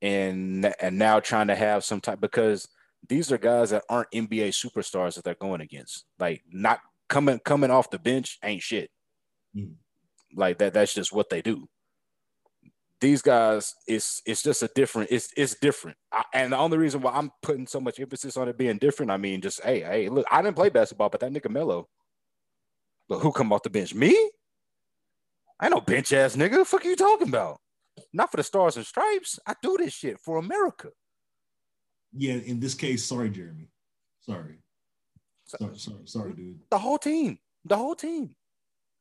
And 0.00 0.72
and 0.80 0.98
now 0.98 1.20
trying 1.20 1.48
to 1.48 1.54
have 1.54 1.84
some 1.84 2.00
type 2.00 2.20
because 2.20 2.68
these 3.08 3.30
are 3.30 3.38
guys 3.38 3.70
that 3.70 3.84
aren't 3.88 4.10
NBA 4.10 4.48
superstars 4.48 5.14
that 5.14 5.24
they're 5.24 5.34
going 5.34 5.60
against. 5.60 6.04
Like 6.18 6.42
not 6.50 6.80
coming 7.08 7.38
coming 7.40 7.70
off 7.70 7.90
the 7.90 7.98
bench 7.98 8.38
ain't 8.42 8.62
shit. 8.62 8.90
Mm. 9.56 9.74
Like 10.34 10.58
that 10.58 10.74
that's 10.74 10.94
just 10.94 11.12
what 11.12 11.28
they 11.28 11.42
do 11.42 11.68
these 13.02 13.20
guys 13.20 13.74
it's 13.86 14.22
it's 14.24 14.42
just 14.42 14.62
a 14.62 14.70
different 14.74 15.10
it's 15.10 15.28
it's 15.36 15.56
different. 15.56 15.96
I, 16.10 16.24
and 16.32 16.52
the 16.52 16.56
only 16.56 16.78
reason 16.78 17.02
why 17.02 17.12
i'm 17.12 17.30
putting 17.42 17.66
so 17.66 17.80
much 17.80 18.00
emphasis 18.00 18.36
on 18.36 18.48
it 18.48 18.56
being 18.56 18.78
different 18.78 19.10
i 19.10 19.16
mean 19.16 19.40
just 19.42 19.62
hey 19.62 19.80
hey 19.80 20.08
look 20.08 20.24
i 20.30 20.40
didn't 20.40 20.56
play 20.56 20.70
basketball 20.70 21.10
but 21.10 21.20
that 21.20 21.32
nigga 21.32 21.50
mello 21.50 21.88
but 23.08 23.18
who 23.18 23.32
come 23.32 23.52
off 23.52 23.62
the 23.62 23.68
bench? 23.68 23.94
Me? 23.94 24.30
I 25.60 25.68
know 25.68 25.80
bench 25.80 26.12
ass 26.12 26.34
nigga 26.34 26.56
the 26.56 26.64
fuck 26.64 26.84
are 26.84 26.88
you 26.88 26.96
talking 26.96 27.28
about? 27.28 27.60
Not 28.12 28.30
for 28.30 28.38
the 28.38 28.42
stars 28.42 28.76
and 28.78 28.86
stripes. 28.86 29.38
I 29.46 29.54
do 29.62 29.76
this 29.76 29.92
shit 29.92 30.18
for 30.18 30.38
america. 30.38 30.88
Yeah 32.16 32.34
in 32.34 32.58
this 32.58 32.74
case 32.74 33.04
sorry 33.04 33.30
jeremy. 33.30 33.68
Sorry. 34.20 34.60
Sorry 35.44 35.76
sorry, 35.76 36.06
sorry 36.06 36.32
dude. 36.32 36.60
The 36.70 36.78
whole 36.78 36.98
team. 36.98 37.38
The 37.64 37.76
whole 37.76 37.94
team. 37.94 38.34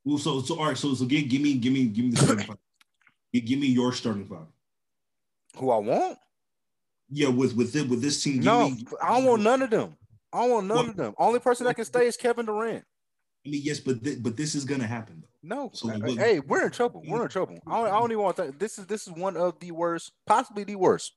Well 0.03 0.17
so 0.17 0.41
so 0.41 0.59
all 0.59 0.65
right 0.65 0.77
so 0.77 0.93
so 0.93 1.05
give, 1.05 1.29
give 1.29 1.41
me 1.41 1.53
give 1.53 1.71
me 1.71 1.85
give 1.85 2.05
me 2.05 2.11
the 2.11 2.57
Give 3.33 3.59
me 3.59 3.67
your 3.67 3.93
starting 3.93 4.25
five. 4.25 4.47
Who 5.57 5.71
I 5.71 5.77
want? 5.77 6.17
Yeah, 7.09 7.29
with 7.29 7.55
with 7.55 7.75
it, 7.75 7.87
with 7.87 8.01
this 8.01 8.23
team. 8.23 8.41
No, 8.41 8.69
me, 8.69 8.85
I 9.01 9.09
don't 9.09 9.25
want 9.25 9.41
none 9.41 9.61
of 9.61 9.69
them. 9.69 9.97
I 10.33 10.41
don't 10.41 10.51
want 10.51 10.67
none 10.67 10.77
well, 10.77 10.89
of 10.89 10.95
them. 10.95 11.13
Only 11.17 11.39
person 11.39 11.65
that 11.65 11.75
can 11.75 11.85
stay 11.85 12.07
is 12.07 12.17
Kevin 12.17 12.45
Durant. 12.45 12.85
I 13.45 13.49
mean, 13.49 13.61
yes, 13.63 13.79
but 13.79 14.03
th- 14.03 14.21
but 14.21 14.37
this 14.37 14.55
is 14.55 14.65
gonna 14.65 14.87
happen 14.87 15.21
though. 15.21 15.27
No, 15.43 15.71
so, 15.73 15.89
uh, 15.89 15.99
hey, 16.13 16.39
we're 16.39 16.65
in 16.65 16.71
trouble. 16.71 17.01
We're 17.05 17.23
in 17.23 17.29
trouble. 17.29 17.57
I 17.65 17.77
don't, 17.77 17.87
I 17.87 17.99
don't 17.99 18.11
even 18.11 18.23
want 18.23 18.37
to. 18.37 18.53
This 18.57 18.77
is 18.77 18.85
this 18.85 19.07
is 19.07 19.13
one 19.13 19.35
of 19.35 19.59
the 19.59 19.71
worst, 19.71 20.11
possibly 20.27 20.63
the 20.63 20.75
worst. 20.75 21.13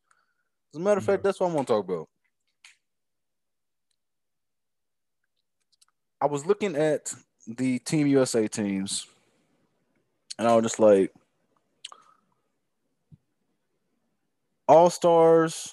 As 0.72 0.80
a 0.80 0.82
matter 0.82 0.98
of 0.98 1.04
fact, 1.04 1.22
that's 1.22 1.38
what 1.38 1.50
I 1.50 1.54
want 1.54 1.68
to 1.68 1.74
talk 1.74 1.84
about. 1.84 2.08
I 6.20 6.26
was 6.26 6.46
looking 6.46 6.74
at 6.74 7.12
the 7.46 7.78
Team 7.80 8.06
USA 8.06 8.48
teams, 8.48 9.06
and 10.38 10.48
I 10.48 10.56
was 10.56 10.64
just 10.64 10.80
like, 10.80 11.12
All 14.68 14.90
stars. 14.90 15.72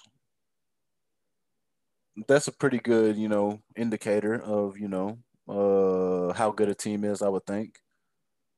That's 2.28 2.48
a 2.48 2.52
pretty 2.52 2.80
good, 2.80 3.18
you 3.18 3.30
know, 3.30 3.62
indicator 3.76 4.36
of 4.42 4.78
you 4.78 4.88
know 4.88 5.18
uh, 5.48 6.34
how 6.34 6.52
good 6.52 6.70
a 6.70 6.76
team 6.76 7.04
is. 7.04 7.22
I 7.22 7.30
would 7.30 7.46
think. 7.46 7.76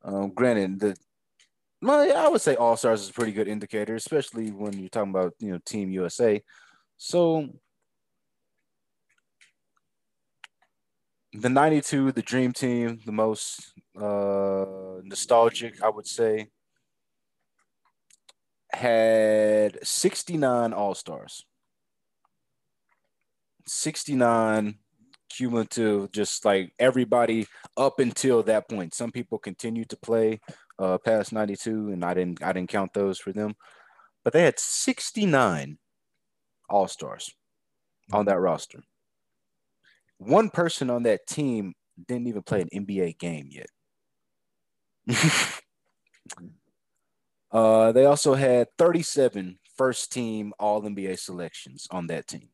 Um, 0.03 0.31
granted, 0.33 0.79
the 0.79 0.97
my, 1.81 2.09
I 2.09 2.29
would 2.29 2.41
say 2.41 2.55
all 2.55 2.77
stars 2.77 3.03
is 3.03 3.09
a 3.09 3.13
pretty 3.13 3.33
good 3.33 3.47
indicator, 3.47 3.95
especially 3.95 4.51
when 4.51 4.79
you're 4.79 4.89
talking 4.89 5.11
about 5.11 5.33
you 5.39 5.51
know 5.53 5.59
Team 5.65 5.91
USA. 5.91 6.41
So 6.97 7.49
the 11.33 11.49
92 11.49 12.11
the 12.11 12.21
dream 12.21 12.51
team 12.53 12.99
the 13.05 13.11
most 13.11 13.73
uh 13.99 14.65
nostalgic 15.03 15.81
i 15.81 15.89
would 15.89 16.05
say 16.07 16.47
had 18.73 19.85
69 19.85 20.73
All 20.73 20.95
Stars. 20.95 21.45
69 23.65 24.75
cumulative, 25.29 26.11
just 26.11 26.45
like 26.45 26.73
everybody 26.79 27.47
up 27.77 27.99
until 27.99 28.43
that 28.43 28.69
point. 28.69 28.93
Some 28.93 29.11
people 29.11 29.39
continued 29.39 29.89
to 29.89 29.97
play 29.97 30.39
uh, 30.79 30.97
past 30.99 31.33
92, 31.33 31.91
and 31.91 32.03
I 32.03 32.13
didn't 32.13 32.43
I 32.43 32.53
didn't 32.53 32.69
count 32.69 32.93
those 32.93 33.19
for 33.19 33.31
them. 33.31 33.55
But 34.23 34.33
they 34.33 34.43
had 34.43 34.59
69 34.59 35.77
All 36.69 36.87
Stars 36.87 37.33
on 38.11 38.25
that 38.25 38.39
roster. 38.39 38.83
One 40.17 40.49
person 40.49 40.89
on 40.89 41.03
that 41.03 41.27
team 41.27 41.73
didn't 42.07 42.27
even 42.27 42.43
play 42.43 42.61
an 42.61 42.69
NBA 42.73 43.17
game 43.19 43.49
yet. 43.51 43.67
Uh, 47.53 47.91
they 47.91 48.05
also 48.05 48.33
had 48.33 48.67
37 48.79 49.59
first 49.77 50.11
team 50.11 50.53
All 50.59 50.81
NBA 50.81 51.19
selections 51.19 51.87
on 51.91 52.07
that 52.07 52.27
team. 52.27 52.49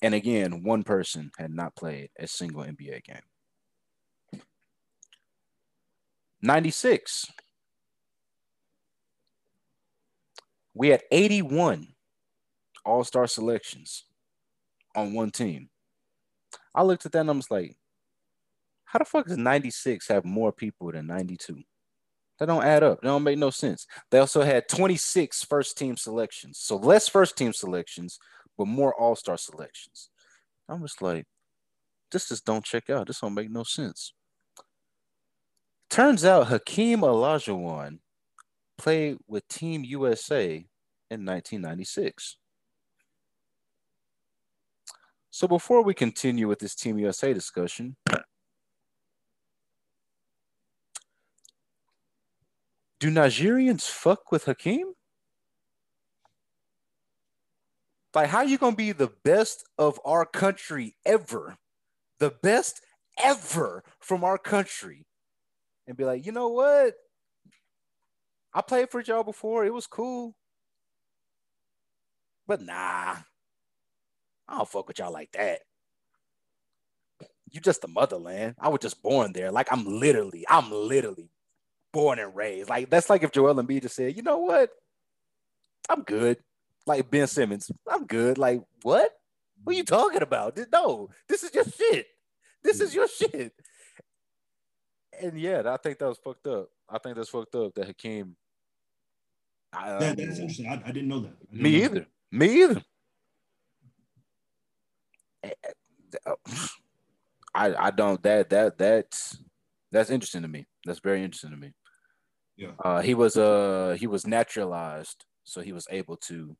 And 0.00 0.14
again, 0.14 0.64
one 0.64 0.82
person 0.82 1.30
had 1.38 1.52
not 1.52 1.76
played 1.76 2.10
a 2.18 2.26
single 2.26 2.62
NBA 2.64 3.04
game. 3.04 4.42
96. 6.40 7.26
We 10.74 10.88
had 10.88 11.02
81 11.12 11.88
All 12.84 13.04
Star 13.04 13.26
selections 13.26 14.06
on 14.96 15.12
one 15.12 15.30
team. 15.30 15.68
I 16.74 16.82
looked 16.82 17.04
at 17.04 17.12
that 17.12 17.20
and 17.20 17.30
I 17.30 17.34
was 17.34 17.50
like, 17.50 17.76
how 18.86 18.98
the 18.98 19.04
fuck 19.04 19.26
does 19.26 19.36
96 19.36 20.08
have 20.08 20.24
more 20.24 20.52
people 20.52 20.90
than 20.90 21.06
92? 21.06 21.62
That 22.42 22.48
don't 22.48 22.64
add 22.64 22.82
up. 22.82 23.00
That 23.00 23.06
don't 23.06 23.22
make 23.22 23.38
no 23.38 23.50
sense. 23.50 23.86
They 24.10 24.18
also 24.18 24.42
had 24.42 24.68
26 24.68 25.44
first 25.44 25.78
team 25.78 25.96
selections. 25.96 26.58
So 26.58 26.74
less 26.76 27.06
first 27.06 27.38
team 27.38 27.52
selections, 27.52 28.18
but 28.58 28.66
more 28.66 28.92
all-star 29.00 29.36
selections. 29.36 30.10
I'm 30.68 30.82
just 30.82 31.00
like, 31.00 31.24
this 32.10 32.30
just 32.30 32.44
don't 32.44 32.64
check 32.64 32.90
out. 32.90 33.06
This 33.06 33.20
don't 33.20 33.34
make 33.34 33.48
no 33.48 33.62
sense. 33.62 34.12
Turns 35.88 36.24
out 36.24 36.48
Hakeem 36.48 37.02
Olajuwon 37.02 38.00
played 38.76 39.18
with 39.28 39.46
Team 39.46 39.84
USA 39.84 40.56
in 41.12 41.24
1996. 41.24 42.38
So 45.30 45.46
before 45.46 45.84
we 45.84 45.94
continue 45.94 46.48
with 46.48 46.58
this 46.58 46.74
Team 46.74 46.98
USA 46.98 47.32
discussion, 47.32 47.94
Do 53.02 53.10
Nigerians 53.10 53.82
fuck 53.82 54.30
with 54.30 54.44
Hakeem? 54.44 54.92
Like, 58.14 58.28
how 58.28 58.42
you 58.42 58.58
gonna 58.58 58.76
be 58.76 58.92
the 58.92 59.10
best 59.24 59.68
of 59.76 59.98
our 60.04 60.24
country 60.24 60.94
ever, 61.04 61.56
the 62.20 62.30
best 62.30 62.80
ever 63.20 63.82
from 63.98 64.22
our 64.22 64.38
country, 64.38 65.04
and 65.88 65.96
be 65.96 66.04
like, 66.04 66.24
you 66.24 66.30
know 66.30 66.50
what? 66.50 66.94
I 68.54 68.60
played 68.60 68.88
for 68.92 69.00
y'all 69.00 69.24
before. 69.24 69.64
It 69.64 69.74
was 69.74 69.88
cool, 69.88 70.36
but 72.46 72.62
nah, 72.62 73.16
I 74.46 74.58
don't 74.58 74.68
fuck 74.68 74.86
with 74.86 75.00
y'all 75.00 75.12
like 75.12 75.32
that. 75.32 75.62
You 77.50 77.60
just 77.60 77.82
the 77.82 77.88
motherland. 77.88 78.54
I 78.60 78.68
was 78.68 78.78
just 78.80 79.02
born 79.02 79.32
there. 79.32 79.50
Like 79.50 79.72
I'm 79.72 79.84
literally, 79.84 80.44
I'm 80.48 80.70
literally 80.70 81.31
born 81.92 82.18
and 82.18 82.34
raised. 82.34 82.68
Like 82.68 82.90
that's 82.90 83.10
like 83.10 83.22
if 83.22 83.32
Joel 83.32 83.54
Embiid 83.54 83.82
just 83.82 83.96
said, 83.96 84.16
you 84.16 84.22
know 84.22 84.38
what? 84.38 84.70
I'm 85.88 86.02
good. 86.02 86.38
Like 86.86 87.10
Ben 87.10 87.26
Simmons, 87.26 87.70
I'm 87.90 88.06
good. 88.06 88.38
Like 88.38 88.62
what? 88.82 89.10
What 89.62 89.74
are 89.74 89.76
you 89.76 89.84
talking 89.84 90.22
about? 90.22 90.58
No, 90.72 91.10
this 91.28 91.44
is 91.44 91.54
your 91.54 91.64
shit. 91.64 92.06
This 92.62 92.80
is 92.80 92.94
your 92.94 93.06
shit. 93.06 93.52
And 95.20 95.38
yeah, 95.38 95.62
I 95.66 95.76
think 95.76 95.98
that 95.98 96.08
was 96.08 96.18
fucked 96.18 96.46
up. 96.46 96.68
I 96.88 96.98
think 96.98 97.16
that's 97.16 97.28
fucked 97.28 97.54
up 97.54 97.74
that 97.74 97.86
Hakeem. 97.86 98.34
that, 99.72 100.00
that's 100.00 100.38
um, 100.38 100.42
interesting. 100.42 100.66
I, 100.66 100.82
I, 100.84 100.92
didn't 100.92 101.08
know 101.08 101.20
that. 101.20 101.50
Didn't 101.50 101.62
me 101.62 101.78
know 101.78 101.84
either. 101.84 101.94
That. 101.94 102.08
Me 102.32 102.62
either. 102.62 102.82
Eh, 105.44 105.50
eh, 105.64 106.18
oh, 106.26 106.36
I 107.54 107.74
I 107.74 107.90
don't 107.90 108.22
that 108.22 108.50
that 108.50 108.78
that's 108.78 109.38
that's 109.90 110.10
interesting 110.10 110.42
to 110.42 110.48
me. 110.48 110.66
That's 110.84 111.00
very 111.00 111.22
interesting 111.22 111.50
to 111.50 111.56
me. 111.56 111.72
Yeah. 112.56 112.72
Uh, 112.84 113.00
he 113.00 113.14
was 113.14 113.36
uh 113.36 113.96
he 113.98 114.06
was 114.06 114.26
naturalized, 114.26 115.24
so 115.44 115.60
he 115.60 115.72
was 115.72 115.86
able 115.90 116.16
to 116.18 116.56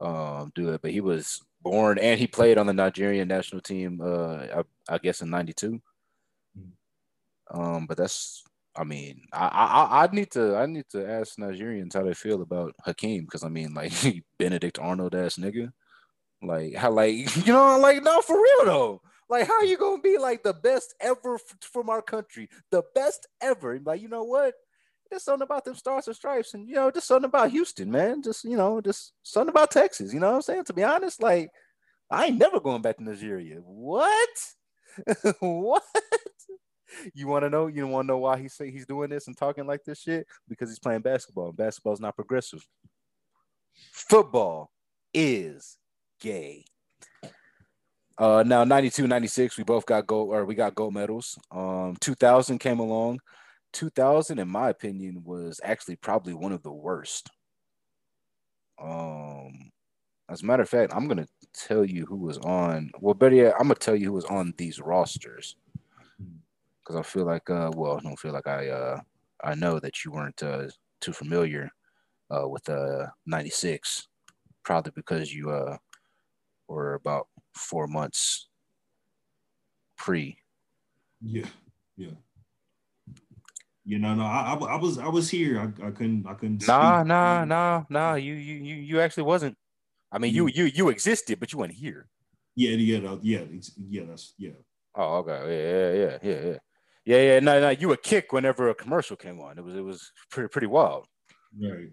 um 0.00 0.50
do 0.54 0.70
it. 0.72 0.82
But 0.82 0.92
he 0.92 1.00
was 1.00 1.40
born 1.62 1.98
and 1.98 2.18
he 2.18 2.26
played 2.26 2.58
on 2.58 2.66
the 2.66 2.72
Nigerian 2.72 3.28
national 3.28 3.60
team. 3.60 4.00
Uh, 4.02 4.46
I, 4.60 4.62
I 4.88 4.98
guess 4.98 5.20
in 5.22 5.30
'92. 5.30 5.80
Um, 7.52 7.86
but 7.86 7.96
that's 7.96 8.44
I 8.76 8.84
mean, 8.84 9.22
I, 9.32 9.48
I 9.48 10.04
I 10.04 10.08
need 10.14 10.30
to 10.32 10.56
I 10.56 10.66
need 10.66 10.84
to 10.90 11.08
ask 11.08 11.36
Nigerians 11.36 11.94
how 11.94 12.02
they 12.04 12.14
feel 12.14 12.42
about 12.42 12.74
Hakeem 12.84 13.24
because 13.24 13.42
I 13.44 13.48
mean, 13.48 13.74
like 13.74 13.92
Benedict 14.38 14.78
Arnold 14.78 15.14
ass 15.14 15.36
nigga, 15.36 15.72
like 16.42 16.74
how 16.76 16.90
like 16.92 17.14
you 17.46 17.52
know 17.52 17.78
like 17.78 18.02
no 18.02 18.22
for 18.22 18.36
real 18.36 18.64
though. 18.64 19.02
Like 19.28 19.46
how 19.46 19.62
you 19.62 19.76
gonna 19.78 20.02
be 20.02 20.18
like 20.18 20.42
the 20.42 20.54
best 20.54 20.94
ever 21.00 21.34
f- 21.36 21.56
from 21.60 21.90
our 21.90 22.02
country, 22.02 22.48
the 22.70 22.82
best 22.94 23.26
ever? 23.40 23.80
Like 23.84 24.00
you 24.00 24.08
know 24.08 24.24
what? 24.24 24.54
There's 25.10 25.24
something 25.24 25.42
about 25.42 25.64
them 25.64 25.74
stars 25.74 26.06
and 26.06 26.16
stripes, 26.16 26.54
and 26.54 26.68
you 26.68 26.76
know, 26.76 26.90
just 26.90 27.08
something 27.08 27.28
about 27.28 27.50
Houston, 27.50 27.90
man. 27.90 28.22
Just 28.22 28.44
you 28.44 28.56
know, 28.56 28.80
just 28.80 29.12
something 29.22 29.50
about 29.50 29.70
Texas. 29.70 30.14
You 30.14 30.20
know 30.20 30.28
what 30.30 30.36
I'm 30.36 30.42
saying? 30.42 30.64
To 30.64 30.72
be 30.72 30.84
honest, 30.84 31.20
like 31.20 31.50
I 32.10 32.26
ain't 32.26 32.38
never 32.38 32.60
going 32.60 32.82
back 32.82 32.96
to 32.98 33.04
Nigeria. 33.04 33.56
What? 33.56 34.28
what? 35.40 35.82
You 37.14 37.28
want 37.28 37.44
to 37.44 37.50
know? 37.50 37.68
You 37.68 37.86
want 37.86 38.06
to 38.06 38.08
know 38.08 38.18
why 38.18 38.38
he 38.38 38.48
say 38.48 38.70
he's 38.70 38.86
doing 38.86 39.10
this 39.10 39.28
and 39.28 39.36
talking 39.36 39.66
like 39.66 39.84
this 39.84 40.00
shit? 40.00 40.26
Because 40.48 40.70
he's 40.70 40.80
playing 40.80 41.02
basketball. 41.02 41.48
And 41.48 41.56
basketball's 41.56 42.00
not 42.00 42.16
progressive. 42.16 42.66
Football 43.92 44.72
is 45.14 45.78
gay. 46.20 46.64
Uh, 48.18 48.42
now 48.44 48.64
92, 48.64 49.06
96, 49.06 49.56
we 49.56 49.64
both 49.64 49.86
got 49.86 50.06
gold 50.06 50.30
or 50.30 50.44
we 50.44 50.54
got 50.54 50.74
gold 50.74 50.92
medals. 50.92 51.38
Um, 51.50 51.96
2000 52.00 52.58
came 52.58 52.80
along. 52.80 53.20
2000, 53.72 54.38
in 54.38 54.48
my 54.48 54.68
opinion, 54.70 55.24
was 55.24 55.60
actually 55.64 55.96
probably 55.96 56.34
one 56.34 56.52
of 56.52 56.62
the 56.62 56.72
worst. 56.72 57.30
Um, 58.78 59.70
as 60.28 60.42
a 60.42 60.46
matter 60.46 60.62
of 60.62 60.68
fact, 60.70 60.94
I'm 60.94 61.08
gonna 61.08 61.28
tell 61.52 61.84
you 61.84 62.06
who 62.06 62.16
was 62.18 62.38
on. 62.38 62.92
Well, 63.00 63.14
better 63.14 63.36
yet, 63.36 63.54
I'm 63.54 63.64
gonna 63.68 63.76
tell 63.76 63.96
you 63.96 64.08
who 64.08 64.14
was 64.14 64.26
on 64.26 64.54
these 64.58 64.80
rosters 64.80 65.56
because 66.82 66.96
I 66.96 67.02
feel 67.02 67.24
like, 67.24 67.48
uh, 67.50 67.70
well, 67.74 67.98
I 67.98 68.00
don't 68.00 68.18
feel 68.18 68.32
like 68.32 68.46
I, 68.46 68.68
uh, 68.68 69.00
I 69.42 69.54
know 69.54 69.78
that 69.80 70.04
you 70.04 70.12
weren't 70.12 70.42
uh, 70.42 70.68
too 71.00 71.12
familiar 71.12 71.70
uh, 72.30 72.48
with 72.48 72.68
uh, 72.68 73.08
'96, 73.26 74.08
probably 74.64 74.92
because 74.94 75.34
you 75.34 75.50
uh, 75.50 75.78
were 76.68 76.94
about 76.94 77.28
four 77.54 77.86
months 77.86 78.48
pre. 79.96 80.38
Yeah, 81.20 81.48
yeah. 81.96 82.14
You 83.84 83.98
know, 83.98 84.14
no, 84.14 84.24
I, 84.24 84.54
I, 84.54 84.74
I 84.74 84.76
was 84.76 84.98
I 84.98 85.08
was 85.08 85.30
here. 85.30 85.58
I, 85.58 85.86
I 85.86 85.90
couldn't 85.90 86.26
I 86.26 86.34
couldn't. 86.34 86.66
Nah, 86.66 86.98
speak. 86.98 87.08
nah, 87.08 87.44
nah, 87.44 87.84
nah. 87.88 88.14
You 88.14 88.34
you 88.34 88.56
you 88.56 88.74
you 88.74 89.00
actually 89.00 89.22
wasn't. 89.22 89.56
I 90.12 90.18
mean, 90.18 90.34
you 90.34 90.46
you 90.48 90.64
you 90.64 90.88
existed, 90.88 91.40
but 91.40 91.52
you 91.52 91.58
weren't 91.58 91.72
here. 91.72 92.08
Yeah, 92.56 92.70
yeah, 92.70 92.98
no, 92.98 93.18
yeah, 93.22 93.42
yeah. 93.88 94.02
That's 94.08 94.34
yeah. 94.36 94.50
Oh, 94.94 95.18
okay. 95.18 95.30
Yeah, 95.32 95.92
yeah, 95.92 95.92
yeah, 95.92 96.18
yeah, 96.22 96.46
yeah. 96.50 96.58
Yeah, 97.04 97.32
yeah. 97.32 97.40
No, 97.40 97.60
no. 97.60 97.70
You 97.70 97.88
would 97.88 98.02
kick 98.02 98.32
whenever 98.32 98.68
a 98.68 98.74
commercial 98.74 99.16
came 99.16 99.40
on. 99.40 99.58
It 99.58 99.64
was 99.64 99.74
it 99.74 99.84
was 99.84 100.12
pretty 100.30 100.48
pretty 100.48 100.66
wild. 100.66 101.06
Right. 101.58 101.90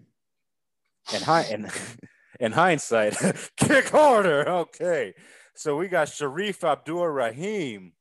And 1.14 1.22
hi 1.22 1.42
and 1.50 1.70
in 2.40 2.52
hindsight, 2.52 3.16
kick 3.56 3.88
harder. 3.88 4.48
Okay. 4.48 5.14
So 5.54 5.76
we 5.76 5.88
got 5.88 6.06
Shareef 6.06 6.62
Abdur-Rahim, 6.62 7.92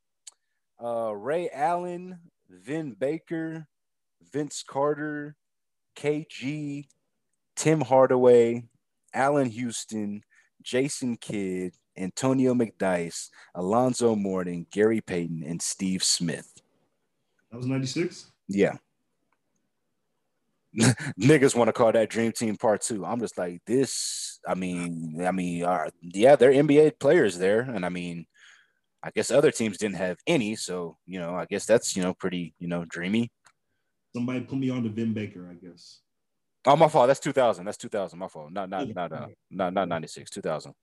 uh, 0.84 1.16
Ray 1.16 1.50
Allen, 1.52 2.20
Vin 2.50 2.92
Baker, 2.94 3.68
Vince 4.32 4.63
Carter, 4.68 5.36
KG, 5.95 6.88
Tim 7.55 7.82
Hardaway, 7.82 8.65
Allan 9.13 9.49
Houston, 9.49 10.24
Jason 10.61 11.18
Kidd, 11.18 11.74
Antonio 11.97 12.53
McDyess, 12.53 13.30
Alonzo 13.55 14.15
Mourning, 14.15 14.68
Gary 14.72 15.01
Payton, 15.01 15.43
and 15.45 15.61
Steve 15.61 16.03
Smith. 16.03 16.61
That 17.51 17.57
was 17.57 17.65
ninety 17.65 17.88
six. 17.88 18.32
Yeah. 18.47 18.78
Niggas 21.20 21.55
want 21.55 21.70
to 21.70 21.74
call 21.74 21.91
that 21.91 22.09
Dream 22.09 22.32
Team 22.32 22.55
Part 22.55 22.82
Two. 22.82 23.05
I'm 23.05 23.20
just 23.20 23.38
like 23.38 23.61
this. 23.65 24.39
I 24.47 24.53
mean, 24.53 25.24
I 25.26 25.32
mean, 25.32 25.63
uh, 25.63 25.89
yeah, 26.01 26.36
they're 26.36 26.51
NBA 26.51 26.99
players 26.99 27.38
there, 27.38 27.61
and 27.61 27.86
I 27.86 27.89
mean, 27.89 28.28
I 29.01 29.09
guess 29.11 29.32
other 29.32 29.51
teams 29.51 29.78
didn't 29.78 29.95
have 29.95 30.18
any, 30.28 30.55
so 30.55 30.97
you 31.05 31.20
know, 31.20 31.36
I 31.36 31.45
guess 31.45 31.65
that's 31.65 31.95
you 31.95 32.03
know 32.03 32.13
pretty 32.13 32.53
you 32.59 32.68
know 32.68 32.86
dreamy. 32.86 33.32
Somebody 34.16 34.41
put 34.41 34.58
me 34.58 34.70
on 34.70 34.84
to 34.84 34.89
Vin 34.89 35.14
Baker, 35.14 35.49
I 35.49 35.53
guess. 35.53 35.99
Oh, 36.66 36.76
my 36.76 36.88
fault. 36.88 37.08
That's 37.08 37.20
2000. 37.20 37.66
That's 37.66 37.78
2000. 37.78 38.18
My 38.20 38.28
fault. 38.28 38.51
Not 38.51 38.70
not 38.70 38.88
not 38.93 39.12
uh, 39.12 39.28
not 39.49 39.74
not 39.74 39.88
96. 39.88 40.30
2000. 40.32 40.74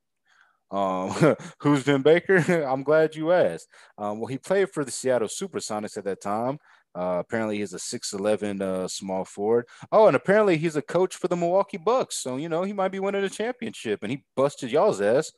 Um, 0.70 1.36
who's 1.60 1.82
Vin 1.82 2.02
Baker? 2.02 2.36
I'm 2.68 2.82
glad 2.82 3.14
you 3.14 3.32
asked. 3.32 3.68
Um, 3.98 4.18
well, 4.18 4.26
he 4.26 4.38
played 4.38 4.70
for 4.70 4.84
the 4.84 4.90
Seattle 4.90 5.28
Supersonics 5.28 5.96
at 5.96 6.04
that 6.04 6.20
time. 6.20 6.58
Uh, 6.96 7.18
apparently, 7.18 7.58
he's 7.58 7.74
a 7.74 7.78
6'11 7.78 8.62
uh, 8.62 8.88
small 8.88 9.24
forward. 9.24 9.66
Oh, 9.90 10.06
and 10.06 10.16
apparently, 10.16 10.56
he's 10.56 10.76
a 10.76 10.82
coach 10.82 11.16
for 11.16 11.28
the 11.28 11.36
Milwaukee 11.36 11.76
Bucks. 11.76 12.18
So, 12.18 12.36
you 12.36 12.48
know, 12.48 12.62
he 12.62 12.72
might 12.72 12.92
be 12.92 13.00
winning 13.00 13.24
a 13.24 13.28
championship, 13.28 14.00
and 14.02 14.12
he 14.12 14.24
busted 14.36 14.70
y'all's 14.70 15.00
ass. 15.00 15.32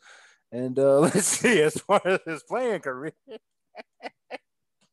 And 0.53 0.79
uh, 0.79 0.99
let's 1.01 1.25
see, 1.25 1.63
as 1.63 1.75
far 1.75 2.01
as 2.05 2.21
his 2.27 2.43
playing 2.43 2.81
career, 2.81 3.13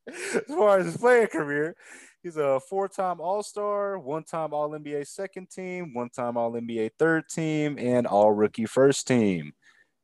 as 0.08 0.44
far 0.48 0.80
as 0.80 0.86
his 0.86 0.98
playing 0.98 1.28
career, 1.28 1.76
he's 2.24 2.38
a 2.38 2.60
four-time 2.62 3.20
All-Star, 3.20 4.00
one-time 4.00 4.54
All-NBA 4.54 5.06
second 5.06 5.50
team, 5.50 5.94
one-time 5.94 6.38
All-NBA 6.38 6.92
third 6.98 7.28
team, 7.30 7.78
and 7.78 8.08
All-Rookie 8.08 8.66
first 8.66 9.06
team. 9.06 9.54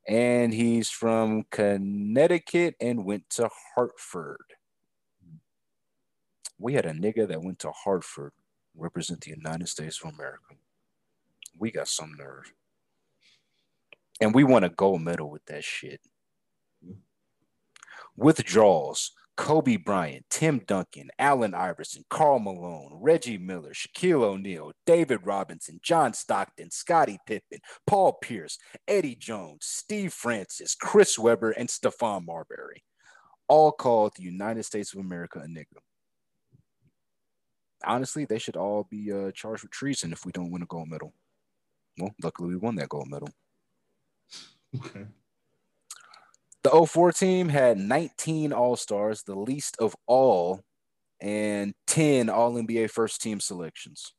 And 0.06 0.52
he's 0.52 0.90
from 0.90 1.44
Connecticut 1.50 2.76
and 2.80 3.04
went 3.04 3.28
to 3.30 3.48
Hartford. 3.74 4.44
We 6.58 6.74
had 6.74 6.86
a 6.86 6.92
nigga 6.92 7.26
that 7.28 7.42
went 7.42 7.58
to 7.60 7.70
Hartford 7.70 8.32
represent 8.76 9.22
the 9.22 9.30
United 9.30 9.68
States 9.68 10.00
of 10.02 10.12
America. 10.14 10.54
We 11.58 11.70
got 11.70 11.88
some 11.88 12.14
nerve. 12.18 12.52
And 14.20 14.34
we 14.34 14.44
won 14.44 14.64
a 14.64 14.68
gold 14.68 15.02
medal 15.02 15.30
with 15.30 15.44
that 15.46 15.64
shit. 15.64 16.00
Mm. 16.86 16.96
Withdrawals 18.16 19.12
Kobe 19.40 19.78
Bryant, 19.78 20.26
Tim 20.28 20.60
Duncan, 20.66 21.08
Allen 21.18 21.54
Iverson, 21.54 22.04
Karl 22.10 22.38
Malone, 22.38 22.90
Reggie 23.00 23.38
Miller, 23.38 23.72
Shaquille 23.72 24.22
O'Neal, 24.22 24.72
David 24.84 25.20
Robinson, 25.24 25.80
John 25.82 26.12
Stockton, 26.12 26.70
Scottie 26.70 27.18
Pippen, 27.26 27.58
Paul 27.86 28.18
Pierce, 28.20 28.58
Eddie 28.86 29.14
Jones, 29.14 29.60
Steve 29.62 30.12
Francis, 30.12 30.74
Chris 30.74 31.18
Webber, 31.18 31.52
and 31.52 31.70
Stephon 31.70 32.26
Marbury. 32.26 32.84
All 33.48 33.72
called 33.72 34.12
the 34.14 34.24
United 34.24 34.64
States 34.64 34.92
of 34.92 35.00
America 35.00 35.38
a 35.38 35.46
nigga. 35.46 35.80
Honestly, 37.82 38.26
they 38.26 38.38
should 38.38 38.56
all 38.56 38.86
be 38.90 39.10
uh, 39.10 39.30
charged 39.30 39.62
with 39.62 39.72
treason 39.72 40.12
if 40.12 40.26
we 40.26 40.32
don't 40.32 40.50
win 40.50 40.62
a 40.62 40.66
gold 40.66 40.90
medal. 40.90 41.14
Well, 41.98 42.14
luckily 42.22 42.50
we 42.50 42.56
won 42.56 42.74
that 42.74 42.90
gold 42.90 43.08
medal. 43.08 43.30
Okay. 44.76 45.06
The 46.62 46.86
04 46.86 47.12
team 47.12 47.48
had 47.48 47.78
19 47.78 48.52
All 48.52 48.76
Stars, 48.76 49.22
the 49.22 49.34
least 49.34 49.76
of 49.78 49.96
all, 50.06 50.60
and 51.20 51.74
10 51.86 52.28
All 52.28 52.52
NBA 52.52 52.90
first 52.90 53.22
team 53.22 53.40
selections. 53.40 54.12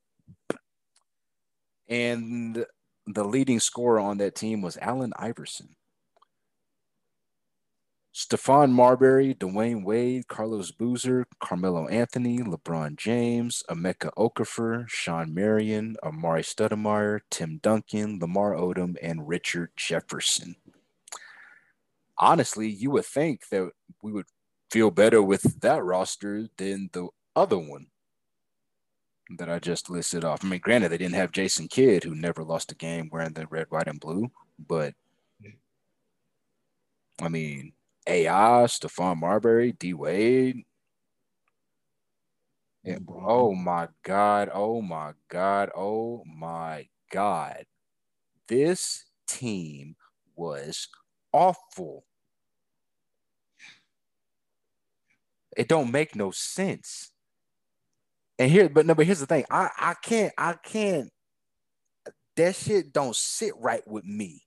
And 1.87 2.65
the 3.05 3.23
leading 3.23 3.59
scorer 3.59 3.99
on 3.99 4.17
that 4.17 4.35
team 4.35 4.61
was 4.61 4.77
Allen 4.81 5.13
Iverson. 5.17 5.75
Stephon 8.13 8.71
Marbury, 8.71 9.35
Dwyane 9.35 9.83
Wade, 9.83 10.27
Carlos 10.27 10.71
Boozer, 10.71 11.25
Carmelo 11.39 11.87
Anthony, 11.87 12.39
LeBron 12.39 12.97
James, 12.97 13.63
Emeka 13.69 14.11
Okafor, 14.17 14.89
Shawn 14.89 15.33
Marion, 15.33 15.95
Amar'e 16.03 16.43
Stoudemire, 16.43 17.21
Tim 17.29 17.59
Duncan, 17.61 18.19
Lamar 18.19 18.53
Odom, 18.53 18.97
and 19.01 19.29
Richard 19.29 19.71
Jefferson 19.77 20.55
honestly, 22.21 22.69
you 22.69 22.91
would 22.91 23.05
think 23.05 23.49
that 23.49 23.71
we 24.03 24.13
would 24.13 24.27
feel 24.71 24.91
better 24.91 25.21
with 25.23 25.61
that 25.61 25.83
roster 25.83 26.47
than 26.57 26.89
the 26.93 27.09
other 27.35 27.59
one 27.59 27.87
that 29.37 29.49
I 29.49 29.59
just 29.59 29.89
listed 29.89 30.25
off. 30.25 30.45
I 30.45 30.49
mean, 30.49 30.61
granted, 30.61 30.89
they 30.89 30.97
didn't 30.99 31.15
have 31.15 31.31
Jason 31.33 31.67
Kidd, 31.67 32.03
who 32.05 32.15
never 32.15 32.43
lost 32.43 32.71
a 32.71 32.75
game 32.75 33.09
wearing 33.11 33.33
the 33.33 33.47
red, 33.47 33.67
white, 33.69 33.87
and 33.87 33.99
blue, 33.99 34.31
but 34.67 34.93
I 37.21 37.29
mean, 37.29 37.73
AI, 38.07 38.65
Stephon 38.65 39.19
Marbury, 39.19 39.73
D 39.73 39.93
Wade. 39.93 40.63
Yeah. 42.83 42.97
Oh 43.09 43.53
my 43.53 43.89
God. 44.03 44.49
Oh 44.53 44.81
my 44.81 45.13
God. 45.29 45.69
Oh 45.75 46.23
my 46.25 46.87
God. 47.11 47.65
This 48.47 49.05
team 49.27 49.95
was 50.35 50.87
awful. 51.31 52.05
It 55.57 55.67
don't 55.67 55.91
make 55.91 56.15
no 56.15 56.31
sense. 56.31 57.11
And 58.39 58.49
here, 58.49 58.69
but 58.69 58.85
no, 58.85 58.95
but 58.95 59.05
here's 59.05 59.19
the 59.19 59.25
thing. 59.25 59.45
I 59.49 59.69
I 59.77 59.93
can't 60.01 60.33
I 60.37 60.53
can't. 60.53 61.09
That 62.37 62.55
shit 62.55 62.93
don't 62.93 63.15
sit 63.15 63.53
right 63.57 63.85
with 63.87 64.05
me. 64.05 64.43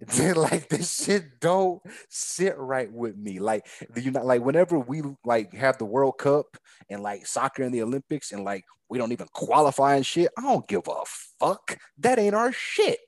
like 0.36 0.68
this 0.68 1.04
shit 1.04 1.40
don't 1.40 1.82
sit 2.08 2.56
right 2.58 2.90
with 2.92 3.16
me. 3.16 3.38
Like 3.38 3.66
you 3.96 4.10
know, 4.10 4.24
like 4.24 4.42
whenever 4.42 4.78
we 4.78 5.02
like 5.24 5.52
have 5.54 5.78
the 5.78 5.84
World 5.84 6.18
Cup 6.18 6.56
and 6.88 7.02
like 7.02 7.26
soccer 7.26 7.62
in 7.62 7.72
the 7.72 7.82
Olympics 7.82 8.32
and 8.32 8.44
like 8.44 8.64
we 8.88 8.98
don't 8.98 9.12
even 9.12 9.28
qualify 9.32 9.96
and 9.96 10.06
shit, 10.06 10.30
I 10.38 10.42
don't 10.42 10.68
give 10.68 10.86
a 10.88 11.02
fuck. 11.40 11.78
That 11.98 12.18
ain't 12.18 12.34
our 12.34 12.52
shit. 12.52 12.98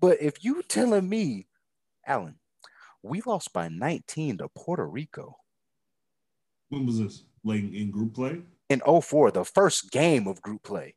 But 0.00 0.20
if 0.20 0.44
you 0.44 0.62
telling 0.62 1.08
me, 1.08 1.46
Alan, 2.06 2.38
we 3.02 3.22
lost 3.24 3.52
by 3.52 3.68
19 3.68 4.38
to 4.38 4.48
Puerto 4.54 4.86
Rico. 4.86 5.36
When 6.68 6.86
was 6.86 6.98
this? 6.98 7.24
Like 7.44 7.60
in 7.60 7.90
group 7.90 8.14
play? 8.14 8.42
In 8.70 8.80
04, 8.80 9.30
the 9.30 9.44
first 9.44 9.90
game 9.90 10.26
of 10.26 10.40
group 10.42 10.62
play. 10.62 10.94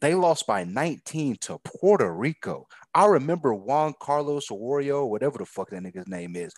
They 0.00 0.14
lost 0.14 0.46
by 0.46 0.64
19 0.64 1.36
to 1.42 1.58
Puerto 1.64 2.12
Rico. 2.12 2.66
I 2.94 3.06
remember 3.06 3.54
Juan 3.54 3.94
Carlos 4.00 4.50
Osorio, 4.50 5.06
whatever 5.06 5.38
the 5.38 5.46
fuck 5.46 5.70
that 5.70 5.82
nigga's 5.82 6.08
name 6.08 6.36
is, 6.36 6.52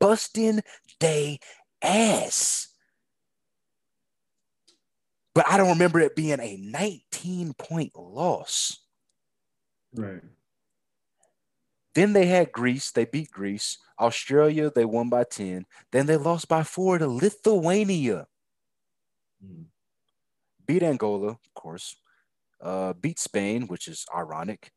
busting 0.00 0.60
they 1.00 1.38
ass. 1.82 2.68
But 5.34 5.46
I 5.48 5.56
don't 5.56 5.68
remember 5.68 6.00
it 6.00 6.16
being 6.16 6.40
a 6.40 6.56
19 6.56 7.54
point 7.54 7.92
loss. 7.94 8.78
Right. 9.94 10.22
Then 11.94 12.12
they 12.12 12.26
had 12.26 12.52
Greece. 12.52 12.90
They 12.90 13.04
beat 13.04 13.30
Greece. 13.30 13.78
Australia, 13.98 14.70
they 14.70 14.84
won 14.84 15.08
by 15.08 15.24
10. 15.24 15.66
Then 15.90 16.06
they 16.06 16.16
lost 16.16 16.48
by 16.48 16.62
four 16.62 16.98
to 16.98 17.08
Lithuania. 17.08 18.26
Mm. 19.44 19.64
Beat 20.66 20.82
Angola, 20.82 21.28
of 21.28 21.54
course. 21.54 21.96
Uh, 22.60 22.92
beat 22.92 23.18
Spain, 23.18 23.66
which 23.66 23.88
is 23.88 24.04
ironic. 24.14 24.72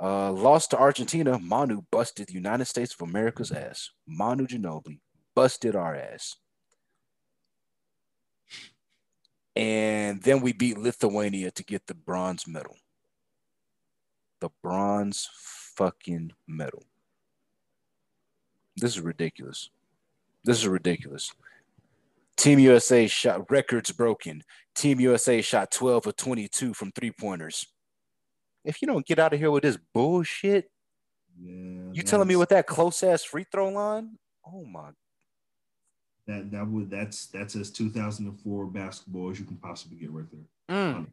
Uh, 0.00 0.32
lost 0.32 0.70
to 0.70 0.78
Argentina. 0.78 1.38
Manu 1.38 1.82
busted 1.90 2.26
the 2.26 2.34
United 2.34 2.64
States 2.64 2.94
of 2.94 3.08
America's 3.08 3.52
ass. 3.52 3.90
Manu 4.06 4.46
Ginobili 4.46 5.00
busted 5.34 5.76
our 5.76 5.94
ass. 5.94 6.36
And 9.56 10.20
then 10.22 10.40
we 10.40 10.52
beat 10.52 10.78
Lithuania 10.78 11.52
to 11.52 11.62
get 11.62 11.86
the 11.86 11.94
bronze 11.94 12.46
medal. 12.46 12.76
The 14.40 14.50
bronze 14.62 15.28
fucking 15.76 16.32
medal. 16.46 16.82
This 18.76 18.96
is 18.96 19.00
ridiculous. 19.00 19.70
This 20.44 20.58
is 20.58 20.68
ridiculous. 20.68 21.32
Team 22.36 22.58
USA 22.58 23.06
shot 23.06 23.50
records 23.50 23.92
broken. 23.92 24.42
Team 24.74 25.00
USA 25.00 25.40
shot 25.40 25.70
12 25.70 26.08
of 26.08 26.16
22 26.16 26.74
from 26.74 26.90
three 26.92 27.12
pointers. 27.12 27.66
If 28.64 28.82
you 28.82 28.88
don't 28.88 29.06
get 29.06 29.18
out 29.18 29.32
of 29.32 29.38
here 29.38 29.50
with 29.50 29.62
this 29.62 29.78
bullshit, 29.92 30.70
yeah, 31.40 31.90
you 31.92 32.02
telling 32.02 32.28
me 32.28 32.36
with 32.36 32.48
that 32.50 32.66
close 32.66 33.02
ass 33.02 33.22
free 33.24 33.44
throw 33.50 33.68
line? 33.68 34.18
Oh 34.46 34.64
my. 34.64 34.90
That 36.26 36.50
that 36.52 36.66
would 36.66 36.90
that's 36.90 37.26
that's 37.26 37.54
as 37.56 37.70
2004 37.70 38.66
basketball 38.66 39.30
as 39.30 39.38
you 39.38 39.44
can 39.44 39.56
possibly 39.56 39.98
get 39.98 40.10
right 40.10 40.24
there. 40.30 40.76
Mm. 40.76 41.06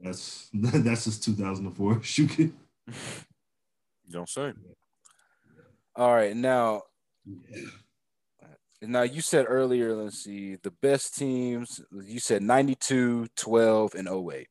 That's 0.00 0.48
that's 0.52 1.06
as 1.06 1.20
2004 1.20 2.02
shooting. 2.02 2.54
Don't 4.10 4.28
say. 4.28 4.52
All 5.94 6.14
right, 6.14 6.36
now. 6.36 6.82
Now 8.82 9.02
you 9.02 9.22
said 9.22 9.46
earlier, 9.48 9.94
let's 9.94 10.22
see, 10.22 10.56
the 10.62 10.70
best 10.70 11.16
teams, 11.16 11.80
you 12.04 12.20
said 12.20 12.42
92, 12.42 13.26
12, 13.34 13.94
and 13.94 14.06
08. 14.06 14.48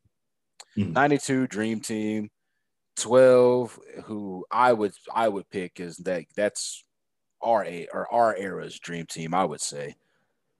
Mm-hmm. 0.77 0.93
92 0.93 1.47
Dream 1.47 1.79
Team, 1.79 2.29
12, 2.97 3.79
who 4.05 4.45
I 4.51 4.73
would 4.73 4.93
I 5.13 5.29
would 5.29 5.49
pick 5.49 5.79
is 5.79 5.97
that 5.97 6.25
that's 6.35 6.83
our 7.41 7.63
a 7.65 7.87
or 7.93 8.11
our 8.13 8.35
era's 8.35 8.79
dream 8.79 9.05
team, 9.05 9.33
I 9.33 9.45
would 9.45 9.61
say. 9.61 9.95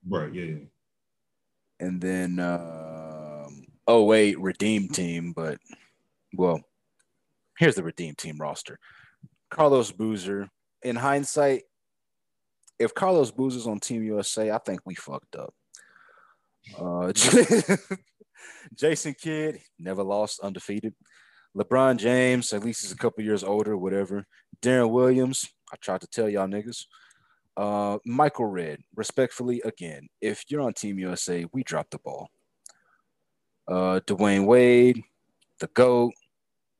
Right, 0.07 0.33
yeah, 0.33 0.43
yeah. 0.43 0.65
And 1.79 1.99
then 1.99 2.39
um 2.39 3.65
08 3.89 4.39
Redeem 4.39 4.89
Team, 4.89 5.33
but 5.35 5.57
well, 6.33 6.61
here's 7.57 7.75
the 7.75 7.83
Redeem 7.83 8.15
Team 8.15 8.37
roster. 8.39 8.79
Carlos 9.49 9.91
Boozer. 9.91 10.49
In 10.83 10.95
hindsight, 10.95 11.63
if 12.77 12.93
Carlos 12.93 13.31
Boozer's 13.31 13.67
on 13.67 13.79
Team 13.79 14.03
USA, 14.03 14.51
I 14.51 14.59
think 14.59 14.81
we 14.85 14.93
fucked 14.95 15.35
up. 15.35 15.53
Uh, 16.77 17.11
Jason 18.75 19.15
Kidd 19.19 19.59
never 19.79 20.03
lost, 20.03 20.41
undefeated. 20.41 20.93
LeBron 21.57 21.97
James, 21.97 22.51
at 22.53 22.63
least 22.63 22.81
he's 22.81 22.91
a 22.91 22.97
couple 22.97 23.23
years 23.23 23.43
older, 23.43 23.77
whatever. 23.77 24.25
Deron 24.61 24.91
Williams, 24.91 25.47
I 25.71 25.77
tried 25.77 26.01
to 26.01 26.07
tell 26.07 26.29
y'all 26.29 26.47
niggas. 26.47 26.85
Uh, 27.55 27.97
Michael 28.05 28.45
Redd, 28.45 28.81
respectfully, 28.95 29.61
again, 29.63 30.07
if 30.21 30.43
you're 30.49 30.61
on 30.61 30.73
Team 30.73 30.99
USA, 30.99 31.45
we 31.53 31.63
dropped 31.63 31.91
the 31.91 31.99
ball. 31.99 32.29
Uh, 33.67 34.01
Dwyane 34.05 34.45
Wade, 34.45 35.01
the 35.59 35.67
GOAT, 35.67 36.11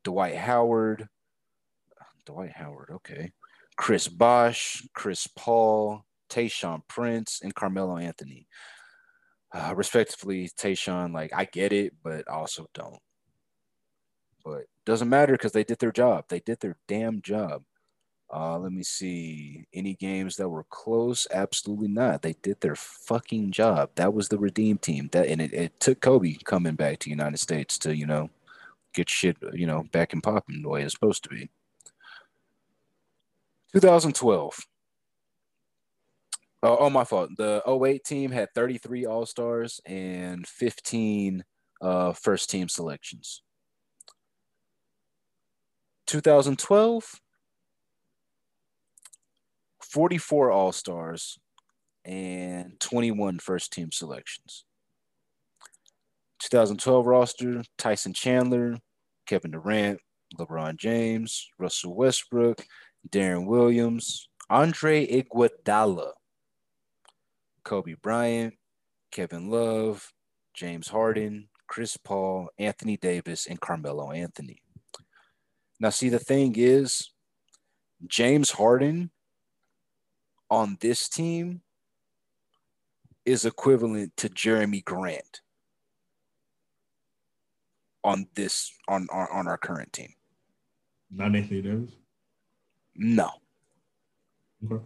Dwight 0.06 0.36
Howard, 0.36 1.10
Dwight 2.26 2.51
Howard, 2.51 2.89
okay. 2.91 3.32
Chris 3.76 4.08
Bosh, 4.08 4.88
Chris 4.93 5.28
Paul, 5.36 6.06
Tayshaun 6.30 6.82
Prince, 6.88 7.41
and 7.43 7.53
Carmelo 7.53 7.97
Anthony. 7.97 8.47
Uh, 9.51 9.74
respectively, 9.76 10.49
Tayshaun, 10.58 11.14
like 11.14 11.34
I 11.34 11.45
get 11.45 11.74
it, 11.74 11.93
but 12.03 12.28
also 12.28 12.68
don't. 12.74 12.99
But 14.43 14.66
doesn't 14.86 15.10
matter 15.10 15.34
because 15.34 15.53
they 15.53 15.64
did 15.64 15.80
their 15.80 15.91
job. 15.91 16.26
They 16.30 16.39
did 16.39 16.60
their 16.60 16.78
damn 16.88 17.22
job. 17.22 17.64
Uh, 18.32 18.60
let 18.60 18.72
me 18.72 18.84
see. 18.84 19.66
Any 19.74 19.95
games 19.95 20.36
that 20.36 20.49
were 20.49 20.66
close? 20.70 21.28
Absolutely 21.32 21.88
not. 21.88 22.22
They 22.22 22.36
did 22.43 22.62
their 22.62 22.76
fucking 22.76 23.51
job. 23.51 23.89
That 23.95 24.14
was 24.14 24.30
the 24.30 24.38
redeem 24.38 24.78
team. 24.78 25.10
That 25.12 25.28
and 25.28 25.41
it, 25.41 25.53
it 25.53 25.80
took 25.80 25.99
Kobe 26.01 26.36
coming 26.43 26.76
back 26.76 26.99
to 26.99 27.10
United 27.10 27.39
States 27.39 27.80
to 27.80 27.95
you 27.95 28.06
know 28.06 28.30
get 28.96 29.10
shit 29.10 29.38
you 29.54 29.68
know 29.68 29.84
back 29.91 30.14
and 30.14 30.24
popping 30.24 30.62
the 30.62 30.70
way 30.70 30.84
it's 30.84 30.93
supposed 30.93 31.24
to 31.24 31.30
be. 31.30 31.50
2012. 33.74 34.58
Oh, 36.64 36.78
oh, 36.80 36.89
my 36.89 37.04
fault. 37.04 37.30
The 37.38 37.62
08 37.68 38.04
team 38.04 38.32
had 38.32 38.50
33 38.56 39.06
All 39.06 39.26
Stars 39.26 39.80
and 39.86 40.48
15 40.48 41.43
uh, 41.82 42.14
first 42.14 42.50
team 42.50 42.70
selections. 42.70 43.43
2012, 46.08 47.22
44 49.84 50.52
All 50.52 50.72
Stars 50.72 51.38
and 52.04 52.80
21 52.80 53.39
first 53.39 53.74
team 53.74 53.91
selections. 53.91 54.64
2012 56.39 57.05
roster 57.05 57.63
Tyson 57.77 58.13
Chandler, 58.13 58.77
Kevin 59.25 59.51
Durant, 59.51 59.99
LeBron 60.38 60.75
James, 60.77 61.49
Russell 61.57 61.95
Westbrook, 61.95 62.65
Darren 63.09 63.45
Williams, 63.45 64.29
Andre 64.49 65.07
Iguodala, 65.07 66.11
Kobe 67.63 67.95
Bryant, 68.01 68.53
Kevin 69.11 69.49
Love, 69.49 70.11
James 70.53 70.88
Harden, 70.88 71.47
Chris 71.67 71.97
Paul, 71.97 72.49
Anthony 72.59 72.97
Davis, 72.97 73.47
and 73.47 73.59
Carmelo 73.59 74.11
Anthony. 74.11 74.61
Now, 75.79 75.89
see, 75.89 76.09
the 76.09 76.19
thing 76.19 76.53
is, 76.57 77.11
James 78.07 78.51
Harden 78.51 79.09
on 80.49 80.77
this 80.79 81.09
team 81.09 81.61
is 83.25 83.45
equivalent 83.45 84.15
to 84.17 84.29
Jerami 84.29 84.83
Grant 84.83 85.41
on 88.06 88.28
this 88.36 88.72
on 88.88 89.08
on, 89.12 89.28
on 89.34 89.47
our 89.47 89.58
current 89.58 89.91
team. 89.91 90.14
Not 91.12 91.36
Anthony 91.36 91.62
Davis. 91.62 91.91
No. 92.95 93.30
Okay. 94.64 94.84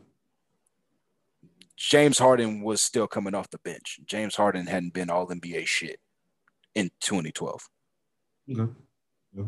James 1.76 2.18
Harden 2.18 2.62
was 2.62 2.82
still 2.82 3.08
coming 3.08 3.36
off 3.36 3.50
the 3.52 3.60
bench. 3.60 4.00
James 4.06 4.36
Harden 4.36 4.68
hadn't 4.68 4.94
been 4.94 5.10
all 5.10 5.28
NBA 5.28 5.66
shit 5.68 6.00
in 6.76 6.90
2012. 7.00 7.70
Okay. 8.52 8.72
Yeah. 9.36 9.44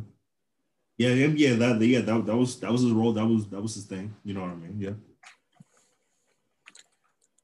Yeah, 0.98 1.10
yeah, 1.10 1.56
that 1.56 1.82
yeah, 1.82 2.02
that, 2.02 2.26
that 2.28 2.38
was 2.38 2.60
that 2.60 2.72
was 2.72 2.82
his 2.82 2.92
role. 2.92 3.14
That 3.14 3.26
was 3.26 3.48
that 3.48 3.62
was 3.62 3.74
his 3.74 3.86
thing. 3.86 4.14
You 4.24 4.36
know 4.36 4.42
what 4.42 4.52
I 4.52 4.56
mean? 4.56 4.76
Yeah. 4.80 4.92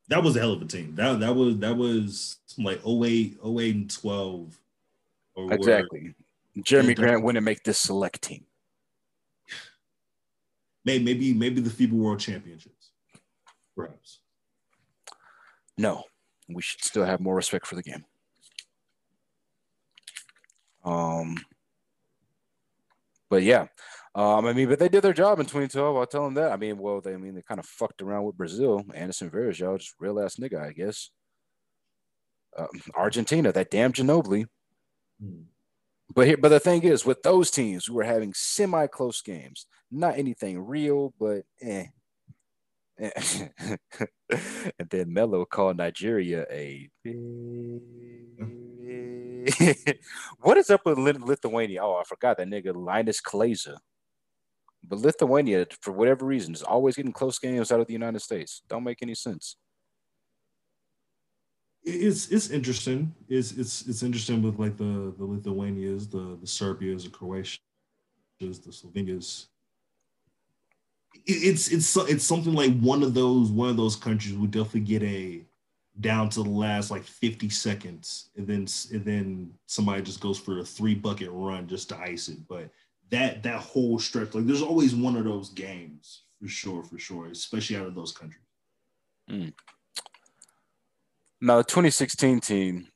That 0.09 0.23
was 0.23 0.35
a 0.35 0.39
hell 0.39 0.53
of 0.53 0.61
a 0.61 0.65
team. 0.65 0.93
That 0.95 1.19
that 1.21 1.35
was 1.35 1.57
that 1.57 1.75
was 1.75 2.37
like 2.59 2.79
08, 2.85 3.39
08 3.43 3.75
and 3.75 3.89
12. 3.89 4.59
Exactly. 5.37 6.15
Jerami 6.59 6.95
Grant 6.95 7.23
wouldn't 7.23 7.45
make 7.45 7.63
this 7.63 7.77
select 7.77 8.21
team 8.21 8.47
maybe 10.87 11.33
maybe 11.33 11.61
the 11.61 11.69
FIBA 11.69 11.91
World 11.91 12.19
Championships, 12.19 12.91
perhaps. 13.75 14.19
No, 15.77 16.03
We 16.49 16.61
should 16.61 16.83
still 16.83 17.05
have 17.05 17.19
more 17.19 17.35
respect 17.35 17.67
for 17.67 17.75
the 17.75 17.83
game. 17.83 18.05
Um, 20.83 21.35
but 23.29 23.43
yeah, 23.43 23.67
um, 24.15 24.45
I 24.45 24.53
mean, 24.53 24.69
but 24.69 24.79
they 24.79 24.89
did 24.89 25.03
their 25.03 25.13
job 25.13 25.39
in 25.39 25.45
2012. 25.45 25.97
I'll 25.97 26.05
tell 26.07 26.23
them 26.23 26.35
that. 26.35 26.51
I 26.51 26.57
mean, 26.57 26.77
well, 26.77 27.01
they 27.01 27.13
I 27.13 27.17
mean 27.17 27.35
they 27.35 27.41
kind 27.41 27.59
of 27.59 27.65
fucked 27.65 28.01
around 28.01 28.23
with 28.23 28.37
Brazil. 28.37 28.83
Anderson 28.93 29.29
Varejao, 29.29 29.77
just 29.77 29.95
real 29.99 30.19
ass 30.19 30.37
nigga, 30.37 30.65
I 30.65 30.71
guess. 30.71 31.11
Uh, 32.57 32.67
Argentina, 32.95 33.51
that 33.51 33.69
damn 33.69 33.93
Ginobili. 33.93 34.47
Hmm. 35.21 35.43
But 36.13 36.27
here, 36.27 36.37
but 36.37 36.49
the 36.49 36.59
thing 36.59 36.83
is, 36.83 37.05
with 37.05 37.21
those 37.23 37.51
teams, 37.51 37.89
we 37.89 37.95
were 37.95 38.03
having 38.03 38.33
semi 38.33 38.87
close 38.87 39.21
games. 39.21 39.67
Not 39.91 40.17
anything 40.17 40.59
real, 40.59 41.13
but 41.19 41.43
eh. 41.61 41.87
and 42.99 43.49
then 44.89 45.13
Melo 45.13 45.45
called 45.45 45.77
Nigeria 45.77 46.45
a. 46.49 46.89
what 50.39 50.57
is 50.57 50.69
up 50.69 50.81
with 50.85 50.97
Lithuania? 50.97 51.83
Oh, 51.83 51.95
I 51.95 52.03
forgot 52.03 52.37
that 52.37 52.47
nigga 52.47 52.73
Linas 52.73 53.21
Kleiza. 53.21 53.77
But 54.83 54.99
Lithuania, 54.99 55.67
for 55.81 55.91
whatever 55.91 56.25
reason, 56.25 56.53
is 56.53 56.63
always 56.63 56.95
getting 56.95 57.11
close 57.11 57.37
games 57.39 57.71
out 57.71 57.79
of 57.79 57.87
the 57.87 57.93
United 57.93 58.21
States. 58.21 58.61
Don't 58.67 58.83
make 58.83 59.01
any 59.01 59.15
sense. 59.15 59.57
It's 61.89 62.27
it's 62.27 62.49
interesting. 62.49 63.15
It's 63.29 63.53
it's 63.53 63.87
it's 63.87 64.03
interesting 64.03 64.41
with 64.41 64.59
like 64.59 64.75
the 64.75 65.13
the 65.17 65.23
Lithuanias, 65.23 66.09
the 66.09 66.37
the 66.39 66.47
Serbias, 66.47 67.05
the 67.05 67.09
Croatias, 67.09 67.59
the 68.39 68.71
Slovenias. 68.71 69.47
It's 71.25 71.69
it's 71.69 71.95
it's 71.95 72.25
something 72.25 72.53
like 72.53 72.77
one 72.79 73.03
of 73.03 73.13
those 73.13 73.51
one 73.51 73.69
of 73.69 73.77
those 73.77 73.95
countries 73.95 74.35
would 74.35 74.51
definitely 74.51 74.81
get 74.81 75.03
a 75.03 75.45
down 76.01 76.29
to 76.29 76.43
the 76.43 76.49
last 76.49 76.91
like 76.91 77.03
50 77.03 77.49
seconds 77.49 78.29
and 78.35 78.45
then 78.45 78.67
and 78.91 79.03
then 79.03 79.51
somebody 79.65 80.01
just 80.03 80.19
goes 80.19 80.37
for 80.37 80.59
a 80.59 80.63
three 80.63 80.93
bucket 80.93 81.29
run 81.31 81.67
just 81.67 81.89
to 81.89 81.97
ice 81.97 82.27
it 82.27 82.37
but 82.47 82.69
that 83.09 83.41
that 83.41 83.59
whole 83.61 83.97
stretch 83.97 84.35
like 84.35 84.45
there's 84.45 84.61
always 84.61 84.93
one 84.93 85.15
of 85.15 85.23
those 85.23 85.49
games 85.49 86.23
for 86.39 86.47
sure 86.47 86.83
for 86.83 86.99
sure 86.99 87.27
especially 87.27 87.77
out 87.77 87.87
of 87.87 87.95
those 87.95 88.11
countries 88.11 88.43
mm. 89.29 89.51
Now 91.41 91.57
the 91.57 91.63
2016 91.63 92.39
team 92.39 92.87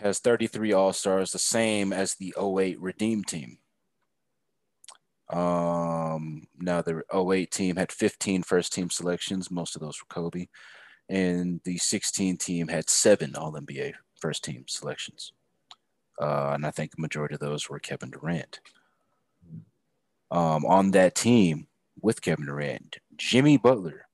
has 0.00 0.18
33 0.18 0.72
all-stars 0.72 1.32
the 1.32 1.38
same 1.38 1.92
as 1.92 2.14
the 2.14 2.34
08 2.40 2.80
redeem 2.80 3.22
team 3.24 3.58
um 5.30 6.46
now 6.58 6.82
the 6.82 7.02
08 7.14 7.50
team 7.50 7.76
had 7.76 7.92
15 7.92 8.42
first 8.42 8.72
team 8.72 8.90
selections 8.90 9.50
most 9.50 9.76
of 9.76 9.80
those 9.80 9.98
were 10.00 10.14
kobe 10.14 10.46
and 11.08 11.60
the 11.64 11.76
16 11.76 12.38
team 12.38 12.68
had 12.68 12.88
seven 12.88 13.36
All 13.36 13.52
NBA 13.52 13.92
first 14.18 14.44
team 14.44 14.64
selections. 14.66 15.32
Uh, 16.20 16.52
and 16.54 16.64
I 16.64 16.70
think 16.70 16.92
the 16.92 17.02
majority 17.02 17.34
of 17.34 17.40
those 17.40 17.68
were 17.68 17.78
Kevin 17.78 18.10
Durant. 18.10 18.60
Um, 20.30 20.64
on 20.64 20.92
that 20.92 21.14
team 21.14 21.66
with 22.00 22.22
Kevin 22.22 22.46
Durant, 22.46 22.96
Jimmy 23.16 23.58
Butler, 23.58 24.06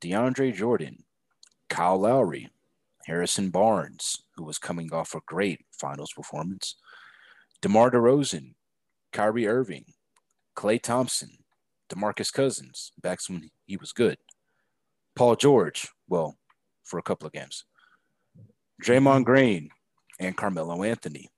DeAndre 0.00 0.54
Jordan, 0.54 1.04
Kyle 1.68 1.98
Lowry, 1.98 2.48
Harrison 3.08 3.48
Barnes, 3.48 4.22
who 4.36 4.44
was 4.44 4.58
coming 4.58 4.92
off 4.92 5.14
a 5.14 5.20
great 5.26 5.64
finals 5.72 6.12
performance, 6.14 6.76
DeMar 7.62 7.90
DeRozan, 7.90 8.52
Kyrie 9.12 9.48
Irving, 9.48 9.86
Klay 10.54 10.80
Thompson, 10.80 11.30
DeMarcus 11.88 12.30
Cousins, 12.30 12.92
back 13.00 13.20
when 13.28 13.48
he 13.64 13.78
was 13.78 13.92
good, 13.92 14.18
Paul 15.16 15.36
George, 15.36 15.88
well, 16.06 16.36
for 16.84 16.98
a 16.98 17.02
couple 17.02 17.26
of 17.26 17.32
games. 17.32 17.64
Draymond 18.84 19.24
Green 19.24 19.70
and 20.20 20.36
Carmelo 20.36 20.82
Anthony. 20.82 21.30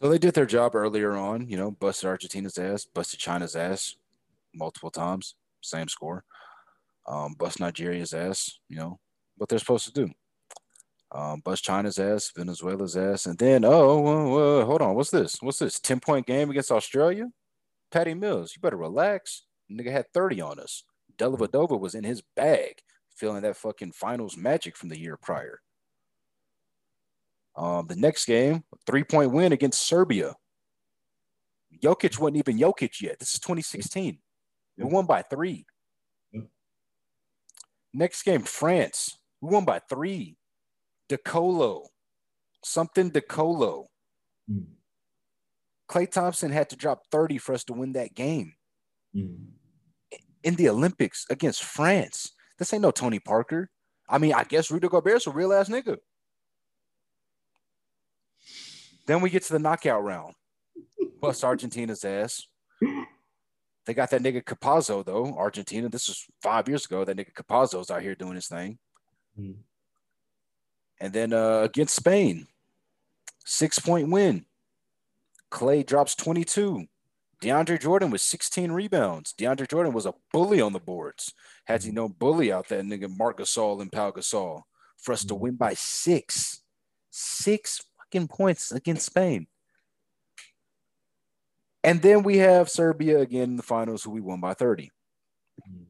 So 0.00 0.08
they 0.08 0.18
did 0.18 0.34
their 0.34 0.46
job 0.46 0.74
earlier 0.74 1.14
on, 1.14 1.46
you 1.46 1.58
know, 1.58 1.70
busted 1.70 2.08
Argentina's 2.08 2.58
ass, 2.58 2.86
busted 2.86 3.20
China's 3.20 3.54
ass 3.54 3.96
multiple 4.54 4.90
times, 4.90 5.34
same 5.60 5.88
score. 5.88 6.24
Um, 7.06 7.34
bust 7.38 7.60
Nigeria's 7.60 8.14
ass, 8.14 8.58
you 8.68 8.76
know, 8.76 8.98
what 9.36 9.48
they're 9.48 9.58
supposed 9.58 9.86
to 9.86 10.06
do. 10.06 10.12
Um, 11.12 11.40
bust 11.44 11.62
China's 11.64 11.98
ass, 11.98 12.32
Venezuela's 12.36 12.96
ass, 12.96 13.26
and 13.26 13.38
then, 13.38 13.64
oh, 13.64 14.64
hold 14.64 14.82
on, 14.82 14.94
what's 14.94 15.10
this? 15.10 15.36
What's 15.40 15.58
this? 15.58 15.78
10 15.78 16.00
point 16.00 16.26
game 16.26 16.50
against 16.50 16.72
Australia? 16.72 17.28
Patty 17.92 18.14
Mills, 18.14 18.52
you 18.54 18.60
better 18.60 18.76
relax. 18.76 19.42
Nigga 19.70 19.92
had 19.92 20.06
30 20.12 20.40
on 20.40 20.58
us. 20.58 20.82
Dellavedova 21.16 21.78
was 21.78 21.94
in 21.94 22.04
his 22.04 22.22
bag, 22.34 22.80
feeling 23.14 23.42
that 23.42 23.56
fucking 23.56 23.92
finals 23.92 24.36
magic 24.36 24.76
from 24.76 24.88
the 24.88 24.98
year 24.98 25.16
prior. 25.16 25.60
Um, 27.56 27.86
the 27.86 27.96
next 27.96 28.24
game, 28.24 28.64
three 28.86 29.04
point 29.04 29.30
win 29.30 29.52
against 29.52 29.86
Serbia. 29.86 30.34
Jokic 31.82 32.18
wasn't 32.18 32.38
even 32.38 32.58
Jokic 32.58 33.00
yet. 33.00 33.18
This 33.18 33.34
is 33.34 33.40
2016. 33.40 34.18
We 34.76 34.84
won 34.84 35.06
by 35.06 35.22
three. 35.22 35.66
Next 37.94 38.24
game, 38.24 38.42
France. 38.42 39.16
We 39.40 39.50
won 39.54 39.64
by 39.64 39.78
three. 39.78 40.36
DeColo. 41.08 41.86
Something 42.64 43.12
DeColo. 43.12 43.86
Mm. 44.50 44.66
Klay 45.88 46.10
Thompson 46.10 46.50
had 46.50 46.68
to 46.70 46.76
drop 46.76 47.04
30 47.12 47.38
for 47.38 47.54
us 47.54 47.62
to 47.64 47.72
win 47.72 47.92
that 47.92 48.14
game 48.14 48.54
mm. 49.14 49.36
in 50.42 50.54
the 50.56 50.68
Olympics 50.68 51.24
against 51.30 51.62
France. 51.62 52.32
This 52.58 52.72
ain't 52.72 52.82
no 52.82 52.90
Tony 52.90 53.20
Parker. 53.20 53.70
I 54.08 54.18
mean, 54.18 54.34
I 54.34 54.44
guess 54.44 54.70
Rudy 54.70 54.88
Gobert's 54.88 55.26
a 55.26 55.30
real 55.30 55.52
ass 55.52 55.68
nigga. 55.68 55.98
Then 59.06 59.20
we 59.20 59.30
get 59.30 59.44
to 59.44 59.52
the 59.52 59.58
knockout 59.58 60.02
round. 60.02 60.34
Bust 61.20 61.44
Argentina's 61.44 62.04
ass. 62.04 62.42
They 63.86 63.94
got 63.94 64.10
that 64.10 64.22
nigga 64.22 64.42
Campazzo 64.42 65.04
though, 65.04 65.34
Argentina. 65.36 65.88
This 65.88 66.08
was 66.08 66.26
five 66.42 66.68
years 66.68 66.86
ago. 66.86 67.04
That 67.04 67.16
nigga 67.16 67.32
Campazzo's 67.32 67.90
out 67.90 68.02
here 68.02 68.14
doing 68.14 68.34
his 68.34 68.48
thing. 68.48 68.78
Mm. 69.38 69.56
And 71.00 71.12
then 71.12 71.32
uh, 71.32 71.60
against 71.60 71.96
Spain, 71.96 72.46
six 73.44 73.78
point 73.78 74.10
win. 74.10 74.46
Klay 75.50 75.86
drops 75.86 76.14
22. 76.16 76.86
DeAndre 77.40 77.80
Jordan 77.80 78.10
with 78.10 78.22
16 78.22 78.72
rebounds. 78.72 79.34
DeAndre 79.34 79.68
Jordan 79.68 79.92
was 79.92 80.06
a 80.06 80.14
bully 80.32 80.60
on 80.60 80.72
the 80.72 80.80
boards. 80.80 81.32
Had 81.64 81.82
he 81.82 81.90
mm-hmm. 81.90 81.96
no 81.96 82.08
bully 82.08 82.50
out 82.50 82.68
that 82.68 82.84
nigga 82.84 83.14
Marc 83.16 83.38
Gasol 83.38 83.82
and 83.82 83.92
Pau 83.92 84.10
Gasol 84.10 84.62
for 84.96 85.12
us 85.12 85.24
to 85.24 85.34
mm-hmm. 85.34 85.42
win 85.42 85.54
by 85.56 85.74
six, 85.74 86.62
six 87.10 87.82
fucking 87.98 88.28
points 88.28 88.72
against 88.72 89.06
Spain. 89.06 89.46
And 91.84 92.00
then 92.00 92.22
we 92.22 92.38
have 92.38 92.70
Serbia 92.70 93.20
again 93.20 93.42
in 93.42 93.56
the 93.56 93.62
finals, 93.62 94.02
who 94.02 94.10
we 94.10 94.22
won 94.22 94.40
by 94.40 94.54
30. 94.54 94.90
Mm-hmm. 95.68 95.84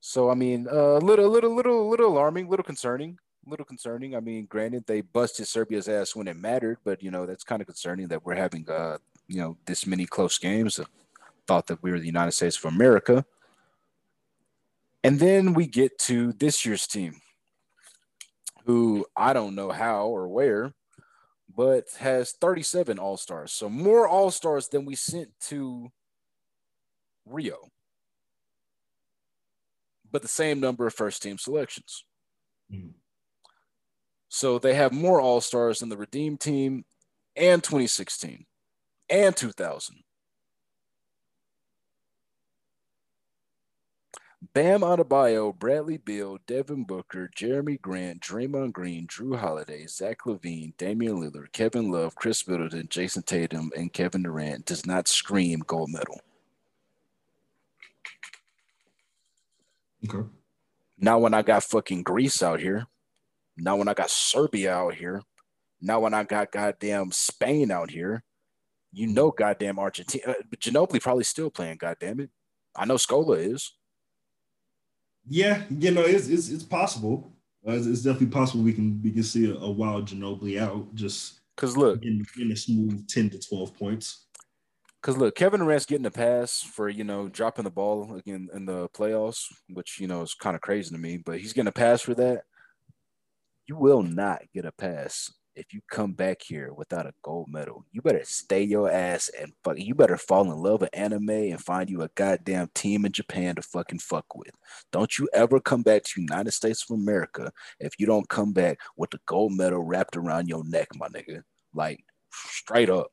So 0.00 0.30
I 0.30 0.34
mean, 0.34 0.68
a 0.70 0.96
uh, 0.96 0.98
little, 1.00 1.28
little, 1.28 1.54
little, 1.54 1.90
little 1.90 2.06
alarming, 2.06 2.46
a 2.46 2.48
little 2.48 2.64
concerning, 2.64 3.18
a 3.46 3.50
little 3.50 3.66
concerning. 3.66 4.14
I 4.14 4.20
mean, 4.20 4.46
granted, 4.46 4.84
they 4.86 5.00
busted 5.00 5.48
Serbia's 5.48 5.88
ass 5.88 6.14
when 6.14 6.28
it 6.28 6.36
mattered, 6.36 6.78
but 6.84 7.02
you 7.02 7.10
know 7.10 7.26
that's 7.26 7.44
kind 7.44 7.60
of 7.60 7.66
concerning 7.66 8.08
that 8.08 8.24
we're 8.24 8.36
having 8.36 8.70
uh, 8.70 8.98
you 9.26 9.40
know 9.40 9.58
this 9.66 9.86
many 9.86 10.06
close 10.06 10.38
games. 10.38 10.80
Thought 11.46 11.66
that 11.66 11.82
we 11.82 11.90
were 11.90 11.98
the 11.98 12.06
United 12.06 12.32
States 12.32 12.56
of 12.56 12.72
America, 12.72 13.24
and 15.02 15.18
then 15.18 15.54
we 15.54 15.66
get 15.66 15.98
to 16.00 16.32
this 16.34 16.64
year's 16.64 16.86
team, 16.86 17.20
who 18.64 19.04
I 19.16 19.32
don't 19.32 19.54
know 19.54 19.70
how 19.70 20.06
or 20.06 20.28
where, 20.28 20.72
but 21.58 21.86
has 21.98 22.30
37 22.40 23.00
All 23.00 23.16
Stars, 23.16 23.50
so 23.52 23.68
more 23.68 24.06
All 24.06 24.30
Stars 24.30 24.68
than 24.68 24.84
we 24.84 24.94
sent 24.94 25.30
to 25.48 25.90
Rio, 27.26 27.56
but 30.08 30.22
the 30.22 30.28
same 30.28 30.60
number 30.60 30.86
of 30.86 30.94
first 30.94 31.20
team 31.20 31.36
selections. 31.36 32.04
Mm. 32.72 32.92
So 34.28 34.60
they 34.60 34.74
have 34.74 34.92
more 34.92 35.20
All 35.20 35.40
Stars 35.40 35.80
than 35.80 35.88
the 35.88 35.96
Redeem 35.96 36.36
team 36.36 36.84
and 37.34 37.60
2016 37.60 38.46
and 39.10 39.36
2000. 39.36 39.96
Bam 44.54 44.80
Adebayo, 44.82 45.56
Bradley 45.58 45.96
Beal, 45.96 46.38
Devin 46.46 46.84
Booker, 46.84 47.28
Jerami 47.36 47.80
Grant, 47.80 48.20
Draymond 48.20 48.72
Green, 48.72 49.08
Jrue 49.08 49.36
Holiday, 49.36 49.86
Zach 49.86 50.18
LaVine, 50.26 50.76
Damian 50.76 51.16
Lillard, 51.16 51.50
Kevin 51.52 51.90
Love, 51.90 52.14
Khris 52.14 52.46
Middleton, 52.46 52.86
Jayson 52.88 53.24
Tatum, 53.24 53.72
and 53.76 53.92
Kevin 53.92 54.22
Durant 54.22 54.64
does 54.64 54.86
not 54.86 55.08
scream 55.08 55.60
gold 55.66 55.90
medal. 55.90 56.20
Okay. 60.08 60.28
Now 60.98 61.18
when 61.18 61.34
I 61.34 61.42
got 61.42 61.64
fucking 61.64 62.04
Greece 62.04 62.42
out 62.42 62.60
here, 62.60 62.86
Not 63.56 63.78
when 63.78 63.88
I 63.88 63.94
got 63.94 64.10
Serbia 64.10 64.72
out 64.72 64.94
here, 64.94 65.22
Not 65.80 66.02
when 66.02 66.14
I 66.14 66.22
got 66.22 66.52
goddamn 66.52 67.10
Spain 67.10 67.72
out 67.72 67.90
here, 67.90 68.22
you 68.92 69.08
know, 69.08 69.32
goddamn 69.32 69.80
Argentina. 69.80 70.30
Uh, 70.30 70.34
Ginobili 70.56 71.02
probably 71.02 71.24
still 71.24 71.50
playing. 71.50 71.78
Goddamn 71.78 72.20
it, 72.20 72.30
I 72.76 72.84
know 72.84 72.94
Scola 72.94 73.38
is. 73.38 73.72
Yeah, 75.28 75.62
you 75.70 75.90
know, 75.90 76.02
it's 76.02 76.28
it's, 76.28 76.48
it's 76.48 76.64
possible. 76.64 77.32
Uh, 77.66 77.72
it's, 77.72 77.86
it's, 77.86 78.02
definitely 78.02 78.28
possible 78.28 78.64
we 78.64 78.72
can 78.72 79.00
we 79.02 79.10
can 79.10 79.22
see 79.22 79.50
a, 79.50 79.54
a 79.54 79.70
wild 79.70 80.06
Ginobili 80.06 80.60
out 80.60 80.94
just 80.94 81.40
because 81.54 81.76
look 81.76 82.02
in, 82.02 82.24
in 82.40 82.52
a 82.52 82.56
smooth 82.56 83.06
ten 83.08 83.28
to 83.30 83.38
twelve 83.38 83.76
points. 83.76 84.26
Because 85.00 85.16
look, 85.16 85.34
Kevin 85.36 85.60
Durant's 85.60 85.86
getting 85.86 86.06
a 86.06 86.10
pass 86.10 86.62
for 86.62 86.88
you 86.88 87.04
know 87.04 87.28
dropping 87.28 87.64
the 87.64 87.70
ball 87.70 88.16
again 88.16 88.48
in 88.54 88.64
the 88.64 88.88
playoffs, 88.90 89.44
which 89.68 90.00
you 90.00 90.06
know 90.06 90.22
is 90.22 90.34
kind 90.34 90.56
of 90.56 90.62
crazy 90.62 90.90
to 90.94 90.98
me. 90.98 91.18
But 91.18 91.40
he's 91.40 91.52
getting 91.52 91.68
a 91.68 91.72
pass 91.72 92.00
for 92.00 92.14
that. 92.14 92.44
You 93.66 93.76
will 93.76 94.02
not 94.02 94.42
get 94.54 94.64
a 94.64 94.72
pass 94.72 95.30
if 95.58 95.74
you 95.74 95.80
come 95.90 96.12
back 96.12 96.40
here 96.40 96.72
without 96.72 97.06
a 97.06 97.12
gold 97.22 97.48
medal. 97.50 97.84
You 97.92 98.00
better 98.00 98.24
stay 98.24 98.62
your 98.62 98.90
ass 98.90 99.30
and 99.38 99.52
fuck. 99.64 99.78
You 99.78 99.94
better 99.94 100.16
fall 100.16 100.50
in 100.50 100.58
love 100.58 100.80
with 100.80 100.90
anime 100.92 101.30
and 101.30 101.60
find 101.60 101.90
you 101.90 102.02
a 102.02 102.10
goddamn 102.14 102.70
team 102.74 103.04
in 103.04 103.12
Japan 103.12 103.56
to 103.56 103.62
fucking 103.62 103.98
fuck 103.98 104.34
with. 104.34 104.54
Don't 104.92 105.18
you 105.18 105.28
ever 105.34 105.60
come 105.60 105.82
back 105.82 106.04
to 106.04 106.20
United 106.20 106.52
States 106.52 106.84
of 106.88 106.94
America 106.94 107.52
if 107.80 107.92
you 107.98 108.06
don't 108.06 108.28
come 108.28 108.52
back 108.52 108.78
with 108.96 109.10
the 109.10 109.20
gold 109.26 109.52
medal 109.56 109.82
wrapped 109.82 110.16
around 110.16 110.48
your 110.48 110.64
neck, 110.64 110.88
my 110.94 111.08
nigga. 111.08 111.42
Like 111.74 112.04
straight 112.30 112.90
up 112.90 113.08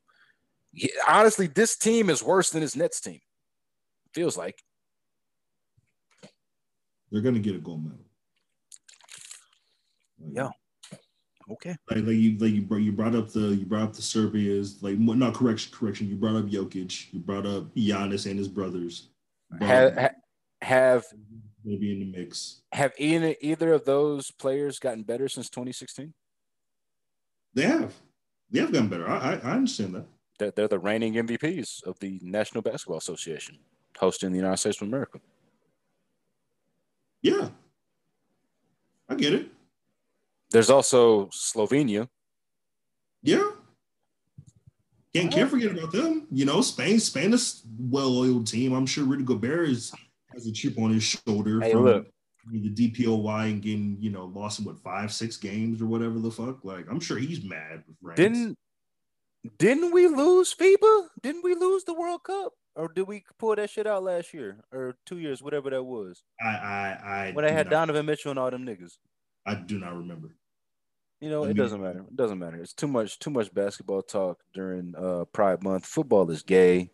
honestly, 1.08 1.46
this 1.46 1.76
team 1.76 2.10
is 2.10 2.22
worse 2.22 2.50
than 2.50 2.62
his 2.62 2.76
Nets 2.76 3.00
team. 3.00 3.20
Feels 4.12 4.36
like 4.36 4.62
they're 7.10 7.22
gonna 7.22 7.38
get 7.38 7.56
a 7.56 7.58
gold 7.58 7.84
medal. 7.84 7.98
Like, 10.20 10.32
yeah. 10.34 10.50
Okay. 11.50 11.76
Like, 11.88 12.04
like 12.04 12.16
you 12.16 12.36
like 12.38 12.52
you 12.52 12.62
brought 12.62 12.82
you 12.82 12.92
brought 12.92 13.14
up 13.14 13.30
the 13.30 13.54
you 13.54 13.64
brought 13.64 13.82
up 13.82 13.92
the 13.92 14.02
Serbia's 14.02 14.82
like 14.82 14.98
not 14.98 15.34
correction 15.34 15.72
correction 15.72 16.08
you 16.08 16.16
brought 16.16 16.36
up 16.36 16.46
Jokic 16.46 17.12
you 17.12 17.20
brought 17.20 17.46
up 17.46 17.72
Giannis 17.74 18.28
and 18.28 18.38
his 18.38 18.48
brothers. 18.48 19.10
Have, 19.60 20.14
have 20.60 21.04
maybe 21.64 21.92
in 21.92 22.00
the 22.00 22.18
mix. 22.18 22.62
Have 22.72 22.92
either 22.98 23.34
either 23.40 23.72
of 23.72 23.84
those 23.84 24.32
players 24.32 24.80
gotten 24.80 25.04
better 25.04 25.28
since 25.28 25.48
2016? 25.48 26.12
They 27.54 27.62
have. 27.62 27.94
They 28.50 28.60
have 28.60 28.72
gotten 28.72 28.88
better. 28.88 29.08
I 29.08 29.16
I, 29.16 29.32
I 29.34 29.52
understand 29.52 29.94
that 29.94 30.06
they're, 30.38 30.50
they're 30.50 30.68
the 30.68 30.78
reigning 30.78 31.14
MVPs 31.14 31.84
of 31.84 31.98
the 32.00 32.18
National 32.22 32.62
Basketball 32.62 32.98
Association, 32.98 33.58
hosting 33.98 34.30
the 34.30 34.38
United 34.38 34.58
States 34.58 34.80
of 34.80 34.88
America. 34.88 35.20
Yeah, 37.22 37.50
I 39.08 39.14
get 39.14 39.32
it. 39.32 39.48
There's 40.56 40.70
also 40.70 41.26
Slovenia. 41.26 42.08
Yeah. 43.22 43.50
Can't, 45.14 45.30
can't 45.30 45.50
forget 45.50 45.72
about 45.72 45.92
them. 45.92 46.26
You 46.32 46.46
know, 46.46 46.62
Spain, 46.62 46.98
Spain 46.98 47.34
is 47.34 47.62
well-oiled 47.78 48.46
team. 48.46 48.72
I'm 48.72 48.86
sure 48.86 49.04
Rudy 49.04 49.22
Gobert 49.22 49.68
is, 49.68 49.92
has 50.32 50.46
a 50.46 50.52
chip 50.52 50.78
on 50.78 50.94
his 50.94 51.02
shoulder 51.02 51.60
hey, 51.60 51.72
from 51.72 51.84
look. 51.84 52.06
the 52.50 52.70
DPOY 52.70 53.50
and 53.50 53.60
getting, 53.60 53.98
you 54.00 54.08
know, 54.08 54.32
lost 54.34 54.60
in 54.60 54.64
what 54.64 54.78
five, 54.78 55.12
six 55.12 55.36
games 55.36 55.82
or 55.82 55.86
whatever 55.88 56.18
the 56.18 56.30
fuck. 56.30 56.64
Like, 56.64 56.86
I'm 56.90 57.00
sure 57.00 57.18
he's 57.18 57.44
mad. 57.44 57.84
Didn't 58.14 58.56
didn't 59.58 59.92
we 59.92 60.06
lose 60.06 60.54
FIBA? 60.54 61.08
Didn't 61.22 61.44
we 61.44 61.54
lose 61.54 61.84
the 61.84 61.92
World 61.92 62.22
Cup? 62.22 62.54
Or 62.76 62.88
did 62.88 63.06
we 63.06 63.24
pull 63.38 63.56
that 63.56 63.68
shit 63.68 63.86
out 63.86 64.04
last 64.04 64.32
year 64.32 64.64
or 64.72 64.96
two 65.04 65.18
years, 65.18 65.42
whatever 65.42 65.68
that 65.68 65.82
was? 65.82 66.22
I 66.40 66.48
I, 66.48 67.00
I 67.04 67.32
when 67.34 67.44
I 67.44 67.50
had 67.50 67.66
not, 67.66 67.88
Donovan 67.88 68.06
Mitchell 68.06 68.30
and 68.30 68.38
all 68.38 68.50
them 68.50 68.64
niggas. 68.64 68.96
I 69.44 69.54
do 69.56 69.78
not 69.78 69.94
remember. 69.94 70.34
You 71.20 71.30
know, 71.30 71.44
it 71.44 71.54
doesn't 71.54 71.80
matter. 71.80 72.00
It 72.00 72.16
doesn't 72.16 72.38
matter. 72.38 72.60
It's 72.60 72.74
too 72.74 72.88
much 72.88 73.18
too 73.18 73.30
much 73.30 73.52
basketball 73.52 74.02
talk 74.02 74.40
during 74.52 74.94
uh 74.96 75.24
Pride 75.32 75.62
Month. 75.62 75.86
Football 75.86 76.30
is 76.30 76.42
gay. 76.42 76.90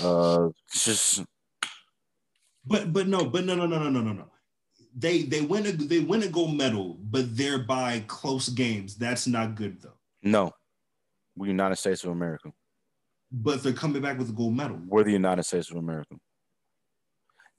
Uh 0.00 0.50
it's 0.66 0.84
just 0.84 1.24
but 2.64 2.92
but 2.92 3.08
no, 3.08 3.24
but 3.24 3.44
no 3.44 3.54
no 3.54 3.66
no 3.66 3.78
no 3.78 3.90
no 3.90 4.00
no 4.02 4.12
no. 4.12 4.30
They 4.94 5.22
they 5.22 5.40
win 5.40 5.66
a 5.66 5.72
they 5.72 6.00
win 6.00 6.22
a 6.22 6.28
gold 6.28 6.54
medal, 6.56 6.98
but 7.00 7.36
thereby 7.36 8.04
close 8.06 8.48
games. 8.48 8.96
That's 8.96 9.26
not 9.26 9.54
good 9.54 9.80
though. 9.80 9.98
No, 10.22 10.52
we're 11.34 11.46
United 11.48 11.76
States 11.76 12.04
of 12.04 12.10
America. 12.10 12.52
But 13.32 13.62
they're 13.62 13.72
coming 13.72 14.02
back 14.02 14.18
with 14.18 14.30
a 14.30 14.32
gold 14.32 14.54
medal. 14.54 14.80
We're 14.86 15.04
the 15.04 15.12
United 15.12 15.44
States 15.44 15.70
of 15.70 15.76
America. 15.76 16.16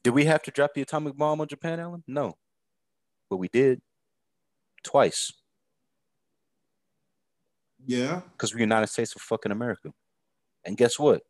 Did 0.04 0.12
we 0.12 0.26
have 0.26 0.42
to 0.44 0.52
drop 0.52 0.74
the 0.74 0.82
atomic 0.82 1.18
bomb 1.18 1.42
on 1.42 1.48
Japan, 1.48 1.80
Alan? 1.80 2.04
No. 2.08 2.38
But 3.30 3.38
we 3.38 3.48
did 3.50 3.82
twice. 4.84 5.34
Yeah. 7.86 8.22
Because 8.32 8.54
we're 8.54 8.62
United 8.62 8.88
States 8.88 9.16
of 9.16 9.22
fucking 9.22 9.52
America. 9.52 9.92
And 10.66 10.78
guess 10.78 11.00
what? 11.00 11.22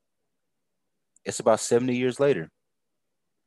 It's 1.26 1.39
about 1.39 1.60
70 1.60 1.95
years 1.95 2.20
later. 2.20 2.50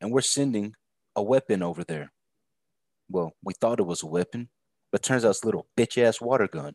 And 0.01 0.13
we're 0.13 0.21
sending 0.21 0.75
a 1.17 1.23
weapon 1.23 1.63
over 1.63 1.85
there. 1.85 2.13
Well, 3.09 3.33
we 3.43 3.55
thought 3.55 3.81
it 3.81 3.87
was 3.87 4.03
a 4.03 4.07
weapon, 4.07 4.49
but 4.91 5.03
turns 5.03 5.25
out 5.25 5.31
it's 5.31 5.43
a 5.43 5.47
little 5.47 5.67
bitch 5.77 6.03
ass 6.03 6.21
water 6.21 6.49
gun. 6.49 6.75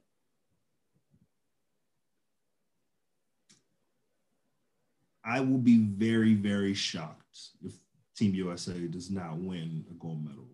I 5.25 5.41
will 5.41 5.57
be 5.57 5.79
very, 5.79 6.35
very 6.35 6.73
shocked 6.73 7.37
if 7.63 7.73
Team 8.15 8.33
USA 8.35 8.79
does 8.87 9.11
not 9.11 9.37
win 9.37 9.85
a 9.91 9.93
gold 9.95 10.23
medal 10.23 10.47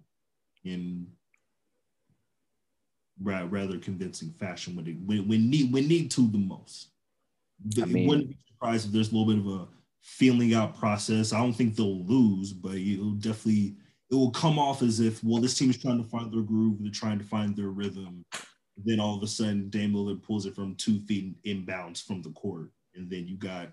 in 0.63 1.07
rather 3.21 3.77
convincing 3.77 4.31
fashion 4.39 4.75
when, 4.75 4.87
it, 4.87 4.97
when, 5.05 5.27
when 5.27 5.49
need 5.49 5.71
when 5.71 5.87
need 5.87 6.11
to 6.11 6.27
the 6.27 6.37
most. 6.37 6.89
I 7.81 7.85
mean, 7.85 8.07
wouldn't 8.07 8.29
be 8.29 8.37
surprised 8.47 8.87
if 8.87 8.91
there's 8.91 9.11
a 9.11 9.15
little 9.15 9.33
bit 9.33 9.45
of 9.45 9.61
a 9.61 9.67
feeling 10.01 10.53
out 10.53 10.77
process. 10.77 11.31
I 11.31 11.39
don't 11.39 11.53
think 11.53 11.75
they'll 11.75 12.05
lose, 12.05 12.51
but 12.51 12.75
it'll 12.75 13.11
definitely 13.11 13.75
it 14.11 14.15
will 14.15 14.31
come 14.31 14.59
off 14.59 14.81
as 14.81 14.99
if 14.99 15.23
well, 15.23 15.41
this 15.41 15.57
team 15.57 15.69
is 15.69 15.77
trying 15.77 16.01
to 16.01 16.09
find 16.09 16.31
their 16.31 16.41
groove, 16.41 16.77
they're 16.79 16.91
trying 16.91 17.19
to 17.19 17.25
find 17.25 17.55
their 17.55 17.69
rhythm. 17.69 18.25
Then 18.77 18.99
all 18.99 19.15
of 19.15 19.23
a 19.23 19.27
sudden, 19.27 19.69
Dame 19.69 19.93
Lillard 19.93 20.23
pulls 20.23 20.45
it 20.45 20.55
from 20.55 20.75
two 20.75 20.99
feet 21.01 21.35
inbounds 21.43 22.03
from 22.03 22.21
the 22.21 22.31
court, 22.31 22.71
and 22.95 23.09
then 23.09 23.27
you 23.27 23.37
got 23.37 23.71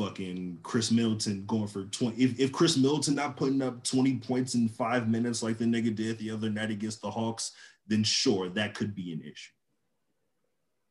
fucking 0.00 0.58
Khris 0.62 0.90
Middleton 0.90 1.44
going 1.46 1.66
for 1.66 1.84
20. 1.84 2.22
If, 2.22 2.40
if 2.40 2.52
Khris 2.52 2.78
Middleton 2.78 3.14
not 3.14 3.36
putting 3.36 3.60
up 3.60 3.84
20 3.84 4.16
points 4.18 4.54
in 4.54 4.68
five 4.68 5.08
minutes 5.08 5.42
like 5.42 5.58
the 5.58 5.66
nigga 5.66 5.94
did 5.94 6.18
the 6.18 6.30
other 6.30 6.48
night 6.48 6.70
against 6.70 7.02
the 7.02 7.10
Hawks, 7.10 7.52
then 7.90 8.04
sure, 8.04 8.48
that 8.50 8.74
could 8.74 8.94
be 8.94 9.12
an 9.12 9.20
issue. 9.20 9.52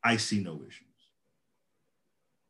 I 0.03 0.17
see 0.17 0.39
no 0.41 0.61
issues. 0.67 0.85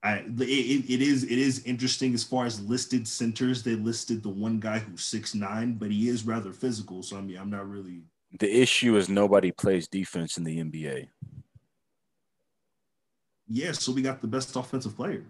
I 0.01 0.23
it, 0.39 0.89
it 0.89 1.01
is 1.01 1.23
it 1.23 1.37
is 1.37 1.63
interesting 1.65 2.13
as 2.13 2.23
far 2.23 2.45
as 2.45 2.61
listed 2.61 3.07
centers. 3.07 3.63
They 3.63 3.75
listed 3.75 4.23
the 4.23 4.29
one 4.29 4.59
guy 4.59 4.79
who's 4.79 5.03
six 5.03 5.35
nine, 5.35 5.73
but 5.73 5.91
he 5.91 6.09
is 6.09 6.25
rather 6.25 6.51
physical. 6.51 7.03
So 7.03 7.17
I 7.17 7.21
mean, 7.21 7.37
I'm 7.37 7.49
not 7.49 7.69
really. 7.69 8.03
The 8.39 8.61
issue 8.61 8.95
is 8.95 9.09
nobody 9.09 9.51
plays 9.51 9.87
defense 9.87 10.37
in 10.37 10.43
the 10.43 10.57
NBA. 10.59 11.07
Yeah, 13.47 13.71
so 13.71 13.91
we 13.91 14.01
got 14.01 14.21
the 14.21 14.27
best 14.27 14.55
offensive 14.55 14.95
players. 14.95 15.25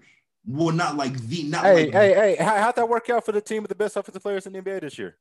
Well, 0.46 0.76
not 0.76 0.98
like 0.98 1.14
the 1.14 1.44
not 1.44 1.64
hey, 1.64 1.86
like 1.86 1.94
hey, 1.94 2.14
hey, 2.14 2.44
how, 2.44 2.58
how'd 2.58 2.76
that 2.76 2.90
work 2.90 3.10
out 3.10 3.26
for 3.26 3.32
the 3.32 3.42
team 3.42 3.64
with 3.64 3.70
the 3.70 3.76
best 3.76 3.98
offensive 3.98 4.22
players 4.22 4.46
in 4.46 4.54
the 4.54 4.62
NBA 4.62 4.82
this 4.82 4.98
year? 4.98 5.18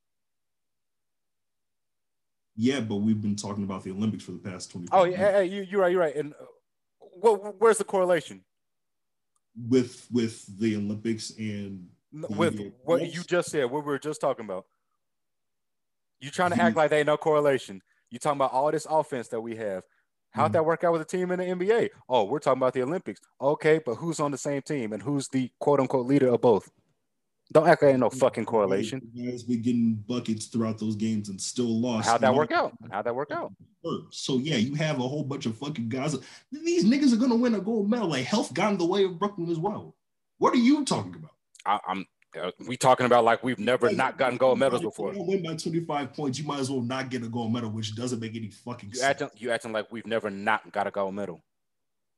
Yeah, 2.60 2.80
but 2.80 2.96
we've 2.96 3.22
been 3.22 3.36
talking 3.36 3.62
about 3.62 3.84
the 3.84 3.92
Olympics 3.92 4.24
for 4.24 4.32
the 4.32 4.38
past 4.38 4.72
20 4.72 4.88
Oh, 4.90 5.04
yeah, 5.04 5.40
you, 5.40 5.62
you're 5.62 5.80
right, 5.80 5.92
you're 5.92 6.00
right. 6.00 6.16
And 6.16 6.32
uh, 6.32 6.46
what, 7.20 7.60
where's 7.60 7.78
the 7.78 7.84
correlation? 7.84 8.44
With 9.56 10.08
with 10.12 10.58
the 10.58 10.76
Olympics 10.76 11.32
and 11.38 11.86
with 12.12 12.60
what 12.82 13.14
you 13.14 13.22
just 13.22 13.50
said, 13.50 13.64
what 13.70 13.84
we 13.84 13.92
were 13.92 13.98
just 13.98 14.20
talking 14.20 14.44
about. 14.44 14.66
You 16.20 16.30
trying 16.30 16.50
to 16.50 16.60
act 16.60 16.76
like 16.76 16.90
they 16.90 16.98
ain't 16.98 17.06
no 17.06 17.16
correlation. 17.16 17.80
You 18.10 18.18
talking 18.18 18.38
about 18.38 18.52
all 18.52 18.72
this 18.72 18.86
offense 18.90 19.28
that 19.28 19.40
we 19.40 19.54
have. 19.54 19.84
How'd 20.30 20.46
mm-hmm. 20.46 20.52
that 20.54 20.64
work 20.64 20.82
out 20.82 20.92
with 20.92 21.02
a 21.02 21.04
team 21.04 21.30
in 21.30 21.38
the 21.38 21.44
NBA? 21.44 21.90
Oh, 22.08 22.24
we're 22.24 22.40
talking 22.40 22.58
about 22.58 22.74
the 22.74 22.82
Olympics. 22.82 23.20
Okay, 23.40 23.80
but 23.84 23.96
who's 23.96 24.18
on 24.18 24.32
the 24.32 24.38
same 24.38 24.62
team 24.62 24.92
and 24.92 25.02
who's 25.02 25.28
the 25.28 25.50
quote 25.60 25.78
unquote 25.78 26.06
leader 26.06 26.28
of 26.28 26.40
both? 26.40 26.68
Don't 27.50 27.66
act 27.66 27.82
like 27.82 27.92
ain't 27.92 28.00
no 28.00 28.10
fucking 28.10 28.44
correlation. 28.44 29.00
guys 29.16 29.42
been 29.42 29.62
getting 29.62 29.94
buckets 30.06 30.46
throughout 30.46 30.78
those 30.78 30.96
games 30.96 31.30
and 31.30 31.40
still 31.40 31.80
lost. 31.80 32.06
How'd 32.06 32.20
that 32.20 32.34
work 32.34 32.52
out? 32.52 32.74
How'd 32.90 33.06
that 33.06 33.14
work 33.14 33.30
out? 33.30 33.52
So 34.10 34.38
yeah, 34.38 34.56
you 34.56 34.74
have 34.74 34.98
a 34.98 35.08
whole 35.08 35.24
bunch 35.24 35.46
of 35.46 35.56
fucking 35.56 35.88
guys. 35.88 36.14
These 36.52 36.84
niggas 36.84 37.12
are 37.12 37.16
gonna 37.16 37.36
win 37.36 37.54
a 37.54 37.60
gold 37.60 37.88
medal. 37.88 38.08
Like 38.08 38.24
health 38.24 38.52
got 38.52 38.72
in 38.72 38.78
the 38.78 38.84
way 38.84 39.04
of 39.04 39.18
Brooklyn 39.18 39.50
as 39.50 39.58
well. 39.58 39.94
What 40.36 40.52
are 40.52 40.58
you 40.58 40.84
talking 40.84 41.14
about? 41.14 41.30
I, 41.64 41.78
am 41.90 42.06
uh, 42.40 42.50
we 42.66 42.76
talking 42.76 43.06
about 43.06 43.24
like 43.24 43.42
we've 43.42 43.58
never 43.58 43.90
not 43.90 44.18
gotten 44.18 44.36
gold 44.36 44.58
medals 44.58 44.82
before. 44.82 45.14
you 45.14 45.22
win 45.22 45.42
by 45.42 45.54
25 45.54 46.12
points, 46.12 46.38
you 46.38 46.46
might 46.46 46.60
as 46.60 46.70
well 46.70 46.82
not 46.82 47.08
get 47.08 47.22
a 47.22 47.28
gold 47.28 47.52
medal, 47.52 47.70
which 47.70 47.94
doesn't 47.96 48.20
make 48.20 48.36
any 48.36 48.50
fucking 48.50 48.90
you 48.90 48.96
sense. 48.96 49.22
Acting, 49.22 49.30
you 49.36 49.50
acting 49.50 49.72
like 49.72 49.90
we've 49.90 50.06
never 50.06 50.28
not 50.28 50.70
got 50.70 50.86
a 50.86 50.90
gold 50.90 51.14
medal. 51.14 51.40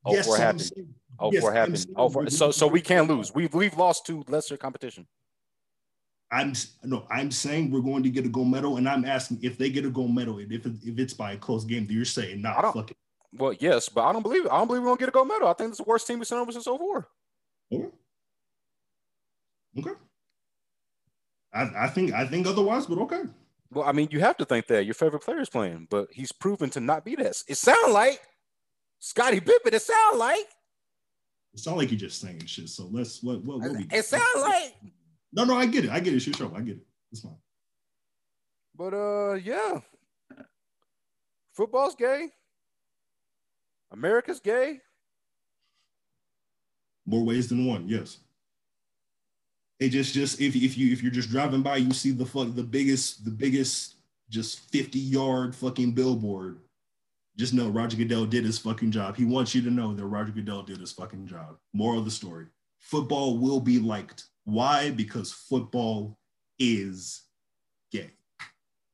Oh, 0.05 0.15
yes, 0.15 0.27
four 0.27 0.39
happened. 0.39 0.70
Oh, 1.19 1.31
yes, 1.32 1.43
four 1.43 1.52
happened. 1.52 1.86
Oh, 1.94 2.09
four. 2.09 2.28
So, 2.31 2.51
so 2.51 2.66
we 2.66 2.81
can't 2.81 3.09
lose. 3.09 3.35
We've 3.35 3.52
we've 3.52 3.77
lost 3.77 4.07
to 4.07 4.24
lesser 4.28 4.57
competition. 4.57 5.07
I'm 6.32 6.52
no, 6.85 7.07
I'm 7.11 7.31
saying 7.31 7.70
we're 7.70 7.81
going 7.81 8.02
to 8.05 8.11
get 8.11 8.24
a 8.24 8.28
gold 8.28 8.48
medal, 8.48 8.77
and 8.77 8.89
I'm 8.89 9.05
asking 9.05 9.40
if 9.43 9.59
they 9.59 9.69
get 9.69 9.85
a 9.85 9.90
gold 9.90 10.15
medal, 10.15 10.39
and 10.39 10.52
if 10.52 10.65
it, 10.65 10.73
if 10.85 10.98
it's 10.98 11.15
by 11.15 11.32
a 11.32 11.36
close 11.36 11.65
game, 11.65 11.86
do 11.86 11.94
you're 11.94 12.05
saying 12.05 12.40
not 12.40 12.62
nah, 12.62 12.73
fuck 12.73 12.90
it. 12.93 12.97
Well, 13.32 13.52
yes, 13.59 13.89
but 13.89 14.05
I 14.05 14.12
don't 14.12 14.23
believe 14.23 14.47
it. 14.47 14.52
I 14.52 14.59
don't 14.59 14.69
believe 14.69 14.82
we're 14.82 14.89
gonna 14.89 14.98
get 14.98 15.09
a 15.09 15.12
gold 15.12 15.28
medal. 15.28 15.48
I 15.48 15.55
think 15.55 15.70
it's 15.70 15.78
the 15.78 15.85
worst 15.85 16.07
team 16.07 16.19
we've 16.19 16.28
seen 16.28 16.39
over 16.39 16.52
since 16.52 16.66
04. 16.66 17.09
Okay. 17.73 17.89
Okay. 19.78 19.90
I, 21.52 21.70
I 21.77 21.89
think 21.89 22.12
I 22.12 22.27
think 22.27 22.47
otherwise, 22.47 22.86
but 22.86 22.98
okay. 22.98 23.23
Well, 23.73 23.85
I 23.85 23.93
mean, 23.93 24.09
you 24.11 24.20
have 24.20 24.36
to 24.39 24.44
think 24.44 24.66
that 24.69 24.85
your 24.85 24.94
favorite 24.94 25.20
player 25.20 25.40
is 25.40 25.48
playing, 25.48 25.89
but 25.90 26.09
he's 26.12 26.32
proven 26.32 26.70
to 26.70 26.81
not 26.81 27.05
be 27.05 27.15
that. 27.16 27.43
It 27.48 27.57
sounds 27.57 27.93
like 27.93 28.20
Scottie 28.98 29.40
Pippen. 29.40 29.74
It 29.74 29.82
sounds 29.82 30.19
like. 30.19 30.47
It 31.55 31.61
sounds 31.61 31.78
like 31.78 31.90
you're 31.90 31.98
just 31.98 32.20
saying 32.20 32.47
shit. 32.47 32.69
So 32.69 32.89
let's 32.93 33.23
what 33.23 33.44
what, 33.44 33.61
what 33.61 33.73
we, 33.73 33.86
It 33.90 34.05
sounds 34.05 34.24
like. 34.36 34.74
No, 35.32 35.44
no, 35.44 35.57
I 35.57 35.66
get 35.66 35.85
it. 35.85 35.90
I 35.90 36.01
get 36.01 36.15
it. 36.15 36.20
Sure, 36.20 36.35
sure. 36.35 36.52
I 36.55 36.61
get 36.61 36.77
it. 36.77 36.86
It's 37.12 37.20
fine. 37.20 37.36
But 38.77 38.94
uh, 38.94 39.35
yeah, 39.35 39.81
football's 41.52 41.94
gay. 41.94 42.31
America's 43.93 44.40
gay. 44.40 44.81
More 47.07 47.24
ways 47.24 47.48
than 47.48 47.66
one. 47.66 47.89
Yes. 47.89 48.19
It 49.78 49.90
just 49.90 50.15
just 50.15 50.40
if 50.40 50.55
if 50.57 50.77
you 50.77 50.93
if 50.93 51.02
you're 51.02 51.12
just 51.12 51.31
driving 51.31 51.62
by, 51.62 51.77
you 51.77 51.93
see 51.93 52.11
the 52.11 52.27
fuck 52.27 52.55
the 52.55 52.62
biggest 52.62 53.24
the 53.24 53.31
biggest 53.31 53.97
just 54.28 54.61
50 54.70 54.98
yard 54.98 55.55
fucking 55.55 55.93
billboard. 55.93 56.61
Just 57.36 57.55
know 57.55 57.69
Roger 57.69 57.97
Goodell 57.97 58.27
did 58.27 58.44
his 58.44 58.59
fucking 58.59 58.90
job. 58.90 59.16
He 59.16 59.24
wants 59.24 59.55
you 59.55 59.62
to 59.62 59.70
know 59.70 59.94
that 59.94 60.05
Roger 60.05 60.32
Goodell 60.32 60.62
did 60.62 60.78
his 60.78 60.93
fucking 60.93 61.27
job. 61.27 61.57
Moral 61.73 61.98
of 61.98 62.05
the 62.05 62.11
story: 62.11 62.47
football 62.78 63.39
will 63.39 63.61
be 63.61 63.78
liked. 63.78 64.24
Why? 64.51 64.91
Because 64.91 65.33
football 65.33 66.19
is 66.59 67.23
gay. 67.93 68.11